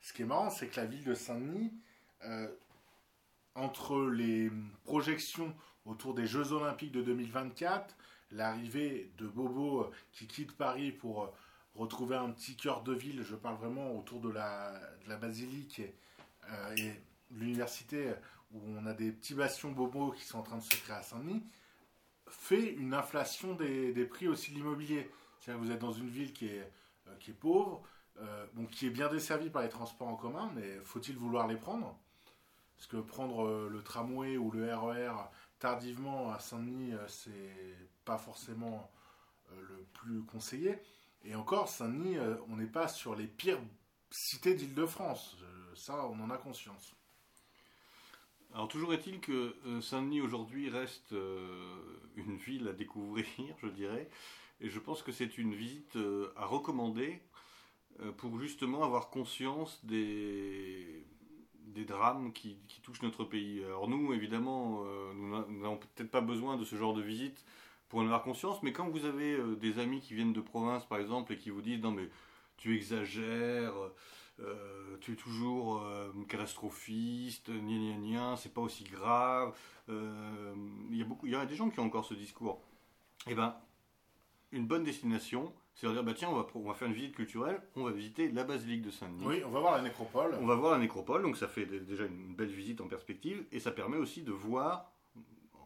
ce 0.00 0.12
qui 0.12 0.22
est 0.22 0.26
marrant, 0.26 0.50
c'est 0.50 0.68
que 0.68 0.76
la 0.76 0.86
ville 0.86 1.02
de 1.02 1.14
Saint-Denis, 1.14 1.72
euh, 2.24 2.46
entre 3.54 4.06
les 4.10 4.50
projections 4.84 5.54
autour 5.86 6.14
des 6.14 6.26
Jeux 6.26 6.52
Olympiques 6.52 6.92
de 6.92 7.02
2024, 7.02 7.96
l'arrivée 8.30 9.10
de 9.16 9.26
Bobo 9.26 9.82
euh, 9.82 9.90
qui 10.12 10.26
quitte 10.26 10.56
Paris 10.56 10.92
pour 10.92 11.24
euh, 11.24 11.26
retrouver 11.74 12.16
un 12.16 12.30
petit 12.30 12.56
cœur 12.56 12.82
de 12.82 12.92
ville, 12.92 13.22
je 13.22 13.34
parle 13.34 13.56
vraiment 13.56 13.96
autour 13.98 14.20
de 14.20 14.30
la, 14.30 14.80
basilique 15.20 15.80
et, 15.80 16.92
de 17.30 17.38
l'université 17.38 18.12
où 18.52 18.60
on 18.78 18.86
a 18.86 18.94
des 18.94 19.10
petits 19.10 19.34
bastions 19.34 19.72
Bobo 19.72 20.12
qui 20.12 20.24
sont 20.24 20.38
en 20.38 20.42
train 20.42 20.58
de 20.58 20.62
se 20.62 20.76
créer 20.76 20.96
à 20.96 21.02
Saint-Denis, 21.02 21.42
fait 22.28 22.72
une 22.74 22.94
inflation 22.94 23.54
des, 23.54 24.06
prix 24.06 24.28
aussi 24.28 24.52
de 24.52 24.56
l'immobilier. 24.56 25.10
C'est-à-dire 25.40 25.62
vous 25.62 25.70
êtes 25.72 25.80
dans 25.80 25.92
une 25.92 26.08
ville 26.08 26.32
qui 26.32 26.46
est, 26.46 26.70
qui 27.18 27.32
est 27.32 27.34
pauvre, 27.34 27.82
euh, 28.20 28.46
qui 28.70 28.86
est 28.86 28.90
bien 28.90 29.08
desservi 29.08 29.50
par 29.50 29.62
les 29.62 29.68
transports 29.68 30.06
en 30.06 30.14
commun, 30.14 30.50
mais 30.54 30.78
faut-il 30.84 31.16
vouloir 31.16 31.48
les 31.48 31.56
prendre? 31.56 31.98
Parce 32.76 32.86
que 32.86 32.96
prendre 32.98 33.44
euh, 33.44 33.68
le 33.68 33.82
tramway 33.82 34.36
ou 34.36 34.52
le 34.52 34.72
RER 34.72 35.08
e 35.08 35.10
tardivement 35.58 36.30
à 36.30 36.38
Saint-Denis, 36.38 36.94
euh, 36.94 37.08
c'est 37.08 37.76
pas 38.04 38.18
forcément 38.18 38.90
le 39.50 39.84
plus 39.94 40.22
conseillé. 40.22 40.78
Et 41.24 41.34
encore, 41.34 41.68
Saint-Denis, 41.68 42.16
on 42.48 42.56
n'est 42.56 42.66
pas 42.66 42.88
sur 42.88 43.14
les 43.14 43.26
pires 43.26 43.60
cités 44.10 44.54
d'Île-de-France. 44.54 45.36
ça, 45.74 46.06
on 46.06 46.20
en 46.20 46.30
a 46.30 46.36
conscience. 46.36 46.94
Alors 48.52 48.68
toujours 48.68 48.94
est-il 48.94 49.20
que 49.20 49.56
Saint-Denis 49.80 50.20
aujourd'hui 50.20 50.68
reste 50.68 51.12
une 52.14 52.36
ville 52.36 52.68
à 52.68 52.72
découvrir, 52.72 53.26
je 53.62 53.68
dirais, 53.68 54.08
et 54.60 54.68
je 54.68 54.78
pense 54.78 55.02
que 55.02 55.12
c'est 55.12 55.38
une 55.38 55.54
visite 55.54 55.98
à 56.36 56.46
recommander 56.46 57.20
euh, 58.00 58.10
pour 58.10 58.40
justement 58.40 58.82
avoir 58.82 59.08
conscience 59.10 59.84
des, 59.84 61.04
drames 61.86 62.32
qui, 62.32 62.58
touchent 62.82 63.02
notre 63.02 63.24
pays. 63.24 63.62
Alors 63.64 63.88
nous, 63.88 64.12
évidemment, 64.12 64.82
euh, 64.84 65.12
nous 65.14 65.60
n'avons 65.60 65.76
peut-être 65.76 66.10
pas 66.10 66.20
besoin 66.20 66.56
de 66.56 66.64
ce 66.64 66.76
genre 66.76 66.94
de 66.94 67.02
visite 67.02 67.44
pour 67.94 68.02
en 68.02 68.06
avoir 68.06 68.24
conscience, 68.24 68.60
mais 68.64 68.72
quand 68.72 68.88
vous 68.88 69.04
avez 69.04 69.34
euh, 69.34 69.54
des 69.54 69.78
amis 69.78 70.00
qui 70.00 70.14
viennent 70.14 70.32
de 70.32 70.40
province, 70.40 70.84
par 70.84 70.98
exemple, 70.98 71.32
et 71.32 71.38
qui 71.38 71.50
vous 71.50 71.62
disent 71.62 71.80
non 71.80 71.92
mais 71.92 72.08
tu 72.56 72.74
exagères, 72.74 73.72
tu 75.00 75.12
es 75.12 75.14
toujours 75.14 75.80
catastrophiste, 76.28 77.50
gna 77.50 77.96
gna 77.98 78.36
c'est 78.36 78.52
pas 78.52 78.62
aussi 78.62 78.82
grave. 78.82 79.54
Il 79.88 80.96
y 80.96 81.02
a 81.02 81.04
beaucoup, 81.04 81.26
il 81.26 81.32
y 81.32 81.36
a 81.36 81.46
des 81.46 81.54
gens 81.54 81.70
qui 81.70 81.78
ont 81.78 81.84
encore 81.84 82.04
ce 82.04 82.14
discours. 82.14 82.60
Eh 83.28 83.34
ben, 83.36 83.54
une 84.50 84.66
bonne 84.66 84.82
destination, 84.82 85.52
c'est 85.74 85.86
à 85.86 85.92
dire, 85.92 86.02
bah 86.02 86.14
tiens, 86.14 86.30
on 86.30 86.34
va, 86.34 86.46
on 86.54 86.62
va 86.62 86.74
faire 86.74 86.88
une 86.88 86.94
visite 86.94 87.14
culturelle, 87.14 87.60
on 87.76 87.84
va 87.84 87.92
visiter 87.92 88.28
la 88.30 88.44
basilique 88.44 88.82
de 88.82 88.90
Saint-Denis. 88.90 89.24
Oui, 89.24 89.42
on 89.46 89.50
va 89.50 89.60
voir 89.60 89.76
la 89.76 89.82
nécropole. 89.82 90.36
On 90.40 90.46
va 90.46 90.56
voir 90.56 90.72
la 90.72 90.78
nécropole, 90.78 91.22
donc 91.22 91.36
ça 91.36 91.46
fait 91.46 91.66
déjà 91.66 92.04
une 92.04 92.34
belle 92.34 92.52
visite 92.52 92.80
en 92.80 92.88
perspective, 92.88 93.44
et 93.52 93.60
ça 93.60 93.70
permet 93.70 93.98
aussi 93.98 94.22
de 94.22 94.32
voir, 94.32 94.92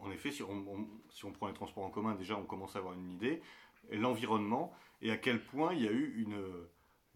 en 0.00 0.10
effet, 0.10 0.30
si 0.30 0.42
on, 0.42 1.32
prend 1.32 1.48
les 1.48 1.54
transports 1.54 1.84
en 1.84 1.90
commun, 1.90 2.14
déjà 2.14 2.36
on 2.36 2.44
commence 2.44 2.76
à 2.76 2.78
avoir 2.78 2.94
une 2.94 3.10
idée, 3.10 3.42
l'environnement, 3.90 4.72
et 5.02 5.10
à 5.10 5.16
quel 5.16 5.42
point 5.42 5.74
il 5.74 5.82
y 5.82 5.88
a 5.88 5.92
eu 5.92 6.26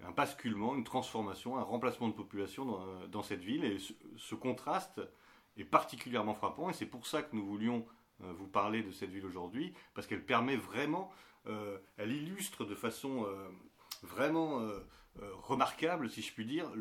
un 0.03 0.11
basculement, 0.11 0.75
une 0.75 0.85
transformation, 0.85 1.57
un 1.59 1.63
remplacement 1.63 2.09
de 2.09 2.15
population 2.15 2.81
dans, 3.09 3.23
cette 3.23 3.43
ville, 3.43 3.65
et 3.65 3.79
ce, 4.17 4.35
contraste 4.35 5.01
est 5.57 5.65
particulièrement 5.65 6.35
frappant, 6.35 6.71
et 6.71 6.73
c'est 6.73 6.87
pour 6.87 7.07
ça 7.07 7.23
que 7.23 7.37
nous 7.37 7.45
voulions 7.45 7.87
euh, 8.23 8.33
vous 8.33 8.47
parler 8.47 8.83
de 8.83 8.91
cette 8.91 9.11
ville 9.11 9.27
aujourd'hui, 9.27 9.75
parce 9.95 10.07
qu'elle 10.07 10.25
permet 10.25 10.57
vraiment 10.57 11.11
euh, 11.47 11.79
elle 11.97 12.13
illustre 12.13 12.65
de 12.65 12.75
façon 12.75 13.25
euh, 13.27 13.49
vraiment 14.03 14.61
remarquable, 15.43 16.09
si 16.09 16.23
je 16.23 16.33
puis 16.33 16.47
dire, 16.47 16.73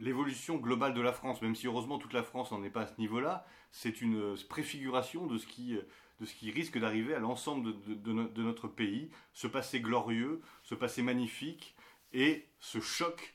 l'évolution 0.00 0.56
globale 0.56 0.94
de 0.94 1.00
la 1.00 1.12
France, 1.12 1.42
même 1.42 1.54
si 1.54 1.66
heureusement 1.66 1.98
toute 1.98 2.12
la 2.12 2.22
France 2.22 2.50
n'en 2.50 2.64
est 2.64 2.70
pas 2.70 2.82
à 2.82 2.86
ce 2.86 2.98
niveau-là, 2.98 3.46
c'est 3.70 4.00
une 4.00 4.34
préfiguration 4.48 5.26
de 5.26 5.38
ce 5.38 5.46
qui, 5.46 5.78
de 6.18 6.24
ce 6.24 6.34
qui 6.34 6.50
risque 6.50 6.78
d'arriver 6.78 7.14
à 7.14 7.20
l'ensemble 7.20 7.72
de, 7.86 8.42
notre 8.42 8.66
pays, 8.66 9.10
ce 9.32 9.46
passé 9.46 9.80
glorieux, 9.80 10.40
ce 10.64 10.74
passé 10.74 11.02
magnifique 11.02 11.76
et 12.12 12.46
ce 12.58 12.80
choc 12.80 13.34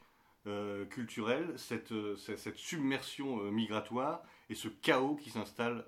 culturel, 0.89 1.53
cette, 1.57 1.93
submersion 2.55 3.38
migratoire 3.51 4.22
et 4.49 4.55
ce 4.55 4.68
chaos 4.68 5.16
qui 5.16 5.30
s'installe 5.30 5.86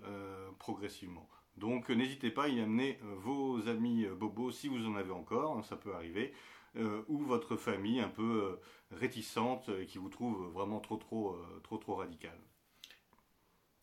progressivement. 0.60 1.30
Donc 1.58 1.90
n'hésitez 1.90 2.30
pas 2.30 2.44
à 2.44 2.48
y 2.50 2.62
amener 2.62 3.00
euh, 3.04 3.16
vos 3.18 3.68
amis 3.68 4.06
euh, 4.06 4.14
bobos 4.14 4.52
si 4.52 4.68
vous 4.68 4.86
en 4.86 4.96
avez 4.96 5.12
encore, 5.12 5.58
hein, 5.58 5.64
ça 5.64 5.76
peut 5.76 5.94
arriver, 5.94 6.34
euh, 6.76 7.04
ou 7.08 7.20
votre 7.20 7.56
famille 7.56 8.00
un 8.00 8.10
peu 8.10 8.60
réticente 8.92 9.70
et 9.70 9.86
qui 9.86 9.98
vous 9.98 10.10
trouve 10.10 10.48
vraiment 10.52 10.80
trop 10.80 10.98
trop 10.98 11.38
trop 11.64 11.78
trop 11.78 11.96
radical. 11.96 12.38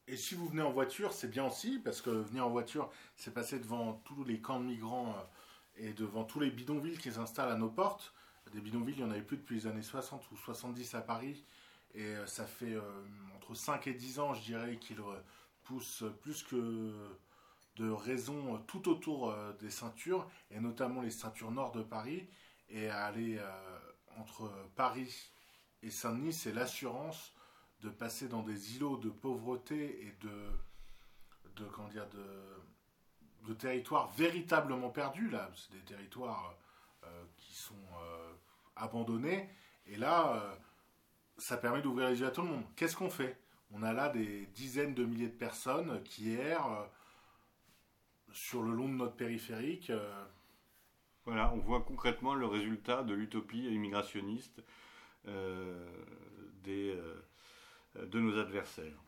Et 0.07 0.17
si 0.17 0.35
vous 0.35 0.47
venez 0.47 0.63
en 0.63 0.71
voiture, 0.71 1.13
c'est 1.13 1.31
bien 1.31 1.47
aussi, 1.47 1.79
parce 1.79 2.03
que 2.03 2.11
venir 2.11 2.47
en 2.47 2.51
voiture, 2.51 2.91
c'est 3.17 3.33
passer 3.33 3.59
devant 3.59 3.95
tous 4.05 4.23
les 4.25 4.41
camps 4.41 4.61
de 4.61 4.67
migrants 4.67 5.15
et 5.77 5.95
devant 5.95 6.25
tous 6.25 6.41
les 6.41 6.51
bidonvilles 6.51 6.99
qui 6.99 7.11
s'installent 7.11 7.51
à 7.51 7.57
nos 7.57 7.71
portes. 7.71 8.13
Des 8.53 8.61
bidonvilles, 8.61 8.97
il 8.99 9.05
n'y 9.05 9.11
en 9.11 9.13
avait 9.13 9.23
plus 9.23 9.39
depuis 9.39 9.57
les 9.57 9.67
années 9.67 9.83
60 9.83 10.31
ou 10.31 10.37
70 10.37 10.95
à 10.95 11.01
Paris. 11.01 11.45
Et 11.95 12.15
ça 12.27 12.45
fait 12.45 12.77
entre 13.37 13.55
5 13.55 13.87
et 13.87 13.95
10 13.95 14.19
ans, 14.19 14.35
je 14.35 14.43
dirais, 14.43 14.77
qu'ils 14.77 15.01
poussent 15.63 16.05
plus 16.21 16.43
que 16.43 16.93
de 17.77 17.91
raisons 17.91 18.59
tout 18.67 18.89
autour 18.89 19.31
euh, 19.31 19.53
des 19.61 19.71
ceintures, 19.71 20.29
et 20.51 20.61
notamment 20.61 21.03
les 21.03 21.11
ceintures 21.11 21.51
nord 21.51 21.73
de 21.73 21.83
Paris, 21.83 22.29
et 22.69 22.89
aller 22.89 23.39
euh, 23.39 23.79
entre 24.17 24.51
Paris 24.77 25.33
et 25.83 25.91
Saint-Denis, 25.91 26.33
c'est 26.33 26.53
l'assurance 26.53 27.35
de 27.81 27.91
passer 27.91 28.29
dans 28.29 28.43
des 28.43 28.77
îlots 28.77 28.97
de 28.97 29.11
pauvreté 29.11 30.07
et 30.07 30.13
de, 30.23 30.51
de, 31.57 31.65
comment 31.67 31.89
dire, 31.89 32.09
de, 32.09 33.55
territoires 33.55 34.11
véritablement 34.13 34.91
perdus, 34.91 35.29
là, 35.29 35.51
c'est 35.55 35.73
des 35.73 35.85
territoires 35.85 36.57
euh, 37.05 37.25
qui 37.37 37.55
sont 37.55 37.75
abandonnés, 38.75 39.49
et 39.87 39.97
là, 39.97 40.57
ça 41.39 41.57
permet 41.57 41.83
d'ouvrir 41.83 42.09
les 42.09 42.21
yeux 42.21 42.27
à 42.27 42.31
tout 42.31 42.43
le 42.43 42.49
monde. 42.49 42.65
Qu'est-ce 42.77 42.97
qu'on 42.97 43.11
fait? 43.11 43.39
On 43.73 43.83
a 43.83 43.93
là 43.93 44.09
des 44.09 44.47
dizaines 44.55 44.95
de 44.95 45.05
milliers 45.05 45.29
de 45.29 45.37
personnes 45.37 46.03
qui 46.05 46.35
errent 46.35 46.73
euh, 46.73 46.87
sur 48.33 48.63
le 48.63 48.73
long 48.73 48.89
de 48.89 48.95
notre 48.95 49.17
périphérique. 49.17 49.93
Voilà, 51.27 51.53
on 51.55 51.59
voit 51.59 51.81
concrètement 51.81 52.35
le 52.35 52.47
résultat 52.47 53.03
de 53.03 53.15
l'utopie 53.15 53.65
immigrationniste 53.65 54.63
euh, 55.27 55.89
euh, 56.69 57.23
de 57.97 58.21
nos 58.21 58.39
adversaires. 58.39 59.03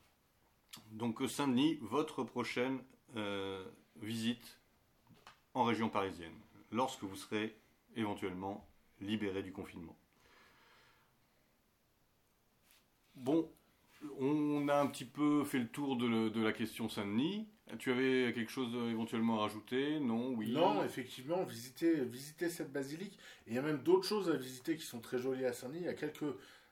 Donc 0.93 1.21
Saint-Denis, 1.29 1.79
votre 1.83 2.25
prochaine 2.25 2.83
euh, 3.17 3.65
visite 3.97 4.61
en 5.53 5.65
région 5.65 5.91
parisienne, 5.91 6.39
lorsque 6.71 7.03
vous 7.03 7.17
serez 7.17 7.59
éventuellement 7.97 8.67
libéré 9.01 9.43
du 9.43 9.53
confinement. 9.53 9.97
Bon, 13.15 13.51
on 14.19 14.69
a 14.69 14.75
un 14.77 14.87
petit 14.87 15.05
peu 15.05 15.45
fait 15.45 15.59
le 15.59 15.69
tour 15.69 15.97
de, 15.97 16.07
le- 16.07 16.31
de 16.31 16.43
la 16.43 16.53
question 16.53 16.89
Saint-Denis. 16.89 17.49
Tu 17.79 17.91
avais 17.91 18.33
quelque 18.33 18.51
chose 18.51 18.73
éventuellement 18.91 19.39
à 19.39 19.43
rajouter? 19.43 19.99
Non 19.99 20.33
Oui 20.37 20.53
Non, 20.53 20.85
effectivement, 20.85 21.43
visiter, 21.45 22.05
visiter 22.05 22.49
cette 22.49 22.73
basilique. 22.73 23.19
Et 23.47 23.51
il 23.51 23.55
y 23.55 23.59
a 23.59 23.63
même 23.63 23.79
d'autres 23.83 24.07
choses 24.07 24.31
à 24.31 24.37
visiter 24.37 24.77
qui 24.77 24.85
sont 24.85 25.01
très 25.01 25.19
jolies 25.19 25.45
à 25.47 25.53
Saint-Denis. 25.53 25.81
Il 25.81 25.87
y 25.87 25.89
a 25.89 25.95
quelques. 25.95 26.21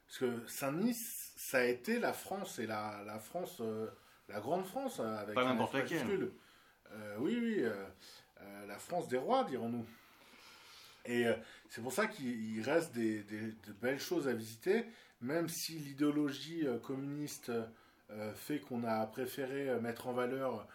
Parce 0.07 0.19
que 0.19 0.47
Saint-Denis, 0.47 0.95
ça 0.95 1.59
a 1.59 1.65
été 1.65 1.99
la 1.99 2.13
France, 2.13 2.59
et 2.61 2.67
la, 2.67 3.03
la 3.07 3.19
France, 3.19 3.59
euh, 3.61 3.89
la 4.29 4.39
grande 4.39 4.65
France, 4.67 5.01
euh, 5.01 5.17
avec 5.17 5.35
Pas 5.35 5.45
n'importe 5.45 5.75
laquelle. 5.75 6.31
Euh, 6.93 7.17
oui, 7.19 7.37
oui, 7.41 7.57
euh, 7.59 8.67
la 8.69 8.79
France 8.79 9.09
des 9.09 9.17
rois, 9.19 9.43
dirons-nous. 9.45 9.85
Et 11.07 11.25
c'est 11.69 11.83
pour 11.83 11.93
ça 11.93 12.07
qu'il 12.07 12.57
il 12.57 12.63
reste 12.63 12.95
des, 12.95 13.23
des- 13.25 13.53
de 13.53 13.73
belles 13.81 13.99
choses 14.01 14.27
à 14.29 14.33
visiter, 14.33 14.85
même 15.25 15.49
si 15.49 15.79
l'idéologie 15.79 16.67
euh, 16.67 16.79
communiste 16.79 17.51
euh, 18.11 18.35
fait 18.35 18.61
qu'on 18.61 18.85
a 18.85 19.07
préféré 19.07 19.71
euh, 19.71 19.81
mettre 19.81 20.07
en 20.07 20.13
valeur 20.13 20.69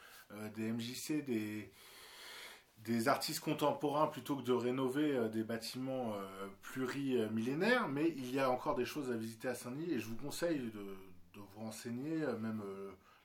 des 0.55 0.71
MJC, 0.71 1.25
des, 1.25 3.07
artistes 3.07 3.39
contemporains 3.39 4.05
plutôt 4.05 4.35
que 4.35 4.43
de 4.43 4.51
rénover 4.51 5.27
des 5.29 5.43
bâtiments 5.43 6.13
plurimillénaires, 6.61 7.87
mais 7.87 8.13
il 8.15 8.31
y 8.31 8.39
a 8.39 8.51
encore 8.51 8.75
des 8.75 8.85
choses 8.85 9.11
à 9.11 9.15
visiter 9.15 9.47
à 9.47 9.55
Saint-Denis 9.55 9.91
et 9.91 9.99
je 9.99 10.05
vous 10.05 10.15
conseille 10.15 10.59
de, 10.59 10.69
de 10.69 11.39
vous 11.39 11.61
renseigner, 11.61 12.19
même 12.39 12.61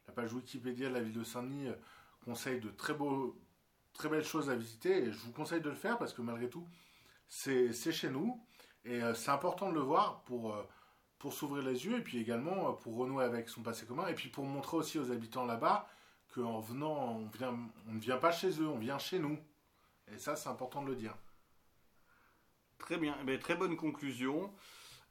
la 0.07 0.15
page 0.15 0.33
Wikipédia 0.33 0.89
de 0.89 0.95
la 0.95 1.03
ville 1.03 1.13
de 1.13 1.25
Saint-Denis 1.25 1.69
conseille 2.25 2.59
de 2.59 2.71
très 2.71 2.95
beaux, 2.95 3.39
très 3.93 4.09
belles 4.09 4.25
choses 4.25 4.49
à 4.49 4.57
visiter 4.57 5.05
et 5.05 5.13
je 5.13 5.19
vous 5.19 5.33
conseille 5.33 5.61
de 5.61 5.69
le 5.69 5.77
faire 5.77 5.99
parce 5.99 6.15
que 6.15 6.23
malgré 6.23 6.49
tout, 6.49 6.67
c'est 7.29 7.71
chez 7.93 8.09
nous 8.09 8.43
et 8.87 9.03
c'est 9.15 9.31
important 9.31 9.69
de 9.69 9.75
le 9.75 9.83
voir 9.83 10.23
pour, 10.23 10.57
pour 11.25 11.33
s'ouvrir 11.33 11.65
les 11.65 11.87
yeux 11.87 11.97
et 11.97 12.03
puis 12.03 12.19
également 12.19 12.69
euh, 12.69 12.73
pour 12.73 12.99
renouer 12.99 13.25
avec 13.25 13.49
son 13.49 13.63
passé 13.63 13.87
commun 13.87 14.07
et 14.09 14.15
puis 14.15 14.29
pour 14.29 14.45
montrer 14.45 14.77
aussi 14.77 14.99
aux 14.99 15.11
habitants 15.11 15.47
là-bas 15.47 15.89
qu'en 16.35 16.61
venant, 16.61 17.19
on, 17.89 17.93
ne 17.95 17.99
vient 17.99 18.19
pas 18.19 18.31
chez 18.31 18.61
eux, 18.61 18.69
on 18.69 18.77
vient 18.77 18.99
chez 18.99 19.19
nous. 19.19 19.39
Et 20.13 20.19
ça, 20.19 20.37
c'est 20.37 20.51
important 20.51 20.83
de 20.83 20.89
le 20.89 20.97
dire. 20.97 21.15
Très 22.77 22.99
bien, 22.99 23.17
Eh 23.23 23.25
bien, 23.25 23.39
très 23.39 23.55
bonne 23.55 23.75
conclusion. 23.75 24.53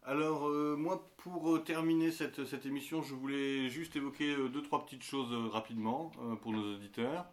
Alors 0.03 0.47
euh, 0.47 0.75
moi, 0.77 1.11
pour 1.17 1.55
euh, 1.55 1.63
terminer 1.63 2.11
cette, 2.11 2.45
cette 2.45 2.67
émission, 2.67 3.01
je 3.01 3.15
voulais 3.15 3.69
juste 3.69 3.95
évoquer 3.95 4.35
deux, 4.49 4.61
trois 4.61 4.85
petites 4.85 5.03
choses 5.03 5.33
rapidement 5.51 6.11
pour 6.43 6.51
nos 6.51 6.75
auditeurs. 6.75 7.25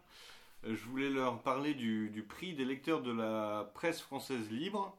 Je 0.63 0.83
voulais 0.85 1.11
leur 1.11 1.43
parler 1.43 1.75
du 1.75 2.25
prix 2.27 2.55
des 2.55 2.65
lecteurs 2.65 3.03
de 3.03 3.11
la 3.11 3.69
presse 3.75 4.01
française 4.01 4.49
libre. 4.49 4.97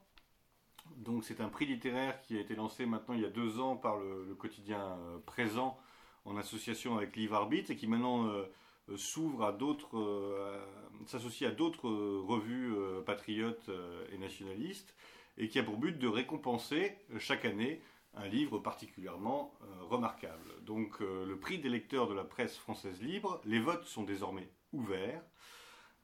C'est 1.23 1.41
un 1.41 1.49
prix 1.49 1.67
littéraire 1.67 2.21
qui 2.23 2.37
a 2.37 2.41
été 2.41 2.55
lancé 2.55 2.85
maintenant 2.85 3.15
il 3.15 3.21
y 3.21 3.25
a 3.25 3.31
deux 3.31 3.61
ans 3.61 3.77
par 3.77 3.99
le, 3.99 4.35
quotidien 4.35 4.81
euh, 4.81 5.19
Présent 5.25 5.79
en 6.25 6.37
association 6.37 6.97
avec 6.97 7.17
Livre 7.17 7.35
Arbitre 7.35 7.71
et 7.71 7.77
qui 7.77 7.87
maintenant 7.87 8.27
euh, 8.27 8.45
euh, 8.89 8.97
s'ouvre 8.97 9.45
à 9.45 9.53
d'autres, 9.53 10.61
s'associe 11.07 11.49
à 11.51 11.55
d'autres 11.55 11.89
revues 11.89 12.75
patriotes 13.07 13.71
et 14.13 14.19
nationalistes 14.19 14.95
et 15.39 15.49
qui 15.49 15.59
a 15.59 15.63
pour 15.63 15.79
but 15.79 15.99
de 15.99 16.09
récompenser 16.09 16.97
chaque 17.19 17.45
année 17.45 17.81
un 18.15 18.27
livre 18.27 18.59
particulièrement 18.59 19.55
remarquable. 19.89 20.53
Donc 20.63 21.01
le 21.01 21.37
prix 21.39 21.59
des 21.59 21.69
lecteurs 21.69 22.09
de 22.09 22.15
la 22.15 22.25
presse 22.25 22.57
française 22.59 23.01
libre, 23.01 23.41
les 23.45 23.61
votes 23.61 23.85
sont 23.85 24.03
désormais 24.03 24.49
ouverts. 24.73 25.23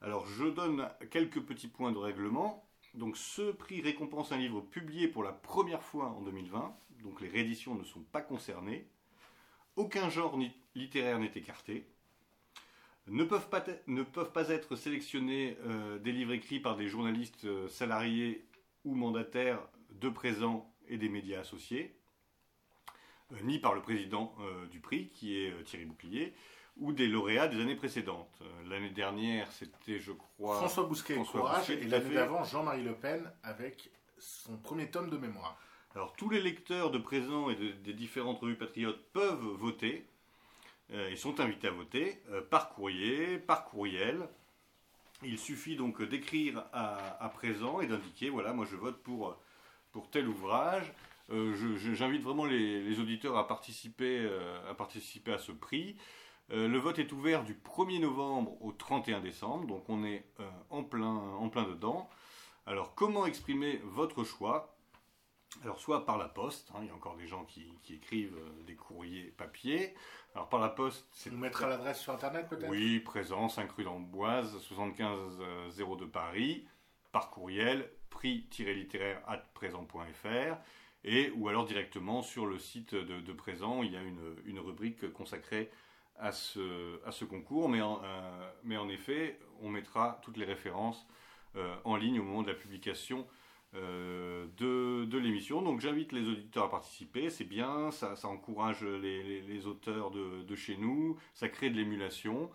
Alors 0.01 0.27
je 0.27 0.47
donne 0.47 0.89
quelques 1.11 1.41
petits 1.41 1.69
points 1.69 1.93
de 1.93 1.99
règlement. 1.99 2.68
Donc 2.99 3.17
ce 3.17 3.53
prix 3.53 3.81
récompense 3.81 4.33
un 4.33 4.39
livre 4.39 4.61
publié 4.61 5.07
pour 5.07 5.23
la 5.23 5.31
première 5.31 5.85
fois 5.85 6.07
en 6.07 6.21
2020, 6.23 6.77
donc 7.05 7.21
les 7.21 7.29
rééditions 7.29 7.77
ne 7.77 7.85
sont 7.85 8.01
pas 8.01 8.21
concernées. 8.21 8.89
Aucun 9.77 10.11
genre 10.11 10.37
littéraire 10.75 11.21
n'est 11.21 11.31
écarté. 11.37 11.87
Ne 13.07 13.23
peuvent 13.23 13.49
pas, 13.49 14.49
être 14.49 14.75
sélectionnés 14.75 15.57
euh, 15.65 16.01
des 16.01 16.11
livres 16.11 16.33
écrits 16.33 16.59
par 16.59 16.77
des 16.77 16.89
journalistes 16.89 17.45
euh, 17.45 17.69
salariés 17.69 18.45
ou 18.85 18.97
mandataires 18.97 19.61
de 19.93 20.09
présent 20.09 20.69
et 20.89 20.99
des 20.99 21.09
médias 21.09 21.41
associés, 21.41 21.95
euh, 23.33 23.37
ni 23.45 23.61
par 23.61 23.75
le 23.75 23.81
président 23.81 24.35
du 24.73 24.81
prix, 24.81 25.09
qui 25.11 25.37
est 25.37 25.65
Thierry 25.65 25.85
Bouclier, 25.85 26.35
ou 26.79 26.93
des 26.93 27.07
lauréats 27.09 27.49
des 27.49 27.61
années 27.61 27.75
précédentes. 27.77 28.39
Euh, 28.43 28.69
L'année 28.71 28.91
dernière, 28.91 29.51
c'était, 29.53 29.99
je 29.99 30.13
crois, 30.13 30.57
François 30.57 30.85
Bousquet, 30.85 31.15
François 31.15 31.41
Courage, 31.41 31.59
Bousquet, 31.69 31.83
et 31.83 31.89
l'année 31.89 32.15
d'avant, 32.15 32.45
Jean-Marie 32.45 32.83
Le 32.85 32.95
Pen 32.95 33.31
avec 33.43 33.91
son 34.19 34.57
premier 34.57 34.91
tome 34.91 35.11
de 35.11 35.17
mémoire. 35.17 35.59
Alors 35.95 36.13
tous 36.15 36.29
les 36.31 36.41
lecteurs 36.41 36.91
de 36.91 36.99
présent 36.99 37.51
et 37.51 37.57
de- 37.57 37.73
des 37.73 37.95
différentes 37.95 38.39
revues 38.41 38.57
patriotes 38.57 39.01
peuvent 39.13 39.43
voter. 39.59 40.07
Euh, 40.93 41.09
ils 41.11 41.19
sont 41.19 41.41
invités 41.41 41.69
à 41.69 41.71
voter 41.73 42.23
euh, 42.31 42.41
par 42.43 42.69
courrier, 42.71 43.39
par 43.39 43.65
courriel. 43.65 44.29
Il 45.23 45.39
suffit 45.39 45.77
donc 45.77 46.01
d'écrire 46.03 46.65
à, 46.73 47.23
à 47.25 47.29
présent 47.29 47.81
et 47.81 47.87
d'indiquer 47.87 48.29
voilà, 48.31 48.53
moi 48.53 48.67
je 48.71 48.77
vote 48.77 49.03
pour, 49.03 49.37
pour 49.91 50.11
tel 50.11 50.29
ouvrage. 50.29 50.93
Euh, 51.31 51.55
J'invite 51.95 52.23
vraiment 52.23 52.45
les, 52.45 52.83
les 52.83 53.01
auditeurs 53.01 53.37
à 53.37 53.47
participer, 53.49 54.29
à 54.69 54.75
participer 54.75 55.33
à 55.33 55.39
ce 55.39 55.53
prix. 55.53 55.97
Euh, 56.51 56.67
le 56.67 56.79
vote 56.79 56.99
est 56.99 57.13
ouvert 57.13 57.45
du 57.45 57.55
1er 57.55 58.01
novembre 58.01 58.57
au 58.63 58.73
31 58.73 59.21
décembre, 59.21 59.67
donc 59.67 59.85
on 59.89 60.05
est 60.05 60.25
euh, 60.41 60.49
en, 60.71 60.83
plein, 60.83 61.07
en 61.07 61.49
plein 61.49 61.65
dedans. 61.65 62.09
Alors 62.67 62.95
comment 62.95 63.27
exprimer 63.27 63.81
votre 63.85 64.25
choix? 64.25 64.75
Alors 65.63 65.81
soit 65.81 66.05
par 66.05 66.19
la 66.19 66.29
poste, 66.29 66.71
hein, 66.75 66.81
il 66.83 66.89
y 66.89 66.91
a 66.91 66.95
encore 66.95 67.17
des 67.17 67.27
gens 67.27 67.45
qui, 67.45 67.67
qui 67.83 67.95
écrivent 67.95 68.37
euh, 68.37 68.63
des 68.65 68.75
courriers 68.77 69.33
papier. 69.37 69.95
Alors 70.35 70.49
par 70.49 70.61
la 70.61 70.69
poste, 70.69 71.07
c'est 71.13 71.31
On 71.31 71.37
mettra 71.37 71.67
l'adresse 71.67 72.01
sur 72.01 72.13
Internet 72.13 72.49
peut-être? 72.49 72.71
Oui, 72.71 73.01
présent, 73.01 73.49
5 73.49 73.71
rue 73.73 73.85
d'Amboise, 73.85 74.59
75 74.61 75.39
euh, 75.41 75.97
02 75.97 76.09
Paris, 76.09 76.67
par 77.13 77.31
courriel, 77.31 77.91
prix-littéraire 78.11 79.23
at 79.27 79.39
présent.fr, 79.55 80.57
et 81.05 81.31
ou 81.37 81.49
alors 81.49 81.65
directement 81.65 82.23
sur 82.23 82.47
le 82.47 82.59
site 82.59 82.95
de, 82.95 83.21
de 83.21 83.33
Présent, 83.33 83.83
il 83.83 83.93
y 83.93 83.97
a 83.97 84.03
une, 84.03 84.37
une 84.45 84.59
rubrique 84.59 85.13
consacrée 85.13 85.71
à 86.21 86.33
ce, 86.33 87.25
concours, 87.25 87.69
mais 87.69 87.81
en, 87.81 88.01
euh, 88.03 88.51
mais 88.65 88.77
en 88.77 88.89
effet, 88.89 89.39
on 89.63 89.69
mettra 89.69 90.21
toutes 90.23 90.37
les 90.37 90.45
références 90.45 91.07
euh, 91.57 91.75
en 91.85 91.97
ligne 91.97 92.21
au 92.21 92.25
moment 92.25 92.43
de 92.43 92.49
la 92.49 92.55
publication 92.55 93.27
euh, 93.75 94.47
de, 94.57 95.19
l'émission. 95.19 95.63
Donc 95.63 95.81
j'invite 95.81 96.13
les 96.13 96.29
auditeurs 96.29 96.65
à 96.65 96.71
participer, 96.71 97.31
c'est 97.31 97.45
bien, 97.45 97.91
ça, 97.91 98.15
encourage 98.25 98.83
les, 98.83 99.67
auteurs 99.67 100.11
de, 100.11 100.55
chez 100.57 100.77
nous, 100.77 101.17
ça 101.35 101.49
crée 101.49 101.71
de 101.71 101.77
l'émulation. 101.77 102.51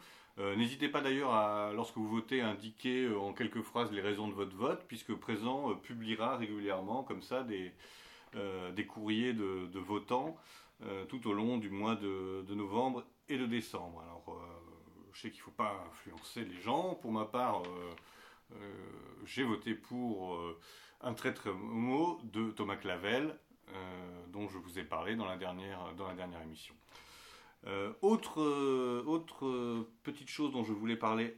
N'hésitez 0.57 0.89
pas 0.89 1.01
d'ailleurs 1.01 1.31
à, 1.31 1.71
lorsque 1.73 1.95
vous 1.95 2.07
votez, 2.07 2.41
à 2.41 2.49
indiquer 2.49 3.07
en 3.13 3.33
quelques 3.33 3.61
phrases 3.61 3.91
les 3.91 4.01
raisons 4.01 4.27
de 4.27 4.33
votre 4.33 4.55
vote, 4.55 4.83
puisque 4.87 5.13
Présent 5.13 5.75
publiera 5.75 6.37
régulièrement 6.37 7.03
comme 7.03 7.21
ça 7.21 7.43
des, 7.43 7.71
courriers 8.87 9.33
de, 9.33 9.79
votants 9.79 10.35
tout 11.07 11.27
au 11.27 11.33
long 11.33 11.57
du 11.59 11.69
mois 11.69 11.95
de 11.95 12.55
novembre 12.55 13.05
et 13.29 13.37
de 13.37 13.45
décembre. 13.45 14.01
Alors 14.01 14.23
euh, 14.29 15.11
je 15.13 15.21
sais 15.21 15.29
qu'il 15.29 15.39
ne 15.39 15.43
faut 15.43 15.51
pas 15.51 15.85
influencer 15.89 16.45
les 16.45 16.59
gens. 16.61 16.95
Pour 16.95 17.11
ma 17.11 17.25
part, 17.25 17.61
euh, 17.63 17.91
euh, 18.53 18.55
j'ai 19.25 19.43
voté 19.43 19.73
pour 19.73 20.37
un 21.01 21.13
traître 21.13 21.53
mot 21.53 22.19
de 22.23 22.51
Thomas 22.51 22.75
Clavel, 22.75 23.37
dont 24.27 24.47
je 24.47 24.57
vous 24.57 24.77
ai 24.77 24.83
parlé 24.83 25.15
dans 25.15 25.25
la 25.25 25.37
dernière, 25.37 25.93
dans 25.95 26.07
la 26.07 26.13
dernière 26.13 26.41
émission. 26.41 26.75
Autre, 28.01 28.41
autre 29.05 29.87
petite 30.03 30.29
chose 30.29 30.51
dont 30.51 30.63
je 30.63 30.73
voulais 30.73 30.97
parler 30.97 31.37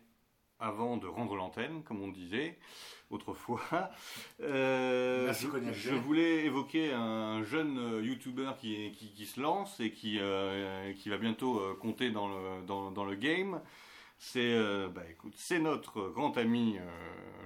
avant 0.60 0.98
de 0.98 1.08
rendre 1.08 1.36
l'antenne, 1.36 1.84
comme 1.84 2.02
on 2.02 2.08
disait 2.08 2.58
autrefois, 3.10 3.62
euh, 4.42 5.26
Merci, 5.26 5.48
je, 5.74 5.94
voulais 5.94 6.46
évoquer 6.46 6.94
un 6.94 7.44
jeune 7.44 7.78
euh, 7.78 8.02
YouTuber 8.02 8.52
qui, 8.60 8.92
qui, 8.92 9.12
qui 9.12 9.26
se 9.26 9.40
lance 9.40 9.80
et 9.80 9.92
qui, 9.92 10.18
euh, 10.20 10.94
qui 10.94 11.10
va 11.10 11.18
bientôt 11.18 11.60
euh, 11.60 11.76
compter 11.76 12.12
dans 12.12 12.28
le, 12.28 12.66
dans, 12.66 12.92
dans 12.92 13.06
le 13.06 13.16
game. 13.16 13.62
C'est 14.18 14.58
bah, 14.96 15.04
écoute, 15.10 15.34
c'est 15.36 15.60
notre 15.60 16.08
grand 16.08 16.38
ami 16.38 16.80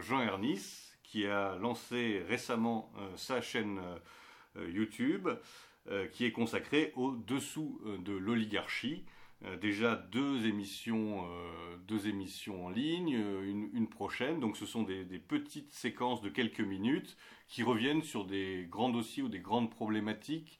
Jean 0.01 0.21
Ernis 0.21 0.93
qui 1.01 1.25
a 1.25 1.55
lancé 1.55 2.23
récemment 2.29 2.93
sa 3.15 3.41
chaîne 3.41 3.81
YouTube. 4.55 5.27
qui 6.13 6.25
est 6.25 6.31
consacré 6.31 6.93
au 6.95 7.15
dessous 7.15 7.81
de 8.05 8.13
l'oligarchie. 8.13 9.03
Déjà 9.61 9.95
deux 9.95 10.45
émissions, 10.45 11.25
deux 11.87 12.07
émissions 12.07 12.65
en 12.65 12.69
ligne, 12.69 13.13
une, 13.13 13.87
prochaine. 13.87 14.39
Donc 14.39 14.57
ce 14.57 14.65
sont 14.65 14.83
des, 14.83 15.05
petites 15.19 15.71
séquences 15.71 16.21
de 16.21 16.29
quelques 16.29 16.59
minutes 16.59 17.17
qui 17.47 17.63
reviennent 17.63 18.03
sur 18.03 18.25
des 18.25 18.67
grands 18.69 18.89
dossiers 18.89 19.23
ou 19.23 19.29
des 19.29 19.39
grandes 19.39 19.71
problématiques 19.71 20.59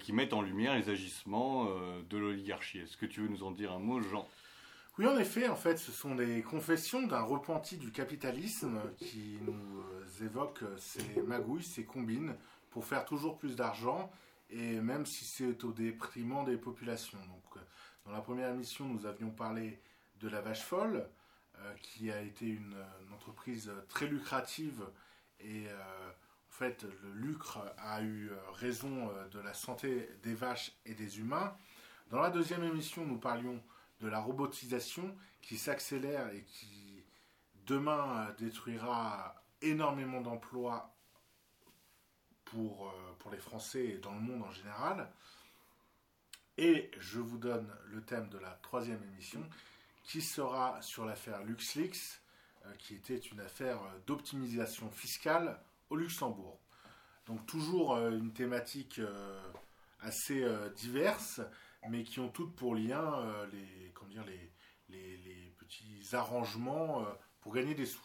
qui 0.00 0.12
mettent 0.12 0.34
en 0.34 0.42
lumière 0.42 0.76
les 0.76 0.90
agissements 0.90 1.64
de 1.64 2.18
l'oligarchie. 2.18 2.80
Est-ce 2.80 2.96
que 2.96 3.06
tu 3.06 3.20
veux 3.20 3.28
nous 3.28 3.42
en 3.42 3.50
dire 3.50 3.72
un 3.72 3.78
mot, 3.78 4.00
Jean? 4.02 4.28
Oui, 5.00 5.06
en 5.06 5.16
effet, 5.16 5.48
en 5.48 5.56
fait, 5.56 5.78
ce 5.78 5.92
sont 5.92 6.14
des 6.14 6.42
confessions 6.42 7.06
d'un 7.06 7.22
repenti 7.22 7.78
du 7.78 7.90
capitalisme 7.90 8.82
qui 8.98 9.38
nous 9.46 9.80
euh, 9.80 10.24
évoque 10.26 10.62
ces 10.76 11.22
magouilles, 11.22 11.62
ces 11.62 11.84
combines 11.84 12.34
pour 12.68 12.84
faire 12.84 13.06
toujours 13.06 13.38
plus 13.38 13.56
d'argent 13.56 14.10
et 14.50 14.78
même 14.80 15.06
si 15.06 15.24
c'est 15.24 15.64
au 15.64 15.72
déprimant 15.72 16.42
des 16.42 16.58
populations. 16.58 17.16
Donc, 17.16 17.56
euh, 17.56 17.60
dans 18.04 18.12
la 18.12 18.20
première 18.20 18.50
émission, 18.50 18.86
nous 18.86 19.06
avions 19.06 19.30
parlé 19.30 19.80
de 20.20 20.28
la 20.28 20.40
vache 20.40 20.62
folle, 20.62 21.08
euh, 21.58 21.74
qui 21.82 22.10
a 22.10 22.20
été 22.20 22.46
une, 22.46 22.76
entreprise 23.12 23.70
très 23.88 24.06
lucrative 24.06 24.82
et 25.40 25.66
en 25.68 26.52
fait, 26.52 26.84
le 27.02 27.12
lucre 27.12 27.58
a 27.78 28.02
eu 28.02 28.30
raison 28.54 29.10
de 29.30 29.38
la 29.40 29.52
santé 29.52 30.08
des 30.22 30.34
vaches 30.34 30.72
et 30.86 30.94
des 30.94 31.18
humains. 31.18 31.54
Dans 32.10 32.20
la 32.20 32.30
deuxième 32.30 32.64
émission, 32.64 33.04
nous 33.04 33.18
parlions 33.18 33.62
de 34.00 34.08
la 34.08 34.20
robotisation 34.20 35.14
qui 35.42 35.58
s'accélère 35.58 36.28
et 36.32 36.42
qui 36.44 37.04
demain 37.66 38.26
euh, 38.26 38.32
détruira 38.38 39.34
énormément 39.62 40.20
d'emplois 40.20 40.92
pour, 42.44 42.88
euh, 42.88 43.16
pour 43.18 43.30
les 43.30 43.38
Français 43.38 43.84
et 43.84 43.98
dans 43.98 44.12
le 44.12 44.20
monde 44.20 44.42
en 44.42 44.50
général. 44.50 45.08
Et 46.58 46.90
je 46.98 47.20
vous 47.20 47.38
donne 47.38 47.68
le 47.86 48.02
thème 48.02 48.28
de 48.28 48.38
la 48.38 48.50
troisième 48.62 49.02
émission 49.12 49.42
qui 50.02 50.20
sera 50.20 50.80
sur 50.82 51.04
l'affaire 51.04 51.42
LuxLeaks, 51.44 52.20
euh, 52.66 52.72
qui 52.78 52.94
était 52.94 53.16
une 53.16 53.40
affaire 53.40 53.80
d'optimisation 54.06 54.90
fiscale 54.90 55.60
au 55.88 55.96
Luxembourg. 55.96 56.58
Donc 57.26 57.46
toujours 57.46 57.96
une 57.96 58.32
thématique 58.32 59.00
assez 60.00 60.44
diverse, 60.76 61.40
mais 61.88 62.02
qui 62.04 62.20
ont 62.20 62.28
toutes 62.28 62.54
pour 62.54 62.74
lien 62.74 63.20
euh, 63.20 63.46
les, 63.52 63.90
comment 63.94 64.10
dire, 64.10 64.24
les, 64.26 64.52
petits 65.58 66.16
arrangements 66.16 67.02
euh, 67.02 67.04
pour 67.40 67.54
gagner 67.54 67.74
des 67.74 67.86
sous. 67.86 68.00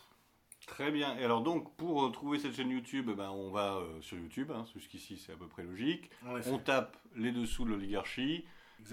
Très 0.67 0.91
bien. 0.91 1.17
Et 1.17 1.23
alors 1.23 1.41
donc, 1.41 1.75
pour 1.75 2.11
trouver 2.11 2.39
cette 2.39 2.55
chaîne 2.55 2.69
YouTube, 2.69 3.11
ben, 3.11 3.29
on 3.29 3.51
va 3.51 3.75
euh, 3.75 4.01
sur 4.01 4.17
YouTube, 4.17 4.51
hein, 4.51 4.65
jusqu'ici 4.73 5.17
c'est 5.17 5.31
à 5.31 5.35
peu 5.35 5.47
près 5.47 5.63
logique. 5.63 6.09
On 6.47 6.57
tape 6.57 6.97
les 7.15 7.31
dessous 7.31 7.65
de 7.65 7.69
l'oligarchie 7.69 8.45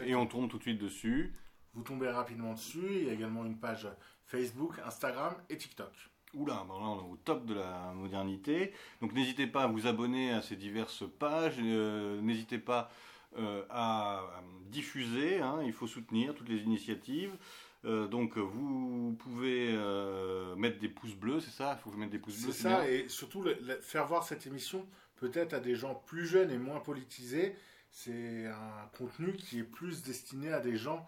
et 0.05 0.15
on 0.15 0.27
tombe 0.27 0.49
tout 0.51 0.59
de 0.59 0.63
suite 0.63 0.79
dessus. 0.79 1.35
Vous 1.75 1.83
tombez 1.83 2.09
rapidement 2.09 2.53
dessus. 2.53 2.87
Il 2.91 3.05
y 3.05 3.11
a 3.11 3.13
également 3.15 3.45
une 3.45 3.59
page 3.59 3.89
Facebook, 4.27 4.79
Instagram 4.85 5.35
et 5.49 5.57
TikTok. 5.57 5.93
Oula, 6.35 6.65
ben 6.67 6.75
là 6.75 6.87
on 6.87 6.99
est 6.99 7.13
au 7.13 7.17
top 7.17 7.45
de 7.45 7.55
la 7.55 7.93
modernité. 7.95 8.73
Donc 9.01 9.13
n'hésitez 9.13 9.47
pas 9.47 9.65
à 9.65 9.67
vous 9.67 9.87
abonner 9.87 10.33
à 10.33 10.41
ces 10.41 10.57
diverses 10.57 11.05
pages. 11.19 11.59
n'hésitez 11.59 12.59
pas 12.59 12.91
euh, 13.39 13.65
à, 13.71 14.23
diffuser. 14.71 15.41
Hein, 15.41 15.61
il 15.65 15.73
faut 15.73 15.87
soutenir 15.87 16.35
toutes 16.35 16.49
les 16.49 16.63
initiatives. 16.63 17.37
Euh, 17.85 18.07
donc 18.07 18.39
vous 18.39 19.17
pouvez 19.19 19.73
euh, 19.73 20.55
mettre 20.57 20.79
des 20.79 20.89
pouces 20.89 21.15
bleus, 21.15 21.41
c'est 21.41 21.51
ça? 21.51 21.77
Il 21.79 21.83
faut 21.83 21.97
mettre 21.97 22.13
des 22.13 22.19
pouces 22.19 22.41
bleus. 22.43 22.53
C'est 22.53 22.63
ça, 22.63 22.89
et 22.89 23.09
surtout 23.09 23.45
faire 23.81 24.07
voir 24.07 24.23
cette 24.23 24.47
émission 24.47 24.87
peut-être 25.17 25.53
à 25.53 25.61
des 25.61 25.75
gens 25.75 25.95
plus 25.95 26.27
jeunes 26.27 26.51
et 26.51 26.59
moins 26.59 26.81
politisés. 26.81 27.55
C'est 27.91 28.47
un 28.47 28.89
contenu 28.97 29.35
qui 29.35 29.59
est 29.59 29.65
plus 29.65 30.03
destiné 30.03 30.53
à 30.53 30.61
des 30.61 30.77
gens 30.77 31.07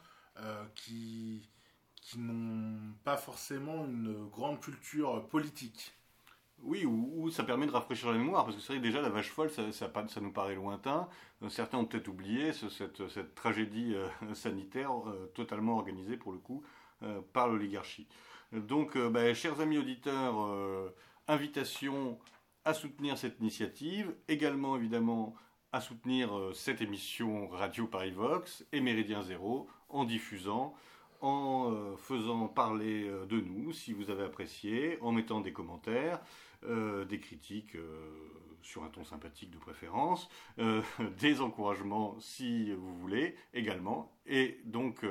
qui, 0.74 1.48
qui 1.96 2.18
n'ont 2.18 2.92
pas 3.04 3.16
forcément 3.16 3.86
une 3.86 4.28
grande 4.28 4.60
culture 4.60 5.26
politique. 5.28 5.94
Oui, 6.64 6.86
ou, 6.86 7.30
ça 7.30 7.44
permet 7.44 7.66
de 7.66 7.70
rafraîchir 7.72 8.10
la 8.10 8.16
mémoire, 8.16 8.44
parce 8.44 8.56
que 8.56 8.62
c'est 8.62 8.72
vrai 8.72 8.80
déjà 8.80 9.02
la 9.02 9.10
vache 9.10 9.30
folle, 9.30 9.50
ça, 9.50 10.20
nous 10.20 10.32
paraît 10.32 10.54
lointain. 10.54 11.08
Euh, 11.42 11.50
certains 11.50 11.78
ont 11.78 11.84
peut-être 11.84 12.08
oublié 12.08 12.52
cette, 12.52 13.34
tragédie 13.34 13.94
euh, 13.94 14.08
sanitaire 14.34 14.92
euh, 15.06 15.30
totalement 15.34 15.76
organisée 15.76 16.16
pour 16.16 16.32
le 16.32 16.38
coup 16.38 16.62
par 17.34 17.48
l'oligarchie. 17.48 18.06
Donc, 18.50 18.96
bah, 18.96 19.34
chers 19.34 19.60
amis 19.60 19.76
auditeurs, 19.76 20.36
invitation 21.28 22.18
à 22.64 22.72
soutenir 22.72 23.18
cette 23.18 23.40
initiative, 23.40 24.14
également 24.26 24.76
évidemment 24.76 25.34
à 25.72 25.82
soutenir 25.82 26.30
cette 26.54 26.80
émission 26.80 27.48
Radio 27.48 27.86
Paris 27.86 28.12
Vox 28.12 28.64
et 28.72 28.80
Méridien 28.80 29.22
Zéro 29.22 29.68
en 29.90 30.04
diffusant 30.04 30.72
en 31.20 31.94
faisant 31.98 32.48
parler 32.48 33.10
de 33.28 33.38
nous 33.38 33.72
si 33.72 33.92
vous 33.92 34.08
avez 34.08 34.22
apprécié, 34.22 34.96
en 35.02 35.12
mettant 35.12 35.40
des 35.40 35.52
commentaires. 35.52 36.22
Euh, 36.66 37.04
des 37.04 37.20
critiques 37.20 37.74
euh, 37.74 38.10
sur 38.62 38.84
un 38.84 38.88
ton 38.88 39.04
sympathique 39.04 39.50
de 39.50 39.58
préférence, 39.58 40.30
euh, 40.58 40.80
des 41.18 41.42
encouragements 41.42 42.18
si 42.20 42.72
vous 42.72 42.96
voulez 42.96 43.36
également. 43.52 44.16
Et 44.24 44.60
donc, 44.64 45.04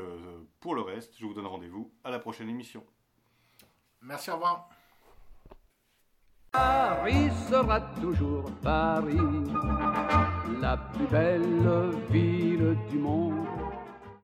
pour 0.59 0.73
le 0.73 0.81
reste, 0.81 1.13
je 1.19 1.25
vous 1.25 1.33
donne 1.35 1.45
rendez-vous 1.45 1.91
à 2.03 2.09
la 2.09 2.17
prochaine 2.17 2.49
émission. 2.49 2.83
Merci, 4.01 4.31
au 4.31 4.35
revoir. 4.35 4.69
Paris 6.51 7.29
sera 7.49 7.81
toujours 8.01 8.45
Paris, 8.63 9.17
la 10.59 10.77
plus 10.77 11.07
belle 11.07 11.91
ville 12.09 12.75
du 12.89 12.97
monde 12.97 13.42